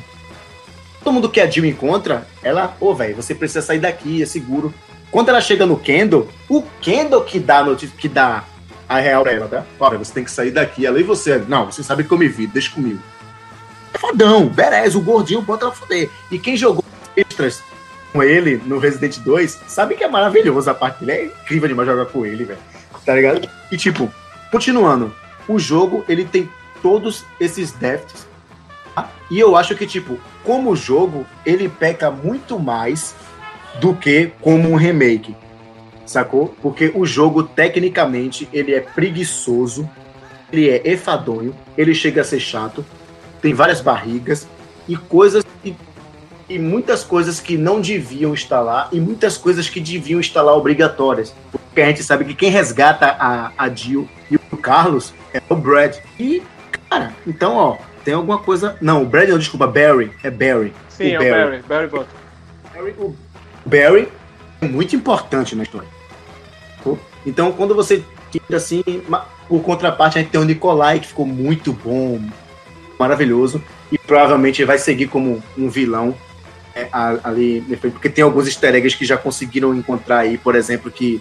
todo 1.04 1.12
mundo 1.12 1.28
que 1.28 1.40
a 1.40 1.48
Jill 1.48 1.64
encontra, 1.64 2.26
ela, 2.42 2.76
ô, 2.80 2.94
velho, 2.94 3.16
você 3.16 3.34
precisa 3.34 3.62
sair 3.62 3.78
daqui, 3.78 4.22
é 4.22 4.26
seguro. 4.26 4.74
Quando 5.10 5.28
ela 5.28 5.40
chega 5.40 5.64
no 5.64 5.78
Kendall, 5.78 6.28
o 6.48 6.62
Kendall 6.80 7.22
que 7.24 7.38
dá 7.38 7.60
a 7.60 7.76
que 7.76 8.08
dá 8.08 8.44
a 8.88 8.98
real 8.98 9.22
pra 9.22 9.32
ela, 9.32 9.48
tá? 9.48 9.64
Olha, 9.78 9.98
você 9.98 10.12
tem 10.12 10.24
que 10.24 10.30
sair 10.30 10.50
daqui. 10.50 10.84
Ela 10.84 10.98
e 10.98 11.02
você. 11.02 11.38
Não, 11.46 11.66
você 11.66 11.82
sabe 11.82 12.04
que 12.04 12.12
eu 12.12 12.18
me 12.18 12.28
vi, 12.28 12.46
deixa 12.46 12.70
comigo. 12.70 13.00
É 13.92 13.98
fodão, 13.98 14.48
Beres, 14.48 14.94
o 14.94 15.00
gordinho 15.00 15.42
bota 15.42 15.66
ela 15.66 15.74
foder. 15.74 16.10
E 16.30 16.38
quem 16.38 16.56
jogou 16.56 16.84
extras 17.16 17.62
com 18.12 18.22
ele 18.22 18.60
no 18.66 18.78
Resident 18.78 19.18
2, 19.18 19.60
sabe 19.66 19.94
que 19.94 20.04
é 20.04 20.08
maravilhoso 20.08 20.70
a 20.70 20.74
parte 20.74 21.04
dele. 21.04 21.12
É 21.12 21.24
incrível 21.24 21.68
demais 21.68 21.88
jogar 21.88 22.06
com 22.06 22.24
ele, 22.24 22.44
velho. 22.44 22.58
Tá 23.04 23.14
ligado? 23.14 23.48
E 23.70 23.76
tipo, 23.76 24.10
continuando, 24.50 25.14
o 25.48 25.58
jogo 25.58 26.04
ele 26.08 26.24
tem 26.24 26.48
todos 26.82 27.24
esses 27.40 27.72
déficits. 27.72 28.26
tá? 28.94 29.10
E 29.30 29.38
eu 29.38 29.56
acho 29.56 29.74
que, 29.74 29.86
tipo, 29.86 30.18
como 30.44 30.76
jogo, 30.76 31.26
ele 31.44 31.68
peca 31.68 32.10
muito 32.10 32.58
mais 32.58 33.14
do 33.80 33.94
que 33.94 34.32
como 34.40 34.70
um 34.70 34.76
remake. 34.76 35.36
Sacou? 36.06 36.54
Porque 36.62 36.90
o 36.94 37.04
jogo, 37.04 37.42
tecnicamente, 37.42 38.48
ele 38.52 38.74
é 38.74 38.80
preguiçoso, 38.80 39.88
ele 40.50 40.70
é 40.70 40.92
enfadonho, 40.92 41.54
ele 41.76 41.94
chega 41.94 42.22
a 42.22 42.24
ser 42.24 42.40
chato, 42.40 42.84
tem 43.42 43.52
várias 43.52 43.80
barrigas 43.82 44.48
e 44.88 44.96
coisas 44.96 45.44
e, 45.62 45.74
e 46.48 46.58
muitas 46.58 47.04
coisas 47.04 47.40
que 47.40 47.56
não 47.56 47.80
deviam 47.80 48.32
estar 48.32 48.60
lá 48.60 48.88
e 48.90 49.00
muitas 49.00 49.36
coisas 49.36 49.68
que 49.68 49.80
deviam 49.80 50.20
estar 50.20 50.42
lá 50.42 50.54
obrigatórias. 50.54 51.34
Porque 51.50 51.80
a 51.80 51.86
gente 51.86 52.02
sabe 52.02 52.24
que 52.24 52.34
quem 52.34 52.50
resgata 52.50 53.06
a, 53.06 53.52
a 53.56 53.68
Jill 53.68 54.08
e 54.30 54.36
o 54.36 54.56
Carlos 54.56 55.12
é 55.32 55.42
o 55.48 55.54
Brad. 55.54 55.96
E, 56.18 56.42
cara, 56.88 57.12
então, 57.26 57.54
ó, 57.56 57.76
tem 58.04 58.14
alguma 58.14 58.38
coisa. 58.38 58.76
Não, 58.80 59.02
o 59.02 59.06
Brad 59.06 59.28
não, 59.28 59.38
desculpa, 59.38 59.66
Barry. 59.66 60.10
É 60.22 60.30
Barry. 60.30 60.72
Sim, 60.88 61.12
é 61.12 61.18
o 61.18 61.34
Barry. 61.34 61.62
Barry 61.68 61.86
Butler. 61.86 62.06
Barry, 62.74 62.94
o 62.98 63.16
Barry 63.66 64.08
é 64.60 64.66
muito 64.66 64.96
importante 64.96 65.54
na 65.54 65.62
história. 65.62 65.98
Então, 67.26 67.52
quando 67.52 67.74
você 67.74 68.02
tira 68.30 68.56
assim, 68.56 68.82
por 69.46 69.62
contraparte, 69.62 70.18
a 70.18 70.22
gente 70.22 70.30
tem 70.30 70.40
o 70.40 70.44
Nikolai, 70.44 71.00
que 71.00 71.08
ficou 71.08 71.26
muito 71.26 71.74
bom, 71.74 72.20
maravilhoso, 72.98 73.62
e 73.92 73.98
provavelmente 73.98 74.64
vai 74.64 74.78
seguir 74.78 75.08
como 75.08 75.42
um 75.56 75.68
vilão 75.68 76.14
é, 76.14 76.27
ali, 76.92 77.62
porque 77.80 78.08
tem 78.08 78.22
alguns 78.24 78.46
easter 78.46 78.74
eggs 78.74 78.96
que 78.96 79.04
já 79.04 79.16
conseguiram 79.16 79.74
encontrar 79.74 80.20
aí, 80.20 80.38
por 80.38 80.54
exemplo, 80.54 80.90
que 80.90 81.20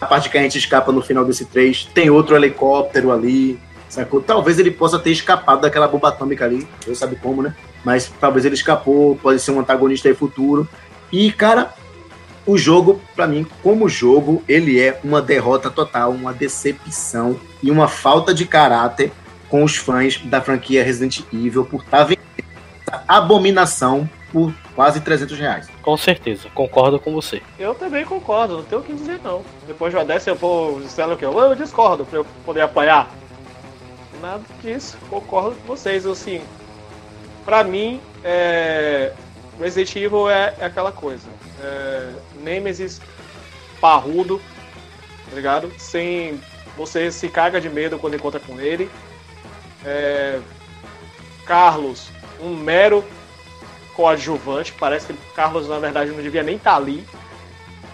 a 0.00 0.06
parte 0.06 0.28
que 0.28 0.36
a 0.36 0.42
gente 0.42 0.58
escapa 0.58 0.90
no 0.90 1.00
final 1.00 1.24
desse 1.24 1.44
3, 1.44 1.90
tem 1.94 2.10
outro 2.10 2.34
helicóptero 2.34 3.12
ali, 3.12 3.58
sacou? 3.88 4.20
Talvez 4.20 4.58
ele 4.58 4.70
possa 4.70 4.98
ter 4.98 5.10
escapado 5.10 5.62
daquela 5.62 5.86
bomba 5.86 6.08
atômica 6.08 6.44
ali, 6.44 6.66
Deus 6.84 6.98
sabe 6.98 7.16
como, 7.16 7.42
né? 7.42 7.54
Mas 7.84 8.12
talvez 8.20 8.44
ele 8.44 8.54
escapou, 8.54 9.16
pode 9.16 9.40
ser 9.40 9.52
um 9.52 9.60
antagonista 9.60 10.08
aí 10.08 10.14
futuro. 10.14 10.68
E, 11.12 11.30
cara, 11.30 11.72
o 12.44 12.58
jogo, 12.58 13.00
pra 13.14 13.26
mim, 13.26 13.46
como 13.62 13.88
jogo, 13.88 14.42
ele 14.48 14.80
é 14.80 14.98
uma 15.04 15.22
derrota 15.22 15.70
total, 15.70 16.10
uma 16.10 16.32
decepção 16.32 17.38
e 17.62 17.70
uma 17.70 17.86
falta 17.86 18.34
de 18.34 18.44
caráter 18.44 19.12
com 19.48 19.62
os 19.62 19.76
fãs 19.76 20.16
da 20.24 20.40
franquia 20.40 20.82
Resident 20.82 21.20
Evil 21.32 21.64
por 21.64 21.82
estar 21.82 22.04
vendendo 22.04 22.24
essa 22.86 23.04
abominação 23.06 24.08
por 24.32 24.52
quase 24.74 25.00
300 25.00 25.38
reais. 25.38 25.68
Com 25.82 25.96
certeza, 25.96 26.48
concordo 26.54 26.98
com 26.98 27.12
você. 27.12 27.42
Eu 27.58 27.74
também 27.74 28.04
concordo, 28.04 28.56
não 28.56 28.64
tenho 28.64 28.80
o 28.80 28.84
que 28.84 28.94
dizer 28.94 29.20
não. 29.22 29.44
Depois 29.66 29.92
de 29.92 29.98
uma 29.98 30.04
dessa 30.04 30.30
eu 30.30 30.34
vou 30.34 30.80
dizendo 30.80 31.12
o 31.12 31.16
quê? 31.16 31.26
Eu 31.26 31.54
discordo 31.54 32.06
pra 32.06 32.20
eu 32.20 32.26
poder 32.44 32.62
apoiar. 32.62 33.08
Nada 34.20 34.42
disso, 34.62 34.96
concordo 35.10 35.54
com 35.56 35.66
vocês. 35.66 36.06
Assim, 36.06 36.40
pra 37.44 37.62
mim, 37.62 38.00
é... 38.24 39.12
Resident 39.60 39.94
Evil 39.96 40.30
é, 40.30 40.54
é 40.58 40.64
aquela 40.64 40.90
coisa. 40.90 41.28
É... 41.62 42.12
Nemesis 42.40 43.00
parrudo, 43.80 44.40
tá 45.28 45.36
ligado? 45.36 45.70
Sem. 45.78 46.40
Você 46.76 47.12
se 47.12 47.28
caga 47.28 47.60
de 47.60 47.68
medo 47.68 47.98
quando 47.98 48.14
encontra 48.14 48.40
com 48.40 48.58
ele. 48.58 48.90
É... 49.84 50.40
Carlos, 51.44 52.08
um 52.40 52.56
mero 52.56 53.04
coadjuvante. 53.94 54.72
Parece 54.72 55.06
que 55.06 55.14
Carlos, 55.34 55.68
na 55.68 55.78
verdade, 55.78 56.10
não 56.10 56.22
devia 56.22 56.42
nem 56.42 56.56
estar 56.56 56.76
ali. 56.76 57.04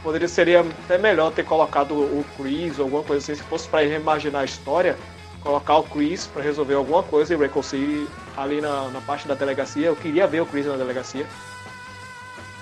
Poderia 0.03 0.28
seria 0.28 0.61
até 0.61 0.96
melhor 0.96 1.32
ter 1.32 1.44
colocado 1.44 1.92
o 1.92 2.24
Chris 2.36 2.78
ou 2.78 2.84
alguma 2.84 3.03
coisa 3.03 3.22
assim, 3.22 3.40
se 3.40 3.46
fosse 3.49 3.68
para 3.68 3.80
reimaginar 3.80 4.42
a 4.42 4.44
história, 4.44 4.96
colocar 5.42 5.76
o 5.76 5.82
Chris 5.82 6.26
para 6.26 6.42
resolver 6.42 6.74
alguma 6.74 7.03
coisa 7.03 7.34
e 7.34 7.36
reconciliar 7.36 8.07
ali 8.36 8.61
na, 8.61 8.88
na 8.88 9.01
parte 9.01 9.26
da 9.26 9.34
delegacia. 9.34 9.86
Eu 9.86 9.96
queria 9.96 10.26
ver 10.26 10.40
o 10.40 10.46
Chris 10.46 10.66
na 10.66 10.76
delegacia. 10.76 11.26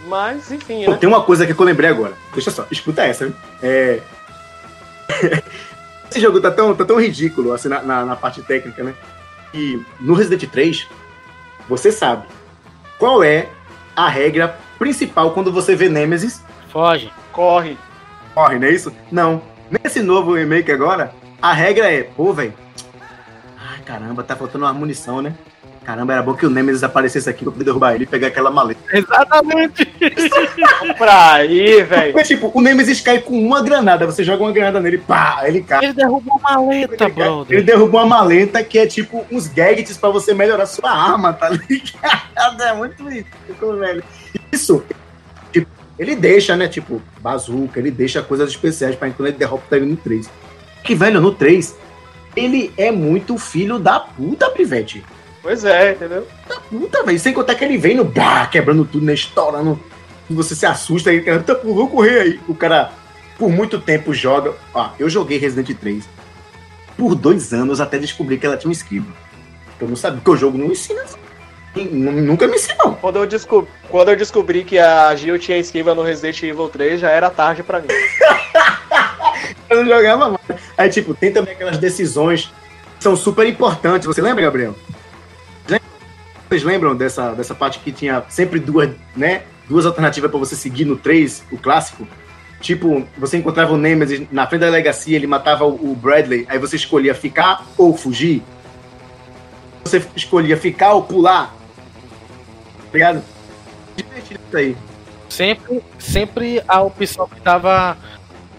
Mas, 0.06 0.50
enfim, 0.50 0.84
Pô, 0.84 0.92
né? 0.92 0.96
tem 0.98 1.08
uma 1.08 1.22
coisa 1.22 1.46
que 1.46 1.52
eu 1.52 1.64
lembrei 1.64 1.90
agora. 1.90 2.14
Deixa 2.32 2.50
só, 2.50 2.66
escuta 2.70 3.04
essa. 3.04 3.32
É... 3.62 4.00
Esse 6.10 6.20
jogo 6.20 6.40
tá 6.40 6.50
tão, 6.50 6.74
tá 6.74 6.84
tão 6.84 7.00
ridículo 7.00 7.52
assim, 7.52 7.68
na, 7.68 7.82
na, 7.82 8.04
na 8.04 8.16
parte 8.16 8.40
técnica, 8.40 8.82
né? 8.82 8.94
E 9.52 9.82
no 10.00 10.14
Resident 10.14 10.48
3, 10.48 10.86
você 11.68 11.90
sabe 11.90 12.26
qual 12.98 13.22
é 13.22 13.48
a 13.94 14.08
regra 14.08 14.58
principal 14.78 15.32
quando 15.32 15.52
você 15.52 15.74
vê 15.74 15.88
Nemesis 15.88 16.44
Foge. 16.70 17.10
Corre. 17.32 17.78
corre, 18.34 18.58
não 18.58 18.68
é 18.68 18.70
isso? 18.70 18.92
Não. 19.10 19.40
Nesse 19.70 20.02
novo 20.02 20.34
remake 20.34 20.70
agora, 20.70 21.12
a 21.40 21.52
regra 21.52 21.90
é, 21.90 22.02
pô, 22.02 22.32
velho. 22.32 22.52
Ai, 23.58 23.80
caramba, 23.80 24.22
tá 24.22 24.36
faltando 24.36 24.64
uma 24.64 24.72
munição, 24.74 25.22
né? 25.22 25.34
Caramba, 25.86 26.14
era 26.14 26.22
bom 26.22 26.34
que 26.34 26.44
o 26.44 26.50
Nemesis 26.50 26.82
aparecesse 26.82 27.30
aqui 27.30 27.44
pra 27.44 27.52
poder 27.52 27.64
derrubar 27.64 27.94
ele 27.94 28.02
e 28.02 28.06
pegar 28.08 28.26
aquela 28.26 28.50
maleta. 28.50 28.80
Exatamente. 28.92 29.86
Pra 30.98 31.34
aí, 31.34 31.80
velho. 31.84 32.12
Mas, 32.12 32.26
tipo, 32.26 32.50
o 32.52 32.60
Nemesis 32.60 33.00
cai 33.00 33.20
com 33.20 33.38
uma 33.40 33.62
granada, 33.62 34.04
você 34.04 34.24
joga 34.24 34.42
uma 34.42 34.50
granada 34.50 34.80
nele, 34.80 34.98
pá, 34.98 35.42
ele 35.44 35.62
cai. 35.62 35.84
Ele 35.84 35.92
derrubou 35.92 36.36
uma 36.38 36.56
maleta, 36.56 36.92
Ele, 36.92 36.96
cai- 36.96 37.06
ele 37.06 37.14
brother. 37.14 37.64
derrubou 37.64 38.00
uma 38.00 38.06
maleta 38.18 38.64
que 38.64 38.78
é 38.80 38.86
tipo 38.86 39.24
uns 39.30 39.46
gadgets 39.46 39.96
pra 39.96 40.10
você 40.10 40.34
melhorar 40.34 40.66
sua 40.66 40.90
arma, 40.90 41.32
tá 41.32 41.48
ligado? 41.50 41.92
É 42.60 42.74
muito 42.74 43.08
ridículo, 43.08 43.78
velho. 43.78 44.02
Isso, 44.52 44.82
tipo, 45.52 45.68
ele 45.98 46.16
deixa, 46.16 46.56
né, 46.56 46.66
tipo, 46.68 47.00
bazuca, 47.20 47.78
ele 47.78 47.90
deixa 47.92 48.20
coisas 48.22 48.50
especiais 48.50 48.96
pra 48.96 49.08
quando 49.10 49.28
ele 49.28 49.36
derrota 49.36 49.76
ele 49.76 49.86
no 49.86 49.96
3. 49.96 50.28
Que, 50.82 50.94
velho, 50.96 51.20
no 51.20 51.32
3, 51.32 51.74
ele 52.34 52.72
é 52.76 52.90
muito 52.90 53.38
filho 53.38 53.78
da 53.78 54.00
puta, 54.00 54.50
Pivete. 54.50 55.04
Pois 55.46 55.64
é, 55.64 55.92
entendeu? 55.92 56.26
Puta, 56.68 57.04
velho. 57.04 57.20
Sem 57.20 57.32
contar 57.32 57.54
que 57.54 57.64
ele 57.64 57.78
vem 57.78 57.94
no 57.94 58.04
bah, 58.04 58.46
quebrando 58.46 58.84
tudo, 58.84 59.06
né? 59.06 59.14
Estourando. 59.14 59.78
E 60.28 60.34
você 60.34 60.56
se 60.56 60.66
assusta 60.66 61.10
aí. 61.10 61.20
Tá, 61.42 61.54
pô, 61.54 61.72
vou 61.72 61.88
correr 61.88 62.18
aí. 62.20 62.40
O 62.48 62.54
cara, 62.54 62.90
por 63.38 63.48
muito 63.48 63.78
tempo, 63.80 64.12
joga. 64.12 64.54
Ó, 64.74 64.88
eu 64.98 65.08
joguei 65.08 65.38
Resident 65.38 65.70
3 65.78 66.08
por 66.96 67.14
dois 67.14 67.52
anos 67.52 67.80
até 67.80 67.96
descobrir 67.96 68.38
que 68.38 68.46
ela 68.46 68.56
tinha 68.56 68.68
um 68.68 68.72
esquiva. 68.72 69.06
Eu 69.80 69.86
não 69.86 69.94
sabia, 69.94 70.18
porque 70.18 70.30
o 70.32 70.36
jogo 70.36 70.58
não 70.58 70.66
ensina. 70.66 71.04
N- 71.76 72.22
Nunca 72.22 72.48
me 72.48 72.56
ensinou. 72.56 72.96
Quando 72.96 73.16
eu, 73.20 73.26
descob... 73.26 73.68
Quando 73.88 74.08
eu 74.08 74.16
descobri 74.16 74.64
que 74.64 74.80
a 74.80 75.14
Gil 75.14 75.38
tinha 75.38 75.58
esquiva 75.58 75.94
no 75.94 76.02
Resident 76.02 76.42
Evil 76.42 76.68
3, 76.68 76.98
já 77.00 77.10
era 77.10 77.30
tarde 77.30 77.62
pra 77.62 77.78
mim. 77.80 77.86
Eu 79.70 79.84
não 79.84 79.86
jogava 79.96 80.28
mais. 80.30 80.60
Aí, 80.78 80.88
tipo, 80.88 81.12
tem 81.14 81.32
também 81.32 81.54
aquelas 81.54 81.78
decisões 81.78 82.52
que 82.96 83.02
são 83.02 83.14
super 83.16 83.46
importantes. 83.46 84.06
Você 84.06 84.22
lembra, 84.22 84.42
Gabriel? 84.44 84.74
Vocês 86.48 86.62
lembram 86.62 86.94
dessa, 86.94 87.32
dessa 87.32 87.54
parte 87.54 87.80
que 87.80 87.90
tinha 87.90 88.24
sempre 88.28 88.60
duas, 88.60 88.90
né? 89.16 89.42
Duas 89.68 89.84
alternativas 89.84 90.30
pra 90.30 90.38
você 90.38 90.54
seguir 90.54 90.84
no 90.84 90.96
3, 90.96 91.44
o 91.50 91.58
clássico? 91.58 92.06
Tipo, 92.60 93.06
você 93.18 93.36
encontrava 93.36 93.72
o 93.72 93.76
Nemesis 93.76 94.26
na 94.30 94.46
frente 94.46 94.60
da 94.60 94.66
delegacia, 94.66 95.16
ele 95.16 95.26
matava 95.26 95.64
o 95.66 95.94
Bradley, 95.94 96.46
aí 96.48 96.58
você 96.58 96.76
escolhia 96.76 97.14
ficar 97.14 97.66
ou 97.76 97.96
fugir. 97.96 98.42
Você 99.84 100.02
escolhia 100.14 100.56
ficar 100.56 100.92
ou 100.94 101.02
pular. 101.02 101.54
Tá 102.78 102.92
ligado? 102.92 103.22
Divertido 103.96 104.40
isso 104.46 104.56
aí. 104.56 104.76
Sempre, 105.28 105.84
sempre 105.98 106.62
a 106.66 106.80
opção 106.80 107.28
que 107.28 107.40
dava 107.40 107.96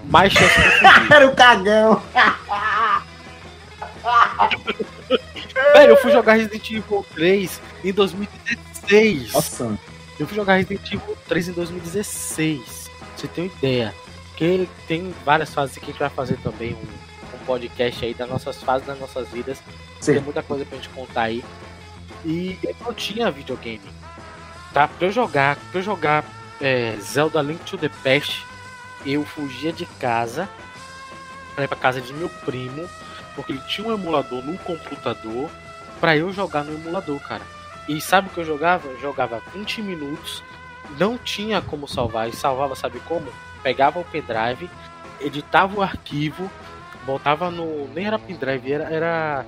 mais 0.09 0.33
chance 0.33 0.61
de 0.61 0.71
fugir. 0.71 1.07
Era 1.13 1.27
o 1.27 1.35
cagão. 1.35 2.01
Velho, 5.73 5.91
eu 5.91 5.97
fui 5.97 6.11
jogar 6.11 6.33
Resident 6.33 6.69
Evil 6.71 7.05
3 7.13 7.61
em 7.89 7.93
2016. 7.93 9.33
Nossa. 9.33 9.79
Eu 10.19 10.27
fui 10.27 10.35
jogar 10.35 10.55
Resident 10.55 10.85
Evil 10.91 11.17
3 11.27 11.49
em 11.49 11.51
2016. 11.53 12.89
Pra 12.99 13.07
Você 13.15 13.27
tem 13.27 13.43
uma 13.45 13.53
ideia. 13.53 13.95
Que 14.35 14.43
ele 14.43 14.69
tem 14.88 15.13
várias 15.25 15.53
fases 15.53 15.77
que 15.77 15.85
a 15.85 15.88
gente 15.88 15.99
vai 15.99 16.09
fazer 16.09 16.38
também 16.38 16.73
um, 16.73 17.35
um 17.35 17.45
podcast 17.45 18.05
aí 18.05 18.13
das 18.13 18.29
nossas 18.29 18.61
fases 18.61 18.85
das 18.85 18.99
nossas 18.99 19.27
vidas. 19.29 19.61
Sim. 19.99 20.13
Tem 20.13 20.21
muita 20.21 20.43
coisa 20.43 20.65
pra 20.65 20.77
gente 20.77 20.89
contar 20.89 21.23
aí. 21.23 21.43
E 22.25 22.57
eu 22.63 22.75
não 22.81 22.93
tinha 22.93 23.31
videogame. 23.31 23.81
Tá? 24.73 24.88
Pra 24.88 25.07
eu 25.07 25.11
jogar, 25.11 25.55
pra 25.71 25.79
eu 25.79 25.83
jogar 25.83 26.25
é, 26.59 26.95
Zelda 27.01 27.41
Link 27.41 27.63
to 27.63 27.77
the 27.77 27.89
Past, 28.03 28.45
eu 29.05 29.23
fugia 29.23 29.71
de 29.71 29.85
casa 29.85 30.49
pra 31.55 31.63
ir 31.63 31.67
pra 31.67 31.77
casa 31.77 32.01
de 32.01 32.13
meu 32.13 32.29
primo, 32.29 32.88
porque 33.35 33.53
ele 33.53 33.61
tinha 33.61 33.88
um 33.88 33.93
emulador 33.93 34.43
no 34.43 34.57
computador 34.59 35.49
pra 35.99 36.15
eu 36.15 36.31
jogar 36.31 36.63
no 36.63 36.73
emulador, 36.73 37.19
cara. 37.21 37.41
E 37.88 38.01
sabe 38.01 38.27
o 38.27 38.31
que 38.31 38.39
eu 38.39 38.45
jogava? 38.45 38.88
Eu 38.88 38.99
jogava 38.99 39.41
20 39.53 39.81
minutos, 39.81 40.43
não 40.99 41.17
tinha 41.17 41.61
como 41.61 41.88
salvar, 41.88 42.29
e 42.29 42.33
salvava, 42.35 42.75
sabe 42.75 42.99
como? 43.01 43.27
Pegava 43.63 43.99
o 43.99 44.03
pendrive, 44.03 44.69
editava 45.21 45.77
o 45.77 45.81
arquivo, 45.81 46.49
botava 47.05 47.49
no. 47.49 47.88
Nem 47.93 48.05
era 48.05 48.19
pendrive, 48.19 48.71
era. 48.71 48.83
era 48.85 49.45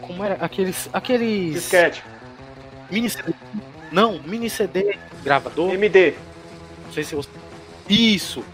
como 0.00 0.24
era? 0.24 0.34
Aqueles. 0.34 0.88
Aqueles. 0.92 1.54
Disquete. 1.54 2.04
Mini 2.90 3.08
CD. 3.08 3.32
Não, 3.90 4.20
mini 4.22 4.50
CD 4.50 4.98
gravador. 5.22 5.72
MD. 5.72 6.14
Não 6.86 6.92
sei 6.92 7.04
se 7.04 7.14
você. 7.14 7.28
Isso! 7.88 8.44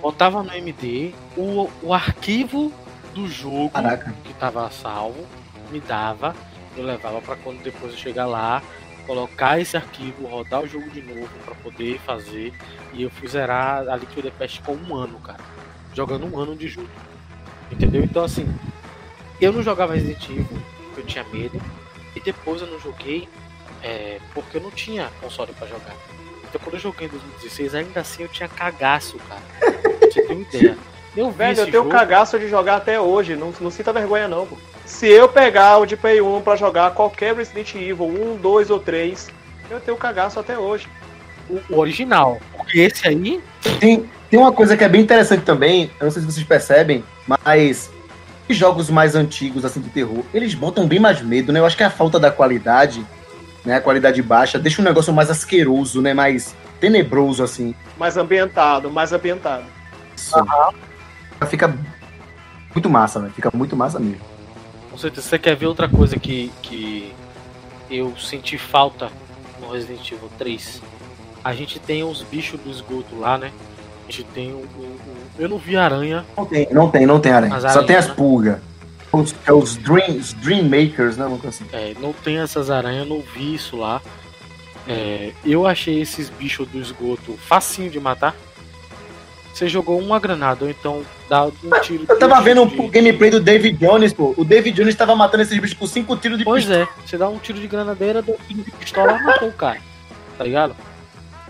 Botava 0.00 0.42
no 0.42 0.52
MD 0.52 1.12
o, 1.36 1.68
o 1.82 1.92
arquivo 1.92 2.72
do 3.14 3.28
jogo 3.28 3.70
Caraca. 3.70 4.14
que 4.24 4.32
tava 4.34 4.70
salvo, 4.70 5.26
me 5.70 5.80
dava, 5.80 6.34
eu 6.76 6.84
levava 6.84 7.20
pra 7.20 7.36
quando 7.36 7.62
depois 7.62 7.92
eu 7.92 7.98
chegar 7.98 8.26
lá, 8.26 8.62
colocar 9.06 9.60
esse 9.60 9.76
arquivo, 9.76 10.26
rodar 10.26 10.62
o 10.62 10.68
jogo 10.68 10.88
de 10.90 11.02
novo 11.02 11.28
pra 11.44 11.54
poder 11.56 11.98
fazer. 12.00 12.52
E 12.92 13.02
eu 13.02 13.10
fui 13.10 13.28
zerar 13.28 13.88
a 13.88 13.96
Liquid 13.96 14.32
Past 14.38 14.62
com 14.62 14.74
um 14.74 14.94
ano, 14.94 15.18
cara. 15.20 15.40
Jogando 15.94 16.26
um 16.26 16.38
ano 16.38 16.54
de 16.54 16.68
jogo. 16.68 16.88
Entendeu? 17.70 18.02
Então 18.04 18.24
assim, 18.24 18.46
eu 19.40 19.52
não 19.52 19.62
jogava 19.62 19.94
Resident 19.94 20.28
Evil, 20.28 20.46
porque 20.86 21.00
eu 21.00 21.06
tinha 21.06 21.24
medo. 21.24 21.60
E 22.14 22.20
depois 22.20 22.60
eu 22.60 22.66
não 22.68 22.78
joguei 22.80 23.28
é, 23.82 24.20
porque 24.34 24.56
eu 24.56 24.60
não 24.60 24.70
tinha 24.70 25.10
console 25.20 25.52
pra 25.52 25.66
jogar. 25.66 25.94
Então 26.48 26.60
quando 26.62 26.74
eu 26.74 26.80
joguei 26.80 27.06
em 27.06 27.10
2016, 27.10 27.74
ainda 27.74 28.00
assim 28.00 28.22
eu 28.22 28.28
tinha 28.28 28.48
cagaço, 28.48 29.16
cara. 29.28 29.40
Pra 29.58 30.08
você 30.08 30.22
ter 30.22 30.32
uma 30.32 30.42
ideia. 30.42 30.78
Eu 31.16 31.30
Velho, 31.32 31.58
eu 31.58 31.64
tenho 31.64 31.78
jogo, 31.78 31.90
cagaço 31.90 32.38
de 32.38 32.48
jogar 32.48 32.76
até 32.76 33.00
hoje. 33.00 33.34
Não, 33.34 33.52
não 33.60 33.70
sinta 33.70 33.92
vergonha, 33.92 34.28
não, 34.28 34.46
pô. 34.46 34.56
Se 34.90 35.06
eu 35.06 35.28
pegar 35.28 35.78
o 35.78 35.86
de 35.86 35.96
Play 35.96 36.20
1 36.20 36.42
pra 36.42 36.56
jogar 36.56 36.90
qualquer 36.90 37.34
Resident 37.34 37.74
Evil 37.76 38.06
1, 38.06 38.36
2 38.38 38.70
ou 38.70 38.80
3, 38.80 39.28
eu 39.70 39.80
tenho 39.80 39.96
cagaço 39.96 40.38
até 40.38 40.58
hoje. 40.58 40.88
o, 41.48 41.78
original. 41.78 42.38
Porque 42.54 42.80
esse 42.80 43.06
aí, 43.06 43.40
Tem, 43.78 44.10
tem 44.28 44.38
uma 44.38 44.52
coisa 44.52 44.76
que 44.76 44.82
é 44.82 44.88
bem 44.88 45.00
interessante 45.00 45.42
também, 45.42 45.90
eu 45.98 46.04
não 46.04 46.10
sei 46.10 46.20
se 46.20 46.30
vocês 46.30 46.44
percebem, 46.44 47.04
mas 47.26 47.88
os 48.48 48.56
jogos 48.56 48.90
mais 48.90 49.14
antigos, 49.14 49.64
assim, 49.64 49.80
de 49.80 49.88
terror, 49.88 50.24
eles 50.34 50.54
botam 50.54 50.86
bem 50.86 50.98
mais 50.98 51.22
medo, 51.22 51.52
né? 51.52 51.60
Eu 51.60 51.66
acho 51.66 51.76
que 51.76 51.84
a 51.84 51.88
falta 51.88 52.18
da 52.18 52.30
qualidade, 52.30 53.06
né? 53.64 53.76
A 53.76 53.80
qualidade 53.80 54.20
baixa, 54.20 54.58
deixa 54.58 54.82
um 54.82 54.84
negócio 54.84 55.14
mais 55.14 55.30
asqueroso, 55.30 56.02
né? 56.02 56.12
Mais 56.12 56.54
tenebroso, 56.80 57.44
assim. 57.44 57.74
Mais 57.96 58.16
ambientado, 58.16 58.90
mais 58.90 59.12
ambientado. 59.12 59.64
Isso. 60.16 60.34
Fica 61.48 61.72
muito 62.74 62.90
massa, 62.90 63.20
velho. 63.20 63.32
Fica 63.32 63.50
muito 63.54 63.76
massa 63.76 64.00
mesmo. 64.00 64.39
Com 64.90 64.98
certeza, 64.98 65.28
você 65.28 65.38
quer 65.38 65.54
ver 65.56 65.66
outra 65.66 65.88
coisa 65.88 66.18
que, 66.18 66.50
que 66.62 67.12
eu 67.90 68.14
senti 68.18 68.58
falta 68.58 69.10
no 69.60 69.70
Resident 69.72 70.10
Evil 70.12 70.30
3? 70.38 70.82
A 71.42 71.54
gente 71.54 71.78
tem 71.78 72.02
os 72.04 72.22
bichos 72.22 72.60
do 72.60 72.70
esgoto 72.70 73.18
lá, 73.18 73.38
né? 73.38 73.50
A 74.08 74.10
gente 74.10 74.24
tem 74.24 74.52
o. 74.52 74.56
o- 74.56 74.60
o- 74.80 75.16
eu 75.38 75.48
não 75.48 75.58
vi 75.58 75.76
aranha. 75.76 76.24
Não 76.36 76.44
tem, 76.44 76.68
não 76.70 76.90
tem, 76.90 77.06
não 77.06 77.20
tem 77.20 77.32
aranha. 77.32 77.54
As 77.54 77.72
Só 77.72 77.82
tem 77.82 77.96
as 77.96 78.08
né? 78.08 78.14
pulgas. 78.14 78.58
Os, 79.12 79.34
é 79.46 79.52
os, 79.52 79.76
dream, 79.76 80.16
os 80.18 80.32
Dream 80.34 80.64
Makers, 80.64 81.16
né? 81.16 81.26
Coisa 81.26 81.48
assim. 81.48 81.64
É, 81.72 81.94
não 81.98 82.12
tem 82.12 82.38
essas 82.38 82.70
aranhas, 82.70 83.08
não 83.08 83.20
vi 83.20 83.54
isso 83.54 83.76
lá. 83.76 84.00
É, 84.86 85.32
eu 85.44 85.66
achei 85.66 86.00
esses 86.00 86.28
bichos 86.30 86.66
do 86.68 86.78
esgoto 86.80 87.36
facinho 87.36 87.90
de 87.90 87.98
matar. 88.00 88.34
Você 89.52 89.68
jogou 89.68 89.98
uma 89.98 90.18
granada, 90.18 90.64
ou 90.64 90.70
então 90.70 91.02
dá 91.28 91.44
um 91.46 91.52
tiro. 91.82 92.04
Eu 92.08 92.18
tava 92.18 92.40
vendo 92.40 92.66
tiros 92.68 92.86
o 92.86 92.88
gameplay 92.88 93.30
do 93.30 93.40
David 93.40 93.78
Jones, 93.78 94.12
pô. 94.12 94.32
O 94.36 94.44
David 94.44 94.76
Jones 94.76 94.94
tava 94.94 95.14
matando 95.14 95.42
esses 95.42 95.58
bichos 95.58 95.76
com 95.76 95.86
cinco 95.86 96.16
tiros 96.16 96.38
de 96.38 96.44
Pois 96.44 96.64
pistola. 96.64 96.84
é, 96.84 97.06
você 97.06 97.18
dá 97.18 97.28
um 97.28 97.38
tiro 97.38 97.58
de 97.60 97.66
granadeira, 97.66 98.22
dá 98.22 98.32
um 98.32 98.36
tiro 98.46 98.62
de 98.62 98.70
pistola 98.70 99.18
e 99.18 99.22
matou 99.22 99.48
o 99.48 99.52
cara. 99.52 99.78
Tá 100.38 100.44
ligado? 100.44 100.74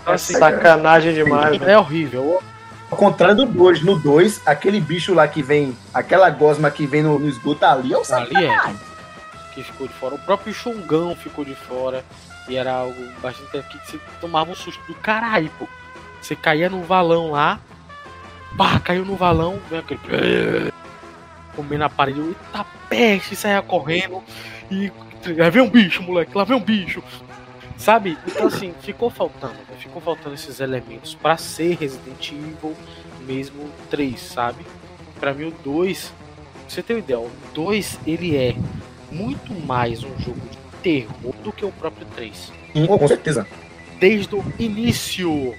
Então, 0.01 0.15
assim, 0.15 0.35
Sacanagem 0.35 1.13
demais, 1.15 1.57
velho. 1.59 1.71
é 1.71 1.79
horrível. 1.79 2.43
Ao 2.91 2.97
contrário 2.97 3.37
do 3.37 3.47
2. 3.47 3.83
No 3.83 3.97
2, 3.99 4.43
aquele 4.47 4.81
bicho 4.81 5.15
lá 5.15 5.29
que 5.29 5.43
vem, 5.43 5.77
aquela 5.95 6.29
gosma 6.31 6.71
que 6.71 6.87
vem 6.87 7.03
no, 7.03 7.19
no 7.19 7.29
esgoto 7.29 7.65
ali, 7.65 7.93
eu 7.93 8.05
sei. 8.05 8.17
Ali 8.17 8.47
é. 8.47 8.75
Que 9.55 9.63
ficou 9.63 9.87
de 9.87 9.93
fora. 9.95 10.15
O 10.15 10.19
próprio 10.19 10.53
Xongão 10.53 11.15
ficou 11.15 11.45
de 11.45 11.55
fora. 11.55 12.05
E 12.49 12.57
era 12.57 12.73
algo 12.73 12.97
bastante 13.23 13.69
que 13.79 13.91
você 13.93 14.01
tomava 14.21 14.51
um 14.51 14.55
susto 14.57 14.81
do 14.89 14.95
caralho, 14.95 15.49
pô. 15.57 15.69
Você 16.21 16.35
caía 16.35 16.69
no 16.69 16.83
valão 16.83 17.31
lá. 17.31 17.61
Pá, 18.57 18.79
caiu 18.81 19.05
no 19.05 19.17
valão, 19.17 19.59
vem 19.69 19.79
aquele. 19.79 20.01
Comendo 21.55 21.85
aparelho, 21.85 22.29
eita 22.29 22.65
peste, 22.89 23.37
saia 23.37 23.63
correndo. 23.63 24.23
E. 24.71 24.93
Lá 25.37 25.51
vem 25.51 25.63
um 25.63 25.69
bicho, 25.69 26.03
moleque, 26.03 26.37
lá 26.37 26.45
vem 26.45 26.57
um 26.57 26.63
bicho. 26.63 27.03
Sabe? 27.77 28.17
Então 28.27 28.47
assim, 28.47 28.75
ficou 28.81 29.11
faltando, 29.11 29.55
né? 29.55 29.77
ficou 29.79 30.01
faltando 30.01 30.35
esses 30.35 30.61
elementos 30.61 31.15
pra 31.15 31.37
ser 31.37 31.77
Resident 31.79 32.31
Evil 32.31 32.77
mesmo 33.27 33.71
3, 33.91 34.21
sabe? 34.21 34.65
Pra 35.19 35.33
mim 35.33 35.45
o 35.45 35.51
2, 35.65 36.13
você 36.69 36.83
tem 36.83 36.97
uma 36.97 37.01
ideia, 37.01 37.19
o 37.19 37.31
2 37.55 38.01
ele 38.07 38.37
é 38.37 38.55
muito 39.11 39.55
mais 39.67 40.05
um 40.05 40.19
jogo 40.19 40.41
de 40.51 40.59
terror 40.83 41.35
do 41.43 41.53
que 41.53 41.65
o 41.65 41.73
próprio 41.73 42.07
3. 42.15 42.53
Sim, 42.73 42.87
com 42.87 43.09
certeza. 43.09 43.47
Desde 43.99 44.35
o 44.35 44.45
início. 44.59 45.55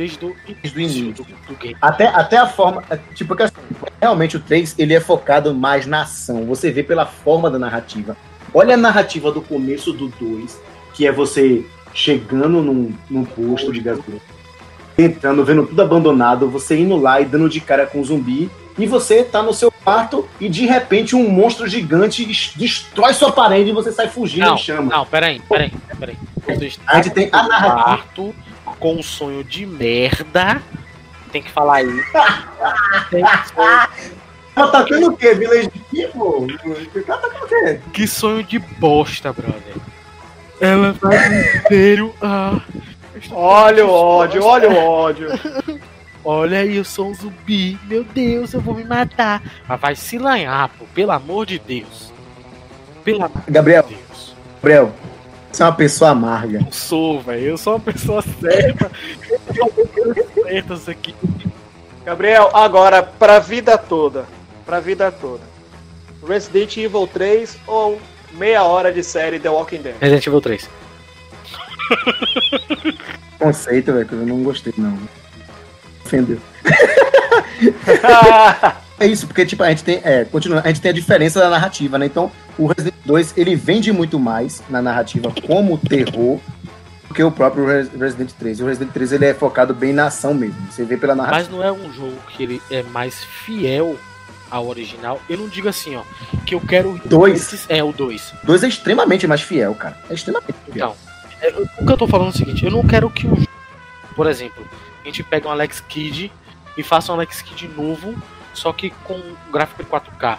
Desde 0.00 0.24
o 0.24 0.34
Desde 0.62 0.80
início 0.80 1.12
do, 1.12 1.24
do 1.46 1.54
game. 1.58 1.76
Até, 1.82 2.06
até 2.06 2.38
a 2.38 2.46
forma. 2.46 2.82
é, 2.88 2.98
Tipo, 3.14 3.36
que 3.36 3.42
assim, 3.42 3.54
realmente 4.00 4.34
o 4.36 4.40
3 4.40 4.74
ele 4.78 4.94
é 4.94 5.00
focado 5.00 5.54
mais 5.54 5.84
na 5.84 6.02
ação. 6.02 6.46
Você 6.46 6.70
vê 6.70 6.82
pela 6.82 7.04
forma 7.04 7.50
da 7.50 7.58
narrativa. 7.58 8.16
Olha 8.54 8.74
a 8.74 8.78
narrativa 8.78 9.30
do 9.30 9.42
começo 9.42 9.92
do 9.92 10.08
2, 10.08 10.58
que 10.94 11.06
é 11.06 11.12
você 11.12 11.62
chegando 11.92 12.62
num, 12.62 12.94
num 13.10 13.24
posto 13.26 13.70
de 13.72 13.80
gasolina, 13.80 14.20
entrando, 14.96 15.44
vendo 15.44 15.66
tudo 15.66 15.82
abandonado, 15.82 16.48
você 16.48 16.78
indo 16.78 16.96
lá 16.96 17.20
e 17.20 17.26
dando 17.26 17.48
de 17.48 17.60
cara 17.60 17.86
com 17.86 18.00
um 18.00 18.04
zumbi, 18.04 18.50
e 18.78 18.86
você 18.86 19.22
tá 19.22 19.42
no 19.42 19.52
seu 19.52 19.70
quarto 19.70 20.26
e 20.40 20.48
de 20.48 20.64
repente 20.64 21.14
um 21.14 21.28
monstro 21.28 21.68
gigante 21.68 22.28
es- 22.30 22.52
destrói 22.56 23.12
sua 23.12 23.30
parede 23.32 23.68
e 23.70 23.72
você 23.72 23.92
sai 23.92 24.08
fugindo 24.08 24.46
Não, 24.46 24.54
em 24.54 24.58
chama. 24.58 24.90
não, 24.96 25.04
peraí, 25.04 25.40
peraí, 25.48 25.70
peraí. 25.98 26.16
Você 26.46 26.66
está 26.68 26.82
A 26.86 26.96
gente 27.02 27.10
tem 27.10 27.28
a 27.32 27.42
narrativa. 27.42 27.82
quarto 27.84 28.34
com 28.80 28.94
um 28.94 29.02
sonho 29.02 29.44
de 29.44 29.64
merda. 29.64 30.60
Tem 31.30 31.40
que 31.42 31.50
falar 31.50 31.76
aí. 31.76 32.02
Tem 33.10 33.24
que 33.24 33.48
ser- 33.48 34.10
Tá 34.52 34.64
atacando 34.64 35.06
o 35.12 35.16
quê? 35.16 35.32
Village 35.34 35.70
People? 35.90 36.58
Tá 37.06 37.14
atacando 37.14 37.44
o 37.44 37.48
quê? 37.48 37.80
Que 37.92 38.06
sonho 38.06 38.42
de 38.42 38.58
bosta, 38.58 39.32
brother. 39.32 39.76
Ela 40.60 40.92
vai 41.00 41.56
inteiro. 41.56 42.12
Ah, 42.20 42.60
Olha 43.30 43.86
o 43.86 43.90
ódio, 43.90 44.42
olha 44.44 44.68
o 44.70 44.76
ódio. 44.76 45.28
olha 46.24 46.58
aí, 46.58 46.76
eu 46.76 46.84
sou 46.84 47.08
um 47.10 47.14
zumbi. 47.14 47.78
Meu 47.84 48.02
Deus, 48.02 48.52
eu 48.52 48.60
vou 48.60 48.74
me 48.74 48.84
matar. 48.84 49.40
Mas 49.68 49.80
vai 49.80 49.94
se 49.94 50.18
lanhar, 50.18 50.68
pô. 50.70 50.84
Pelo 50.94 51.12
amor 51.12 51.46
de 51.46 51.58
Deus. 51.58 52.12
Pelo 53.04 53.24
amor 53.24 53.42
Gabriel, 53.48 53.82
de 53.84 53.94
Deus. 53.94 54.34
Gabriel, 54.56 54.92
você 55.52 55.62
é 55.62 55.66
uma 55.66 55.72
pessoa 55.72 56.10
amarga. 56.10 56.60
Eu 56.66 56.72
sou, 56.72 57.20
velho. 57.20 57.42
Eu 57.42 57.58
sou 57.58 57.74
uma 57.74 57.80
pessoa 57.80 58.22
certa. 58.22 58.90
Eu 59.28 59.40
sou 59.56 59.68
pessoas 59.70 60.26
certas 60.44 60.88
aqui. 60.88 61.14
Gabriel, 62.04 62.50
agora 62.54 63.02
pra 63.02 63.38
vida 63.38 63.76
toda. 63.76 64.26
Pra 64.64 64.80
vida 64.80 65.10
toda. 65.10 65.42
Resident 66.26 66.76
Evil 66.76 67.06
3 67.06 67.56
ou 67.66 68.00
meia 68.32 68.62
hora 68.62 68.92
de 68.92 69.02
série 69.02 69.38
The 69.40 69.50
Walking 69.50 69.82
Dead? 69.82 69.96
Resident 70.00 70.26
Evil 70.26 70.40
3. 70.40 70.70
Conceito, 73.38 73.92
velho, 73.92 74.06
que 74.06 74.12
eu 74.12 74.26
não 74.26 74.42
gostei, 74.42 74.72
não. 74.76 74.98
Ofendeu. 76.04 76.38
É 78.98 79.06
isso, 79.06 79.26
porque 79.26 79.46
tipo, 79.46 79.62
a 79.62 79.70
gente 79.70 79.82
tem, 79.82 80.00
é, 80.04 80.24
continua, 80.26 80.60
a 80.62 80.68
gente 80.68 80.80
tem 80.80 80.90
a 80.90 80.94
diferença 80.94 81.40
da 81.40 81.48
narrativa, 81.48 81.96
né? 81.98 82.04
Então, 82.06 82.30
o 82.58 82.66
Resident 82.66 82.94
2, 83.06 83.34
ele 83.36 83.56
vende 83.56 83.90
muito 83.92 84.18
mais 84.18 84.62
na 84.68 84.82
narrativa 84.82 85.32
como 85.46 85.78
terror 85.78 86.38
do 87.08 87.14
que 87.14 87.22
o 87.22 87.30
próprio 87.32 87.66
Res- 87.66 87.90
Resident 87.98 88.30
3. 88.38 88.60
O 88.60 88.66
Resident 88.66 88.92
3, 88.92 89.12
ele 89.12 89.24
é 89.24 89.32
focado 89.34 89.72
bem 89.74 89.92
na 89.94 90.06
ação 90.06 90.34
mesmo. 90.34 90.56
Você 90.70 90.84
vê 90.84 90.96
pela 90.98 91.14
narrativa. 91.14 91.38
Mas 91.40 91.50
não 91.50 91.64
é 91.64 91.72
um 91.72 91.90
jogo 91.94 92.14
que 92.28 92.42
ele 92.42 92.62
é 92.70 92.82
mais 92.82 93.24
fiel 93.24 93.96
ao 94.50 94.66
original. 94.66 95.18
Eu 95.30 95.38
não 95.38 95.48
digo 95.48 95.68
assim, 95.68 95.96
ó. 95.96 96.02
Que 96.44 96.54
eu 96.54 96.60
quero. 96.60 97.00
Dois? 97.06 97.40
esses- 97.40 97.66
É, 97.70 97.82
o 97.82 97.92
2. 97.92 98.34
O 98.42 98.46
2 98.46 98.64
é 98.64 98.68
extremamente 98.68 99.26
mais 99.26 99.40
fiel, 99.40 99.74
cara. 99.74 99.96
É 100.10 100.14
extremamente 100.14 100.54
fiel. 100.70 100.94
Então, 101.40 101.40
é, 101.40 101.82
o 101.82 101.86
que 101.86 101.92
eu 101.92 101.96
tô 101.96 102.06
falando 102.06 102.26
é 102.26 102.30
o 102.30 102.36
seguinte, 102.36 102.64
eu 102.66 102.70
não 102.70 102.82
quero 102.86 103.08
que 103.08 103.26
o 103.26 103.48
por 104.14 104.26
exemplo, 104.26 104.66
a 105.02 105.06
gente 105.06 105.22
pega 105.22 105.48
um 105.48 105.50
Alex 105.50 105.80
Kidd 105.80 106.30
e 106.76 106.82
faça 106.82 107.12
um 107.12 107.14
Alex 107.16 107.42
Kidd 107.42 107.68
novo, 107.68 108.14
só 108.54 108.72
que 108.72 108.90
com 109.04 109.14
um 109.14 109.36
gráfico 109.52 109.82
de 109.82 109.88
4K, 109.90 110.38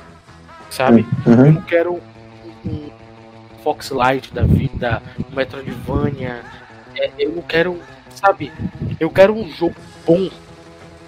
sabe? 0.69 1.05
Eu 1.25 1.31
Uhum. 1.33 1.51
não 1.53 1.61
quero 1.61 1.93
um, 2.65 2.69
um 2.69 2.89
Foxlight 3.63 4.33
da 4.33 4.43
vida, 4.43 5.01
um 5.31 5.35
Metroidvania, 5.35 6.41
é, 6.95 7.11
eu 7.19 7.31
não 7.33 7.41
quero, 7.43 7.79
sabe? 8.15 8.51
Eu 8.99 9.09
quero 9.09 9.33
um 9.33 9.47
jogo 9.49 9.75
bom. 10.05 10.29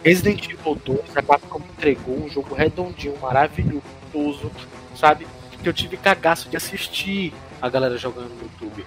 Resident 0.04 0.50
Evil 0.50 0.76
2, 0.86 1.00
a 1.18 1.22
Capcom 1.22 1.60
me 1.60 1.66
entregou 1.78 2.18
um 2.26 2.30
jogo 2.30 2.54
redondinho, 2.54 3.18
maravilhoso, 3.22 4.52
sabe? 4.96 5.26
Que 5.62 5.70
eu 5.70 5.74
tive 5.74 5.96
cagaço 5.96 6.50
de 6.50 6.58
assistir 6.58 7.34
a 7.62 7.70
galera 7.70 7.98
jogando 7.98 8.30
no 8.36 8.42
YouTube. 8.44 8.86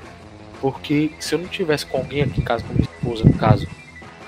Porque 0.60 1.10
se 1.18 1.34
eu 1.34 1.38
não 1.38 1.48
tivesse 1.48 1.86
com 1.86 1.96
alguém 1.98 2.22
aqui 2.22 2.40
em 2.40 2.44
casa, 2.44 2.62
com 2.64 2.74
minha 2.74 2.84
esposa 2.84 3.24
no 3.24 3.32
caso, 3.32 3.66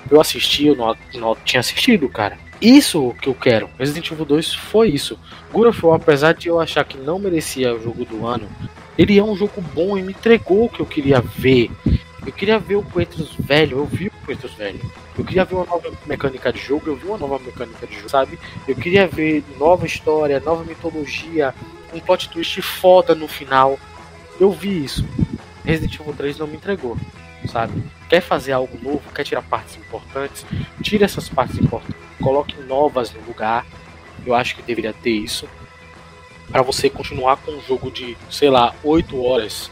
eu 0.09 0.19
assisti, 0.19 0.67
eu 0.67 0.75
não, 0.75 0.95
não 1.15 1.35
tinha 1.35 1.59
assistido, 1.59 2.07
cara. 2.09 2.37
Isso 2.61 3.15
que 3.21 3.29
eu 3.29 3.33
quero. 3.33 3.69
Resident 3.79 4.11
Evil 4.11 4.25
2 4.25 4.53
foi 4.53 4.89
isso. 4.89 5.17
Of 5.53 5.85
War, 5.85 5.95
apesar 5.95 6.33
de 6.33 6.49
eu 6.49 6.59
achar 6.59 6.83
que 6.83 6.97
não 6.97 7.17
merecia 7.17 7.73
o 7.73 7.81
jogo 7.81 8.03
do 8.03 8.27
ano, 8.27 8.49
ele 8.97 9.17
é 9.17 9.23
um 9.23 9.35
jogo 9.35 9.61
bom 9.73 9.97
e 9.97 10.01
me 10.01 10.11
entregou 10.11 10.65
o 10.65 10.69
que 10.69 10.81
eu 10.81 10.85
queria 10.85 11.21
ver. 11.21 11.71
Eu 12.25 12.33
queria 12.33 12.59
ver 12.59 12.75
o 12.75 12.83
Kratos 12.83 13.33
velho, 13.39 13.77
eu 13.77 13.85
vi 13.85 14.07
o 14.07 14.25
Kratos 14.25 14.53
velho. 14.53 14.79
Eu 15.17 15.23
queria 15.23 15.45
ver 15.45 15.55
uma 15.55 15.65
nova 15.65 15.89
mecânica 16.05 16.51
de 16.51 16.59
jogo, 16.59 16.83
eu 16.87 16.95
vi 16.97 17.07
uma 17.07 17.17
nova 17.17 17.39
mecânica 17.39 17.87
de 17.87 17.95
jogo, 17.95 18.09
sabe? 18.09 18.37
Eu 18.67 18.75
queria 18.75 19.07
ver 19.07 19.43
nova 19.57 19.85
história, 19.85 20.39
nova 20.41 20.65
mitologia, 20.65 21.55
um 21.93 21.99
plot 21.99 22.29
twist 22.29 22.61
foda 22.61 23.15
no 23.15 23.27
final. 23.27 23.79
Eu 24.39 24.51
vi 24.51 24.83
isso. 24.83 25.05
Resident 25.63 25.97
Evil 25.97 26.13
3 26.13 26.37
não 26.37 26.47
me 26.47 26.57
entregou, 26.57 26.97
sabe? 27.47 27.81
Quer 28.09 28.21
fazer 28.21 28.53
algo 28.53 28.75
novo, 28.81 29.03
quer 29.13 29.23
tirar 29.23 29.43
partes 29.43 29.77
importantes, 29.77 30.43
tira 30.81 31.05
essas 31.05 31.29
partes 31.29 31.59
importantes, 31.59 31.95
coloque 32.19 32.59
novas 32.63 33.13
no 33.13 33.21
lugar. 33.21 33.65
Eu 34.25 34.33
acho 34.33 34.55
que 34.55 34.63
deveria 34.63 34.91
ter 34.91 35.11
isso. 35.11 35.47
Pra 36.51 36.63
você 36.63 36.89
continuar 36.89 37.37
com 37.37 37.51
um 37.51 37.61
jogo 37.61 37.91
de, 37.91 38.17
sei 38.29 38.49
lá, 38.49 38.73
8 38.83 39.23
horas, 39.23 39.69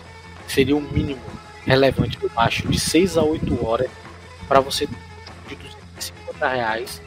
seria 0.48 0.78
o 0.78 0.82
mínimo 0.82 1.22
relevante, 1.66 2.20
eu 2.22 2.30
acho, 2.38 2.68
de 2.68 2.80
6 2.80 3.18
a 3.18 3.24
8 3.24 3.66
horas, 3.66 3.90
pra 4.48 4.60
você 4.60 4.86
de 5.48 5.56
250 5.56 6.48
reais, 6.48 7.02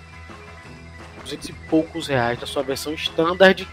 200 1.22 1.48
e 1.48 1.52
poucos 1.52 2.08
reais 2.08 2.40
da 2.40 2.46
sua 2.46 2.64
versão 2.64 2.92
standard, 2.94 3.66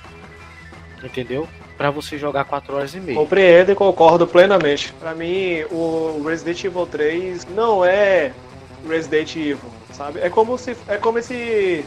entendeu? 1.04 1.50
Pra 1.78 1.92
você 1.92 2.18
jogar 2.18 2.44
4 2.46 2.76
horas 2.76 2.96
e 2.96 3.00
meia. 3.00 3.18
Compreendo 3.18 3.72
e 3.72 3.76
concordo 3.76 4.26
plenamente. 4.26 4.92
Pra 5.00 5.14
mim, 5.14 5.64
o 5.70 6.24
Resident 6.28 6.64
Evil 6.64 6.88
3 6.88 7.46
não 7.56 7.86
é 7.86 8.32
Resident 8.88 9.36
Evil, 9.36 9.60
sabe? 9.94 10.20
É 10.20 10.30
como 10.30 10.58
se 10.58 10.76
é 10.88 10.98
como 10.98 11.20
esse 11.20 11.86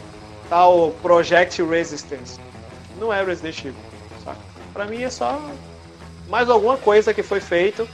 tal 0.49 0.91
Project 1.01 1.61
Resistance. 1.63 2.39
Não 2.99 3.11
é 3.13 3.23
Resident 3.23 3.59
Evil, 3.59 3.75
sabe? 4.23 4.37
Pra 4.73 4.85
mim 4.85 5.03
é 5.03 5.09
só 5.09 5.41
mais 6.29 6.49
alguma 6.49 6.77
coisa 6.77 7.13
que 7.13 7.21
foi 7.21 7.41
feito, 7.41 7.85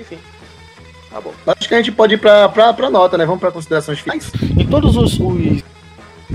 enfim. 0.00 0.18
Tá 1.10 1.20
bom. 1.20 1.34
Acho 1.46 1.68
que 1.68 1.74
a 1.74 1.78
gente 1.78 1.92
pode 1.92 2.14
ir 2.14 2.18
pra, 2.18 2.48
pra, 2.48 2.72
pra 2.72 2.88
nota, 2.88 3.18
né? 3.18 3.26
Vamos 3.26 3.40
pra 3.40 3.52
considerações 3.52 3.98
finais. 3.98 4.32
Em 4.58 4.66
todos 4.66 4.96
os, 4.96 5.20
os 5.20 5.62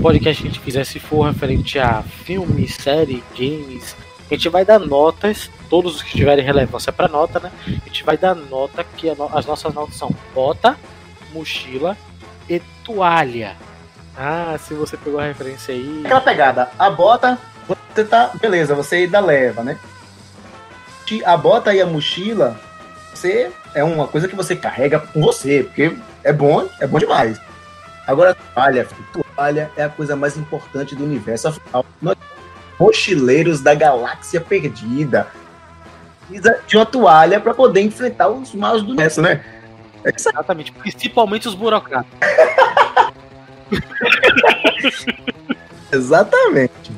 podcasts 0.00 0.40
que 0.40 0.48
a 0.48 0.50
gente 0.52 0.60
fizer, 0.60 0.84
se 0.84 1.00
for 1.00 1.22
referente 1.26 1.80
a 1.80 2.02
filmes, 2.02 2.76
série, 2.76 3.24
games, 3.36 3.96
a 4.30 4.34
gente 4.34 4.48
vai 4.48 4.64
dar 4.64 4.78
notas, 4.78 5.50
todos 5.70 5.96
os 5.96 6.02
que 6.02 6.16
tiverem 6.16 6.44
relevância 6.44 6.92
para 6.92 7.08
nota, 7.08 7.40
né? 7.40 7.50
A 7.66 7.88
gente 7.88 8.04
vai 8.04 8.16
dar 8.16 8.34
nota 8.34 8.84
que 8.84 9.12
no- 9.14 9.30
as 9.36 9.46
nossas 9.46 9.72
notas 9.72 9.96
são 9.96 10.10
bota, 10.34 10.76
mochila 11.32 11.96
e 12.48 12.60
toalha. 12.84 13.56
Ah, 14.16 14.56
se 14.58 14.74
você 14.74 14.96
pegou 14.96 15.20
a 15.20 15.24
referência 15.24 15.72
aí. 15.74 16.02
Aquela 16.04 16.20
pegada, 16.20 16.70
a 16.78 16.90
bota, 16.90 17.38
você 17.94 18.04
tá. 18.04 18.32
Beleza, 18.40 18.74
você 18.74 18.96
ainda 18.96 19.20
leva, 19.20 19.62
né? 19.62 19.78
A 21.24 21.36
bota 21.36 21.72
e 21.72 21.80
a 21.80 21.86
mochila, 21.86 22.60
você 23.14 23.50
é 23.74 23.82
uma 23.82 24.06
coisa 24.06 24.28
que 24.28 24.36
você 24.36 24.54
carrega 24.54 25.00
com 25.00 25.22
você, 25.22 25.62
porque 25.64 25.96
é 26.22 26.32
bom, 26.32 26.68
é 26.80 26.86
bom 26.86 26.98
demais. 26.98 27.40
Agora, 28.06 28.34
toalha, 28.34 28.86
toalha 29.34 29.70
é 29.76 29.84
a 29.84 29.88
coisa 29.88 30.14
mais 30.16 30.36
importante 30.36 30.94
do 30.94 31.04
universo. 31.04 31.48
Afinal, 31.48 31.86
nós 32.02 32.16
mochileiros 32.78 33.60
da 33.60 33.74
galáxia 33.74 34.40
perdida. 34.40 35.28
Precisa 36.26 36.60
de 36.66 36.76
uma 36.76 36.86
toalha 36.86 37.40
para 37.40 37.54
poder 37.54 37.80
enfrentar 37.80 38.28
os 38.28 38.54
maus 38.54 38.82
do 38.82 38.88
universo, 38.88 39.22
né? 39.22 39.42
É. 40.04 40.12
Exatamente, 40.14 40.72
principalmente 40.72 41.48
os 41.48 41.54
burocratas. 41.54 42.06
Exatamente. 45.92 46.92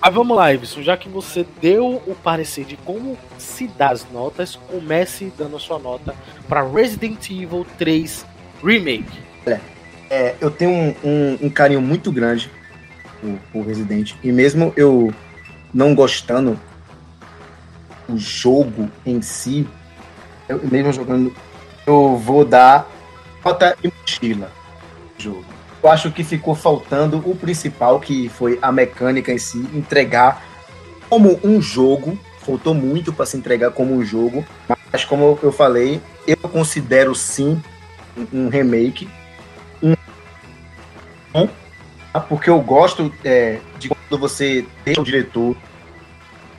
Mas 0.00 0.14
vamos 0.14 0.36
lá, 0.36 0.52
Iveson, 0.52 0.82
já 0.82 0.96
que 0.96 1.08
você 1.08 1.46
deu 1.60 2.02
o 2.06 2.14
parecer 2.14 2.64
de 2.64 2.76
como 2.76 3.16
se 3.38 3.68
dá 3.68 3.90
as 3.90 4.04
notas, 4.10 4.56
comece 4.68 5.32
dando 5.38 5.56
a 5.56 5.60
sua 5.60 5.78
nota 5.78 6.14
para 6.48 6.62
Resident 6.62 7.30
Evil 7.30 7.64
3 7.78 8.26
Remake. 8.64 9.22
É, 10.10 10.34
eu 10.40 10.50
tenho 10.50 10.70
um, 10.70 10.94
um- 11.04 11.38
um 11.42 11.50
carinho 11.50 11.80
muito 11.80 12.10
grande 12.12 12.50
por, 13.22 13.38
por 13.52 13.66
Resident. 13.66 14.14
E 14.22 14.32
mesmo 14.32 14.72
eu 14.76 15.14
não 15.72 15.94
gostando 15.94 16.58
do 18.08 18.18
jogo 18.18 18.90
em 19.06 19.22
si, 19.22 19.66
eu, 20.48 20.60
mesmo 20.70 20.92
jogando, 20.92 21.32
eu 21.86 22.16
vou 22.16 22.44
dar 22.44 22.90
nota 23.44 23.76
e 23.82 23.88
mochila 23.88 24.50
jogo. 25.16 25.44
Eu 25.82 25.90
acho 25.90 26.10
que 26.12 26.22
ficou 26.22 26.54
faltando 26.54 27.18
o 27.24 27.34
principal, 27.34 27.98
que 28.00 28.28
foi 28.28 28.58
a 28.60 28.70
mecânica 28.70 29.32
em 29.32 29.38
si, 29.38 29.58
entregar 29.72 30.44
como 31.08 31.40
um 31.42 31.60
jogo. 31.60 32.18
Faltou 32.44 32.74
muito 32.74 33.12
para 33.12 33.24
se 33.24 33.36
entregar 33.36 33.70
como 33.70 33.94
um 33.94 34.04
jogo, 34.04 34.44
mas 34.92 35.04
como 35.04 35.38
eu 35.42 35.52
falei, 35.52 36.00
eu 36.26 36.36
considero 36.36 37.14
sim 37.14 37.60
um- 38.16 38.46
um 38.46 38.48
remake 38.48 39.08
tá? 41.32 41.48
Porque 42.20 42.50
eu 42.50 42.60
gosto 42.60 43.12
é, 43.24 43.58
de 43.78 43.88
quando 43.88 44.20
você 44.20 44.64
deixa 44.84 45.00
o 45.00 45.04
diretor 45.04 45.56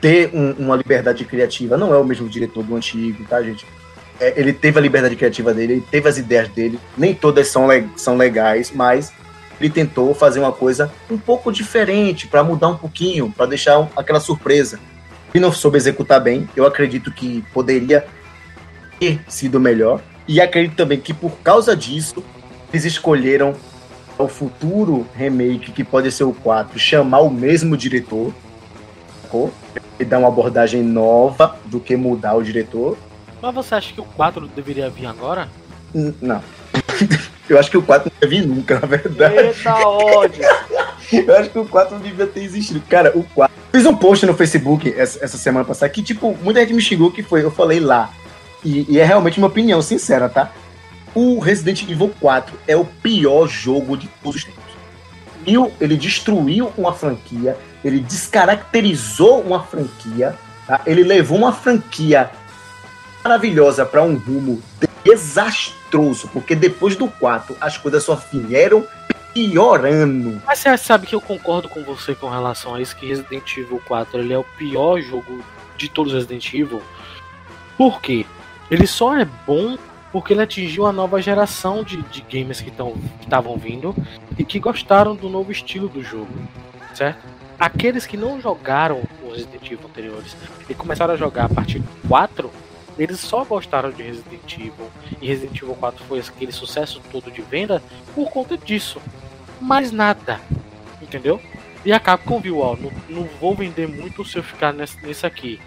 ter 0.00 0.30
um- 0.34 0.52
uma 0.58 0.76
liberdade 0.76 1.24
criativa. 1.24 1.76
Não 1.76 1.94
é 1.94 1.98
o 1.98 2.04
mesmo 2.04 2.28
diretor 2.28 2.62
do 2.62 2.76
antigo, 2.76 3.24
tá, 3.24 3.42
gente? 3.42 3.66
É, 4.20 4.38
ele 4.38 4.52
teve 4.52 4.78
a 4.78 4.82
liberdade 4.82 5.16
criativa 5.16 5.52
dele, 5.54 5.74
ele 5.74 5.84
teve 5.90 6.08
as 6.08 6.18
ideias 6.18 6.48
dele. 6.48 6.78
Nem 6.96 7.14
todas 7.14 7.48
são, 7.48 7.66
le- 7.66 7.88
são 7.96 8.16
legais, 8.16 8.70
mas 8.74 9.12
ele 9.60 9.70
tentou 9.70 10.14
fazer 10.14 10.40
uma 10.40 10.52
coisa 10.52 10.92
um 11.10 11.16
pouco 11.16 11.50
diferente, 11.52 12.26
para 12.26 12.42
mudar 12.44 12.68
um 12.68 12.76
pouquinho, 12.76 13.32
para 13.36 13.46
deixar 13.46 13.78
um- 13.78 13.88
aquela 13.96 14.20
surpresa. 14.20 14.78
Ele 15.32 15.42
não 15.42 15.52
soube 15.52 15.76
executar 15.76 16.20
bem. 16.20 16.48
Eu 16.54 16.64
acredito 16.66 17.10
que 17.10 17.42
poderia 17.52 18.04
ter 19.00 19.20
sido 19.28 19.58
melhor. 19.58 20.00
E 20.28 20.40
acredito 20.40 20.76
também 20.76 21.00
que 21.00 21.12
por 21.12 21.32
causa 21.38 21.76
disso, 21.76 22.22
eles 22.72 22.84
escolheram 22.84 23.54
o 24.18 24.28
futuro 24.28 25.06
remake, 25.16 25.72
que 25.72 25.82
pode 25.84 26.10
ser 26.12 26.24
o 26.24 26.32
4, 26.32 26.78
chamar 26.78 27.20
o 27.20 27.30
mesmo 27.30 27.76
diretor, 27.76 28.32
sacou? 29.22 29.52
E 29.98 30.04
dar 30.04 30.18
uma 30.18 30.28
abordagem 30.28 30.82
nova 30.82 31.56
do 31.66 31.78
que 31.80 31.96
mudar 31.96 32.34
o 32.34 32.42
diretor. 32.42 32.96
Mas 33.42 33.54
você 33.54 33.74
acha 33.74 33.92
que 33.92 34.00
o 34.00 34.04
4 34.04 34.46
deveria 34.48 34.88
vir 34.90 35.06
agora? 35.06 35.48
N- 35.94 36.14
Não. 36.20 36.42
Eu 37.48 37.58
acho 37.58 37.70
que 37.70 37.76
o 37.76 37.82
4 37.82 38.10
não 38.10 38.20
devia 38.28 38.40
vir 38.42 38.48
nunca, 38.48 38.80
na 38.80 38.86
verdade. 38.86 39.36
Eita 39.36 39.74
ódio. 39.76 40.42
Eu 41.12 41.36
acho 41.36 41.50
que 41.50 41.58
o 41.58 41.66
4 41.66 41.94
não 41.96 42.02
devia 42.02 42.26
ter 42.26 42.42
existido. 42.42 42.80
Cara, 42.88 43.12
o 43.14 43.22
4. 43.22 43.54
Fiz 43.70 43.84
um 43.84 43.94
post 43.94 44.24
no 44.24 44.32
Facebook 44.34 44.92
essa, 44.96 45.22
essa 45.22 45.36
semana 45.36 45.64
passada 45.64 45.90
que, 45.92 46.02
tipo, 46.02 46.34
muita 46.42 46.60
gente 46.60 46.72
me 46.72 46.80
xingou 46.80 47.10
que 47.12 47.22
foi. 47.22 47.44
Eu 47.44 47.50
falei 47.50 47.80
lá. 47.80 48.10
E, 48.64 48.86
e 48.88 48.98
é 48.98 49.04
realmente 49.04 49.36
uma 49.36 49.48
opinião 49.48 49.82
sincera, 49.82 50.26
tá? 50.28 50.50
O 51.14 51.38
Resident 51.38 51.82
Evil 51.88 52.12
4 52.20 52.58
é 52.66 52.76
o 52.76 52.84
pior 52.84 53.46
jogo 53.46 53.96
de 53.96 54.08
todos 54.22 54.40
os 54.40 54.44
tempos. 54.44 54.64
Ele 55.80 55.96
destruiu 55.96 56.72
uma 56.76 56.92
franquia, 56.92 57.56
ele 57.84 58.00
descaracterizou 58.00 59.42
uma 59.42 59.62
franquia, 59.62 60.34
tá? 60.66 60.80
ele 60.84 61.04
levou 61.04 61.38
uma 61.38 61.52
franquia 61.52 62.30
maravilhosa 63.22 63.86
para 63.86 64.02
um 64.02 64.16
rumo 64.16 64.60
desastroso, 65.04 66.28
porque 66.32 66.56
depois 66.56 66.96
do 66.96 67.06
4 67.06 67.56
as 67.60 67.76
coisas 67.76 68.02
só 68.02 68.14
vieram 68.32 68.84
piorando. 69.32 70.42
Mas 70.46 70.60
você 70.60 70.76
sabe 70.78 71.06
que 71.06 71.14
eu 71.14 71.20
concordo 71.20 71.68
com 71.68 71.82
você 71.84 72.14
com 72.14 72.28
relação 72.28 72.74
a 72.74 72.80
isso, 72.80 72.96
que 72.96 73.06
Resident 73.06 73.56
Evil 73.56 73.80
4 73.86 74.18
ele 74.18 74.32
é 74.32 74.38
o 74.38 74.44
pior 74.56 75.00
jogo 75.00 75.44
de 75.76 75.88
todos 75.88 76.12
os 76.12 76.18
Resident 76.18 76.52
Evil. 76.54 76.82
Por 77.76 78.00
quê? 78.00 78.26
Ele 78.70 78.86
só 78.86 79.16
é 79.16 79.24
bom 79.46 79.76
porque 80.14 80.32
ele 80.32 80.42
atingiu 80.42 80.86
a 80.86 80.92
nova 80.92 81.20
geração 81.20 81.82
de, 81.82 82.00
de 82.02 82.20
gamers 82.20 82.60
que 82.60 82.72
estavam 83.20 83.56
vindo 83.56 83.92
e 84.38 84.44
que 84.44 84.60
gostaram 84.60 85.16
do 85.16 85.28
novo 85.28 85.50
estilo 85.50 85.88
do 85.88 86.04
jogo, 86.04 86.32
certo? 86.94 87.18
Aqueles 87.58 88.06
que 88.06 88.16
não 88.16 88.40
jogaram 88.40 89.02
os 89.26 89.36
Resident 89.36 89.72
Evil 89.72 89.88
anteriores 89.88 90.36
e 90.70 90.72
começaram 90.72 91.14
a 91.14 91.16
jogar 91.16 91.46
a 91.46 91.48
partir 91.48 91.80
do 91.80 92.08
4, 92.08 92.48
eles 92.96 93.18
só 93.18 93.42
gostaram 93.42 93.90
de 93.90 94.04
Resident 94.04 94.52
Evil 94.52 94.88
e 95.20 95.26
Resident 95.26 95.60
Evil 95.60 95.74
4 95.74 96.04
foi 96.04 96.20
aquele 96.20 96.52
sucesso 96.52 97.02
todo 97.10 97.28
de 97.28 97.42
venda 97.42 97.82
por 98.14 98.30
conta 98.30 98.56
disso 98.56 99.02
mais 99.60 99.90
nada. 99.90 100.40
Entendeu? 101.02 101.40
E 101.84 101.92
a 101.92 101.98
Capcom 101.98 102.38
viu, 102.38 102.60
ó, 102.60 102.76
não, 102.76 102.92
não 103.08 103.24
vou 103.40 103.52
vender 103.56 103.88
muito 103.88 104.24
se 104.24 104.36
eu 104.36 104.44
ficar 104.44 104.72
nesse, 104.72 105.04
nesse 105.04 105.26
aqui. 105.26 105.60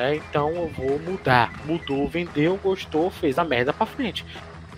Né? 0.00 0.16
Então 0.16 0.54
eu 0.54 0.68
vou 0.68 0.98
mudar. 0.98 1.52
Mudou, 1.66 2.08
vendeu, 2.08 2.58
gostou, 2.62 3.10
fez 3.10 3.38
a 3.38 3.44
merda 3.44 3.70
pra 3.70 3.84
frente. 3.84 4.24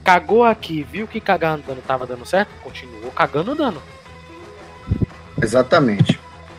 Cagou 0.03 0.43
aqui, 0.43 0.83
viu 0.83 1.07
que 1.07 1.21
cagar 1.21 1.55
andando 1.55 1.81
tava 1.87 2.05
dando 2.05 2.27
certo? 2.27 2.51
Continuou 2.61 3.13
cagando 3.13 3.53
andando. 3.53 3.81
Exatamente. 5.41 6.19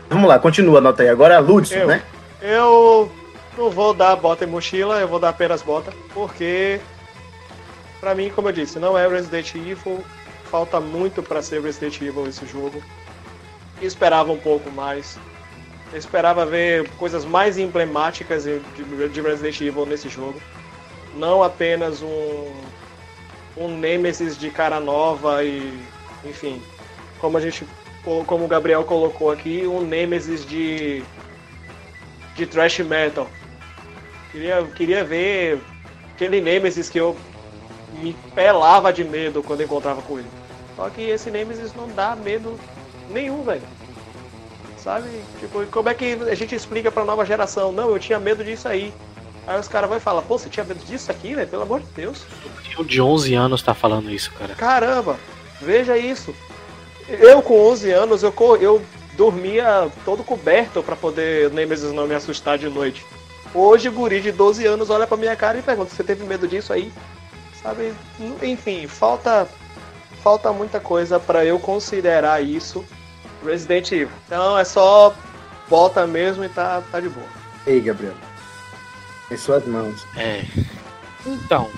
Vamos 0.10 0.30
lá, 0.30 0.40
continua 0.40 0.78
a 0.78 0.82
nota 0.82 1.04
aí. 1.04 1.10
Agora 1.10 1.34
é 1.34 1.38
a 1.38 1.42
Ludson, 1.42 1.76
Eu. 1.76 1.88
né? 1.88 2.04
Eu 2.42 3.12
não 3.58 3.70
vou 3.70 3.94
dar 3.94 4.16
bota 4.16 4.46
e 4.46 4.48
mochila, 4.48 4.98
eu 5.02 5.10
vou 5.10 5.20
dar 5.20 5.30
apenas 5.30 5.62
bota, 5.62 5.92
porque 6.14 6.80
pra 8.00 8.16
mim, 8.16 8.32
como 8.34 8.48
eu 8.48 8.54
disse, 8.54 8.80
não 8.80 8.98
é 8.98 9.06
Resident 9.10 9.56
Evil, 9.56 10.02
falta 10.46 10.80
muito 10.80 11.22
pra 11.22 11.42
ser 11.42 11.62
Resident 11.62 12.02
Evil 12.02 12.28
esse 12.28 12.46
jogo. 12.46 12.82
Eu 13.82 13.88
esperava 13.88 14.32
um 14.32 14.40
pouco 14.40 14.72
mais. 14.72 15.20
Eu 15.94 16.00
esperava 16.00 16.44
ver 16.44 16.90
coisas 16.98 17.24
mais 17.24 17.60
emblemáticas 17.60 18.46
de, 18.46 18.60
de 19.10 19.22
Resident 19.22 19.62
Evil 19.62 19.86
nesse 19.86 20.10
jogo. 20.10 20.42
Não 21.16 21.44
apenas 21.44 22.02
um 22.02 22.52
um 23.56 23.68
Nemesis 23.78 24.36
de 24.36 24.50
cara 24.50 24.80
nova 24.80 25.44
e 25.44 25.80
enfim, 26.26 26.60
como 27.20 27.38
a 27.38 27.42
gente 27.42 27.68
como 28.26 28.44
o 28.44 28.48
Gabriel 28.48 28.84
colocou 28.84 29.30
aqui, 29.30 29.68
um 29.68 29.82
Nemesis 29.82 30.44
de 30.44 31.04
de 32.36 32.48
thrash 32.48 32.80
metal. 32.80 33.28
Queria, 34.32 34.64
queria 34.76 35.04
ver 35.04 35.62
aquele 36.16 36.42
Nemesis 36.42 36.90
que 36.90 36.98
eu 36.98 37.16
me 38.02 38.14
pelava 38.34 38.92
de 38.92 39.04
medo 39.04 39.44
quando 39.44 39.62
encontrava 39.62 40.02
com 40.02 40.18
ele. 40.18 40.28
Só 40.76 40.90
que 40.90 41.02
esse 41.04 41.30
Nemesis 41.30 41.72
não 41.76 41.88
dá 41.90 42.16
medo 42.16 42.60
nenhum, 43.12 43.44
velho. 43.44 43.62
Sabe? 44.84 45.08
Tipo, 45.40 45.66
como 45.68 45.88
é 45.88 45.94
que 45.94 46.14
a 46.30 46.36
gente 46.36 46.54
explica 46.54 46.92
pra 46.92 47.06
nova 47.06 47.26
geração? 47.26 47.72
Não, 47.72 47.90
eu 47.90 48.00
tinha 48.00 48.20
medo 48.20 48.44
disso 48.44 48.68
aí. 48.68 48.94
Aí 49.48 49.58
os 49.58 49.68
caras 49.68 49.90
vão 49.90 50.00
falar, 50.00 50.22
pô, 50.24 50.38
você 50.38 50.50
tinha 50.50 50.66
medo 50.66 50.84
disso 50.84 51.10
aqui, 51.10 51.34
velho? 51.34 51.48
Pelo 51.48 51.64
amor 51.64 51.80
de 51.80 51.88
Deus. 51.96 52.26
O 52.78 52.84
de 52.84 53.02
11 53.02 53.34
anos 53.34 53.62
tá 53.62 53.74
falando 53.74 54.12
isso, 54.12 54.32
cara. 54.34 54.56
Caramba, 54.56 55.18
veja 55.62 55.98
isso. 55.98 56.36
Eu 57.08 57.42
com 57.42 57.60
11 57.72 57.92
anos, 57.92 58.24
eu, 58.24 58.34
eu 58.60 58.82
dormia 59.14 59.90
todo 60.04 60.24
coberto 60.24 60.84
pra 60.84 60.96
poder 60.96 61.48
o 61.48 61.54
Nemesis 61.54 61.94
não 61.94 62.06
me 62.06 62.16
assustar 62.16 62.58
de 62.58 62.68
noite. 62.68 63.06
Hoje 63.54 63.88
o 63.88 63.92
guri 63.92 64.20
de 64.20 64.32
12 64.32 64.66
anos 64.66 64.90
olha 64.90 65.08
pra 65.08 65.16
minha 65.16 65.36
cara 65.36 65.60
e 65.60 65.62
pergunta, 65.62 65.94
você 65.94 66.04
teve 66.04 66.26
medo 66.26 66.48
disso 66.48 66.74
aí? 66.74 66.92
Sabe? 67.62 67.94
Enfim, 68.42 68.88
falta 68.88 69.48
falta 70.22 70.52
muita 70.52 70.80
coisa 70.80 71.20
pra 71.20 71.46
eu 71.46 71.60
considerar 71.60 72.42
isso 72.42 72.84
Resident 73.44 73.92
Evil. 73.92 74.10
Então 74.26 74.58
é 74.58 74.64
só 74.64 75.14
bota 75.70 76.06
mesmo 76.08 76.44
e 76.44 76.50
tá, 76.50 76.82
tá 76.92 77.00
de 77.00 77.10
boa. 77.10 77.28
Ei, 77.66 77.80
Gabriel. 77.80 78.14
Em 79.32 79.38
suas 79.38 79.66
mãos. 79.66 80.06
É. 80.16 80.44
Então, 81.26 81.70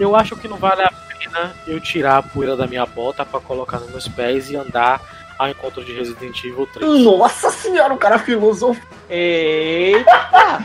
eu 0.00 0.16
acho 0.16 0.36
que 0.36 0.48
não 0.48 0.56
vale 0.56 0.82
a 0.82 0.90
pena 0.90 1.54
eu 1.66 1.80
tirar 1.80 2.18
a 2.18 2.22
poeira 2.22 2.56
da 2.56 2.66
minha 2.66 2.86
bota 2.86 3.24
pra 3.24 3.40
colocar 3.40 3.78
nos 3.78 3.90
meus 3.90 4.08
pés 4.08 4.50
e 4.50 4.56
andar 4.56 5.00
ao 5.38 5.48
encontro 5.48 5.84
de 5.84 5.92
Resident 5.92 6.42
Evil 6.44 6.66
3. 6.72 7.04
Nossa 7.04 7.50
senhora, 7.50 7.92
o 7.92 7.98
cara 7.98 8.18
filosofou. 8.18 8.82
Eita! 9.08 10.62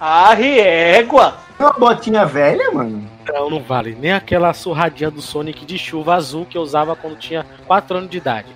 Arre 0.00 0.60
égua! 0.60 1.38
Uma 1.58 1.72
botinha 1.72 2.24
velha, 2.26 2.70
mano. 2.70 3.13
Não, 3.32 3.50
não 3.50 3.62
vale. 3.62 3.96
Nem 3.98 4.12
aquela 4.12 4.52
surradinha 4.52 5.10
do 5.10 5.22
Sonic 5.22 5.64
de 5.64 5.78
chuva 5.78 6.14
azul 6.14 6.44
que 6.44 6.58
eu 6.58 6.62
usava 6.62 6.94
quando 6.94 7.16
tinha 7.16 7.46
4 7.66 7.96
anos 7.96 8.10
de 8.10 8.18
idade. 8.18 8.48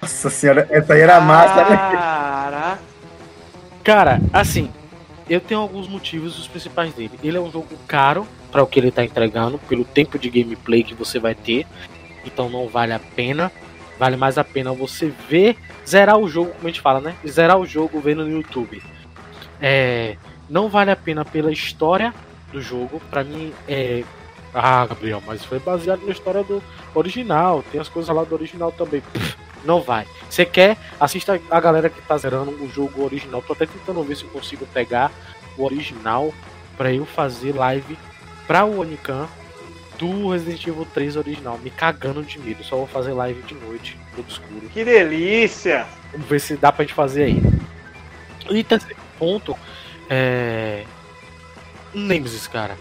Nossa 0.00 0.30
senhora, 0.30 0.66
essa 0.70 0.94
aí 0.94 1.00
era 1.00 1.20
massa, 1.20 1.68
né? 1.68 2.78
Cara, 3.84 4.20
assim, 4.32 4.70
eu 5.28 5.40
tenho 5.40 5.60
alguns 5.60 5.88
motivos, 5.88 6.38
os 6.38 6.48
principais 6.48 6.94
dele. 6.94 7.18
Ele 7.22 7.36
é 7.36 7.40
um 7.40 7.50
jogo 7.50 7.68
caro 7.86 8.26
para 8.50 8.62
o 8.62 8.66
que 8.66 8.80
ele 8.80 8.90
tá 8.90 9.04
entregando, 9.04 9.58
pelo 9.58 9.84
tempo 9.84 10.18
de 10.18 10.30
gameplay 10.30 10.82
que 10.82 10.94
você 10.94 11.18
vai 11.18 11.34
ter. 11.34 11.66
Então 12.24 12.48
não 12.48 12.68
vale 12.68 12.92
a 12.92 12.98
pena. 12.98 13.52
Vale 13.98 14.16
mais 14.16 14.38
a 14.38 14.44
pena 14.44 14.72
você 14.72 15.12
ver, 15.28 15.58
zerar 15.86 16.16
o 16.16 16.26
jogo, 16.26 16.52
como 16.52 16.66
a 16.66 16.70
gente 16.70 16.80
fala, 16.80 17.02
né? 17.02 17.14
Zerar 17.28 17.58
o 17.58 17.66
jogo 17.66 18.00
vendo 18.00 18.24
no 18.24 18.30
YouTube. 18.30 18.82
É, 19.60 20.16
não 20.48 20.70
vale 20.70 20.90
a 20.90 20.96
pena 20.96 21.22
pela 21.22 21.52
história 21.52 22.14
do 22.52 22.60
jogo. 22.60 23.00
Pra 23.10 23.24
mim 23.24 23.52
é. 23.68 24.04
Ah, 24.52 24.84
Gabriel, 24.86 25.22
mas 25.24 25.44
foi 25.44 25.60
baseado 25.60 26.04
na 26.04 26.12
história 26.12 26.42
do 26.42 26.62
original. 26.94 27.64
Tem 27.70 27.80
as 27.80 27.88
coisas 27.88 28.14
lá 28.14 28.24
do 28.24 28.34
original 28.34 28.72
também. 28.72 29.00
Pff, 29.00 29.36
não 29.64 29.80
vai. 29.80 30.06
Você 30.28 30.44
quer, 30.44 30.76
assista 30.98 31.40
a 31.50 31.60
galera 31.60 31.88
que 31.88 32.00
tá 32.02 32.16
zerando 32.16 32.50
o 32.50 32.68
jogo 32.68 33.04
original. 33.04 33.42
Tô 33.42 33.52
até 33.52 33.66
tentando 33.66 34.02
ver 34.02 34.16
se 34.16 34.24
eu 34.24 34.30
consigo 34.30 34.66
pegar 34.66 35.12
o 35.56 35.64
original 35.64 36.34
pra 36.76 36.92
eu 36.92 37.04
fazer 37.04 37.54
live 37.54 37.96
pra 38.46 38.64
o 38.64 38.80
Onican 38.80 39.28
do 39.98 40.30
Resident 40.30 40.66
Evil 40.66 40.86
3 40.92 41.16
original. 41.16 41.58
Me 41.62 41.70
cagando 41.70 42.22
de 42.22 42.38
medo. 42.38 42.64
Só 42.64 42.76
vou 42.76 42.86
fazer 42.86 43.12
live 43.12 43.42
de 43.42 43.54
noite, 43.54 43.98
tudo 44.16 44.28
escuro. 44.28 44.68
Que 44.72 44.84
delícia! 44.84 45.86
Vamos 46.12 46.26
ver 46.26 46.40
se 46.40 46.56
dá 46.56 46.72
pra 46.72 46.84
gente 46.84 46.94
fazer 46.94 47.24
aí. 47.24 47.42
E 48.48 48.64
terceiro 48.64 48.96
ponto, 49.18 49.56
é. 50.08 50.84
Nemesis, 51.94 52.46
cara. 52.46 52.76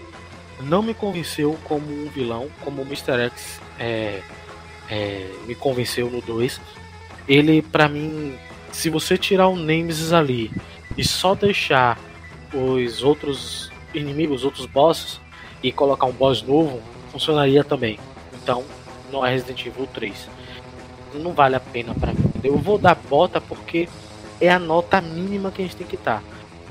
Não 0.62 0.82
me 0.82 0.94
convenceu 0.94 1.58
como 1.64 1.86
um 1.86 2.10
vilão, 2.10 2.50
como 2.62 2.82
o 2.82 2.86
Mr. 2.86 3.26
X 3.28 3.60
é, 3.80 4.22
é, 4.90 5.32
me 5.48 5.56
convenceu 5.56 6.10
no 6.10 6.22
2. 6.22 6.60
Ele, 7.28 7.62
pra 7.62 7.88
mim, 7.88 8.36
se 8.72 8.90
você 8.90 9.18
tirar 9.18 9.48
o 9.48 9.56
Nemesis 9.56 10.12
ali 10.12 10.52
e 10.98 11.04
só 11.04 11.34
deixar 11.34 11.98
os 12.54 13.04
outros 13.04 13.72
inimigos, 13.94 14.38
os 14.38 14.46
outros 14.46 14.66
bosses, 14.66 15.20
e 15.62 15.72
colocar 15.72 16.06
um 16.06 16.12
boss 16.12 16.42
novo, 16.42 16.82
funcionaria 17.12 17.64
também. 17.64 18.00
Então, 18.34 18.64
não 19.12 19.26
é 19.26 19.32
Resident 19.32 19.66
Evil 19.66 19.88
3 19.88 20.40
não 21.18 21.34
vale 21.34 21.56
a 21.56 21.60
pena 21.60 21.96
pra 21.96 22.14
mim. 22.14 22.32
Eu 22.44 22.58
vou 22.58 22.78
dar 22.78 22.96
bota 22.96 23.42
porque 23.42 23.90
é 24.40 24.50
a 24.50 24.60
nota 24.60 25.02
mínima 25.02 25.52
que 25.52 25.62
a 25.62 25.66
gente 25.66 25.76
tem 25.76 25.88
que 25.88 25.96
estar. 25.96 26.22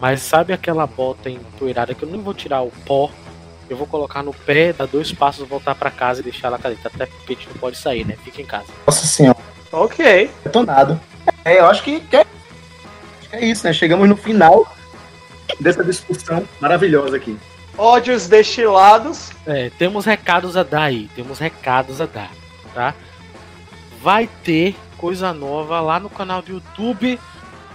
Mas 0.01 0.22
sabe 0.22 0.53
aquela 0.53 0.86
bota 0.86 1.28
empoeirada 1.28 1.94
que 1.94 2.03
eu 2.05 2.09
não 2.09 2.20
vou 2.20 2.32
tirar 2.34 2.62
o 2.62 2.70
pó, 2.86 3.11
eu 3.68 3.76
vou 3.76 3.86
colocar 3.86 4.22
no 4.22 4.32
pé, 4.32 4.72
dar 4.72 4.86
dois 4.86 5.12
passos, 5.12 5.46
voltar 5.46 5.74
pra 5.74 5.90
casa 5.90 6.20
e 6.20 6.24
deixar 6.24 6.49
ela 6.49 6.59
cadeta. 6.59 6.88
Até 6.88 7.07
porque 7.07 7.32
a 7.32 7.36
gente 7.36 7.49
não 7.49 7.57
pode 7.57 7.76
sair, 7.76 8.05
né? 8.07 8.16
Fica 8.24 8.40
em 8.40 8.46
casa. 8.46 8.66
Nossa 8.86 9.07
senhora, 9.07 9.38
Ok. 9.72 10.30
detonado. 10.44 11.01
É, 11.44 11.59
eu 11.61 11.66
acho 11.66 11.82
que 11.82 12.03
é, 12.12 12.20
acho 12.20 13.28
que 13.30 13.36
é 13.36 13.44
isso, 13.44 13.64
né? 13.66 13.72
Chegamos 13.72 14.09
no 14.09 14.16
final 14.16 14.66
dessa 15.61 15.82
discussão 15.84 16.46
maravilhosa 16.61 17.16
aqui. 17.16 17.36
ódios 17.76 18.26
destilados. 18.28 19.30
É, 19.46 19.70
temos 19.78 20.05
recados 20.05 20.57
a 20.57 20.62
dar 20.62 20.82
aí, 20.84 21.09
temos 21.14 21.38
recados 21.38 22.01
a 22.01 22.07
dar, 22.07 22.30
tá? 22.74 22.94
Vai 24.03 24.28
ter 24.44 24.76
coisa 24.96 25.32
nova 25.32 25.80
lá 25.80 25.99
no 26.01 26.09
canal 26.09 26.40
do 26.42 26.53
YouTube 26.53 27.18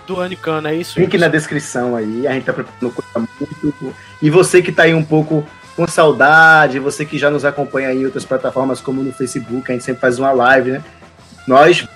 do 0.05 0.21
Anicana, 0.21 0.71
é 0.71 0.75
isso? 0.75 0.99
Link 0.99 1.17
na 1.17 1.27
descrição 1.27 1.95
aí, 1.95 2.27
a 2.27 2.33
gente 2.33 2.45
tá 2.45 2.53
preparando 2.53 2.91
coisa 2.91 3.27
muito. 3.39 3.95
E 4.21 4.29
você 4.29 4.61
que 4.61 4.71
tá 4.71 4.83
aí 4.83 4.93
um 4.93 5.03
pouco 5.03 5.45
com 5.75 5.87
saudade, 5.87 6.79
você 6.79 7.05
que 7.05 7.17
já 7.17 7.29
nos 7.29 7.45
acompanha 7.45 7.89
aí 7.89 8.01
em 8.01 8.05
outras 8.05 8.25
plataformas 8.25 8.79
como 8.79 9.03
no 9.03 9.11
Facebook, 9.11 9.69
a 9.71 9.73
gente 9.73 9.83
sempre 9.83 10.01
faz 10.01 10.19
uma 10.19 10.31
live, 10.31 10.71
né? 10.71 10.83
Nós 11.47 11.87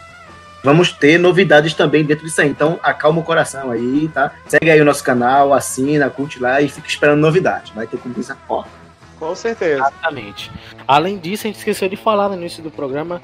vamos 0.64 0.92
ter 0.92 1.18
novidades 1.18 1.74
também 1.74 2.04
dentro 2.04 2.26
disso 2.26 2.42
aí. 2.42 2.50
Então, 2.50 2.80
acalma 2.84 3.22
o 3.22 3.24
coração 3.24 3.72
aí, 3.72 4.10
tá? 4.14 4.32
Segue 4.48 4.70
aí 4.70 4.82
o 4.82 4.86
nosso 4.86 5.04
canal, 5.04 5.54
assina, 5.54 6.10
curte 6.10 6.40
lá 6.40 6.62
e 6.62 6.68
fica 6.68 6.88
esperando 6.88 7.20
novidade. 7.20 7.72
Vai 7.76 7.88
ter 7.88 7.98
coisa 7.98 8.36
forte. 8.48 8.70
Com 9.20 9.34
certeza. 9.36 9.76
Exatamente. 9.76 10.52
Além 10.88 11.18
disso, 11.18 11.46
a 11.46 11.48
gente 11.48 11.58
esqueceu 11.58 11.90
de 11.90 11.96
falar 11.96 12.30
no 12.30 12.36
início 12.36 12.62
do 12.62 12.70
programa. 12.70 13.22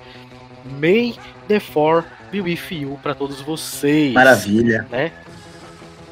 May 0.80 1.16
the 1.48 1.60
Four 1.60 2.06
with 2.42 2.72
you 2.72 3.00
pra 3.02 3.14
todos 3.14 3.42
vocês. 3.42 4.14
Maravilha. 4.14 4.88
Né? 4.90 5.12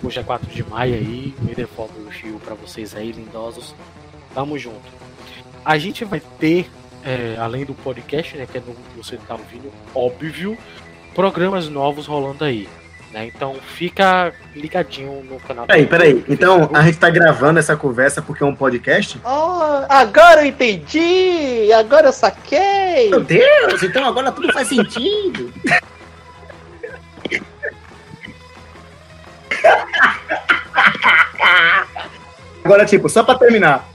Hoje 0.03 0.19
é 0.19 0.23
4 0.23 0.49
de 0.49 0.63
maio 0.63 0.95
aí. 0.95 1.33
Four 1.75 1.89
be 1.89 2.01
with 2.07 2.31
you 2.31 2.39
pra 2.43 2.55
vocês 2.55 2.95
aí, 2.95 3.11
lindosos. 3.11 3.75
Tamo 4.33 4.57
junto. 4.57 5.01
A 5.63 5.77
gente 5.77 6.03
vai 6.03 6.21
ter, 6.39 6.69
é, 7.03 7.35
além 7.39 7.65
do 7.65 7.73
podcast, 7.73 8.35
né? 8.35 8.47
Que 8.51 8.57
é 8.57 8.61
no 8.61 8.73
que 8.73 8.97
você 8.97 9.17
tá 9.17 9.35
ouvindo, 9.35 9.71
óbvio, 9.93 10.57
programas 11.13 11.69
novos 11.69 12.07
rolando 12.07 12.43
aí. 12.43 12.67
Né? 13.11 13.27
Então 13.27 13.55
fica 13.75 14.33
ligadinho 14.55 15.23
no 15.23 15.39
canal. 15.41 15.67
Peraí, 15.67 15.85
peraí. 15.85 16.25
Então, 16.29 16.69
a 16.73 16.81
gente 16.83 16.97
tá 16.97 17.09
gravando 17.09 17.59
essa 17.59 17.75
conversa 17.75 18.21
porque 18.21 18.41
é 18.41 18.45
um 18.45 18.55
podcast? 18.55 19.19
Oh, 19.23 19.85
agora 19.89 20.41
eu 20.41 20.45
entendi! 20.45 21.71
Agora 21.73 22.07
eu 22.07 22.13
saquei! 22.13 23.09
Meu 23.09 23.19
Deus, 23.19 23.83
então 23.83 24.05
agora 24.05 24.31
tudo 24.31 24.51
faz 24.53 24.67
sentido. 24.69 25.53
Agora, 32.63 32.85
tipo, 32.85 33.09
só 33.09 33.23
pra 33.23 33.33
terminar. 33.35 33.89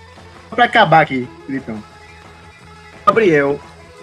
Só 0.50 0.56
pra 0.56 0.64
acabar 0.64 1.02
aqui, 1.02 1.28
Filipão. 1.46 1.80
Gabriel 3.06 3.60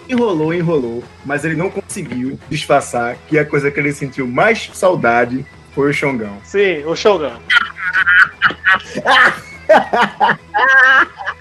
enrolou, 0.08 0.54
enrolou, 0.54 1.04
mas 1.24 1.44
ele 1.44 1.56
não 1.56 1.70
conseguiu 1.70 2.38
disfarçar 2.48 3.16
que 3.28 3.38
a 3.38 3.44
coisa 3.44 3.70
que 3.70 3.78
ele 3.78 3.92
sentiu 3.92 4.26
mais 4.26 4.70
saudade 4.72 5.44
foi 5.74 5.90
o 5.90 5.92
Xongão. 5.92 6.38
Sim, 6.44 6.82
o 6.84 6.96
Shogun. 6.96 7.34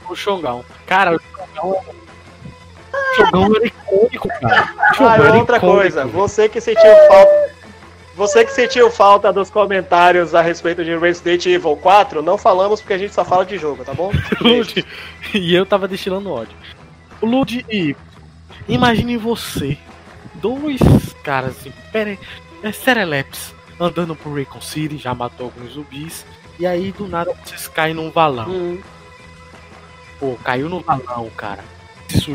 O 0.10 0.16
Xongão. 0.16 0.66
Cara, 0.86 1.16
o 1.16 1.20
Xongão. 1.20 1.82
O 2.94 3.16
Xongão 3.16 3.56
era 3.56 3.68
icônico, 3.68 4.28
cara. 4.28 4.70
Ah, 4.78 4.94
Xongão 4.94 5.18
e 5.18 5.28
era 5.28 5.38
outra 5.38 5.58
icônico, 5.58 5.80
coisa, 5.80 6.06
você 6.06 6.48
que 6.48 6.62
sentiu 6.62 6.96
falta. 7.08 7.43
Você 8.16 8.46
que 8.46 8.52
sentiu 8.52 8.92
falta 8.92 9.34
dos 9.34 9.50
comentários 9.50 10.36
a 10.36 10.42
respeito 10.42 10.84
de 10.86 10.96
Resident 10.96 11.46
Evil 11.48 11.76
4, 11.76 12.22
não 12.22 12.38
falamos 12.38 12.80
porque 12.80 12.94
a 12.94 12.98
gente 12.98 13.14
só 13.14 13.26
fala 13.26 13.44
de 13.44 13.58
jogo, 13.58 13.84
tá 13.84 13.94
bom? 13.94 14.12
Lud, 14.40 14.86
e 15.34 15.56
eu 15.56 15.66
tava 15.66 15.88
destilando 15.88 16.32
ódio. 16.32 16.56
Lud 17.22 17.66
e 17.70 17.96
imagine 18.68 19.18
você, 19.18 19.78
dois 20.36 20.80
caras 21.24 21.58
assim, 21.58 21.74
pera, 21.92 22.16
é 22.62 22.72
Sereleps, 22.72 23.56
andando 23.80 24.16
por 24.16 24.34
Raycon 24.34 24.62
City, 24.62 24.98
já 24.98 25.16
matou 25.16 25.48
alguns 25.48 25.74
zumbis, 25.74 26.24
e 26.60 26.68
aí 26.68 26.92
do 26.92 27.08
nada 27.08 27.34
vocês 27.44 27.68
caem 27.68 27.96
num 27.96 28.12
valão. 28.12 28.48
Hum. 28.48 28.80
Pô, 30.20 30.38
caiu 30.44 30.70
no 30.70 30.82
valão, 30.82 31.30
cara. 31.36 31.64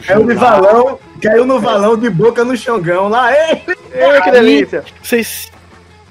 Caiu 0.05 0.25
no 0.25 0.35
valão, 0.35 0.99
caiu 1.23 1.47
no 1.47 1.61
valão 1.61 1.97
de 1.97 2.11
boca 2.11 2.45
no 2.45 2.57
Xongão 2.57 3.09
lá. 3.09 3.33
Ei! 3.33 3.63
Ei, 3.93 4.21
que 4.23 4.31
delícia! 4.33 4.85
Vocês 5.01 5.51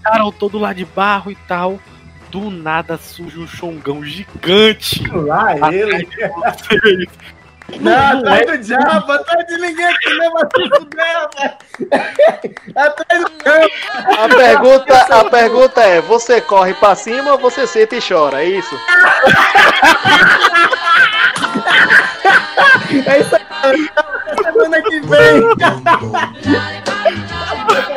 ficaram 0.07 0.31
todo 0.31 0.57
lá 0.57 0.71
de 0.71 0.85
barro 0.85 1.29
e 1.31 1.35
tal. 1.35 1.77
Do 2.31 2.49
nada 2.49 2.97
surge 2.97 3.39
um 3.39 3.47
chongão 3.47 4.03
gigante. 4.03 5.03
Lá 5.11 5.55
ele. 5.73 6.07
Não, 7.81 8.19
atrás 8.19 8.45
do 8.45 8.57
diabo, 8.59 9.11
atrás 9.11 9.45
de 9.45 9.57
ninguém 9.57 9.85
vai 9.85 10.45
se 10.45 10.69
fuder, 10.69 11.29
velho. 11.37 12.55
Atrás 12.75 13.23
do 13.23 13.31
campo. 13.31 13.67
A 14.17 14.29
pergunta, 14.29 15.19
a 15.19 15.25
pergunta 15.25 15.81
é: 15.81 16.01
você 16.01 16.39
corre 16.41 16.73
pra 16.75 16.95
cima 16.95 17.33
ou 17.33 17.37
você 17.37 17.67
senta 17.67 17.95
e 17.95 18.01
chora? 18.01 18.41
É 18.41 18.45
isso? 18.45 18.75
É 23.05 23.19
isso 23.19 23.35
aí. 23.35 23.89
Até 23.95 24.43
Semana 24.43 24.81
que 24.81 24.99
vem. 25.01 25.41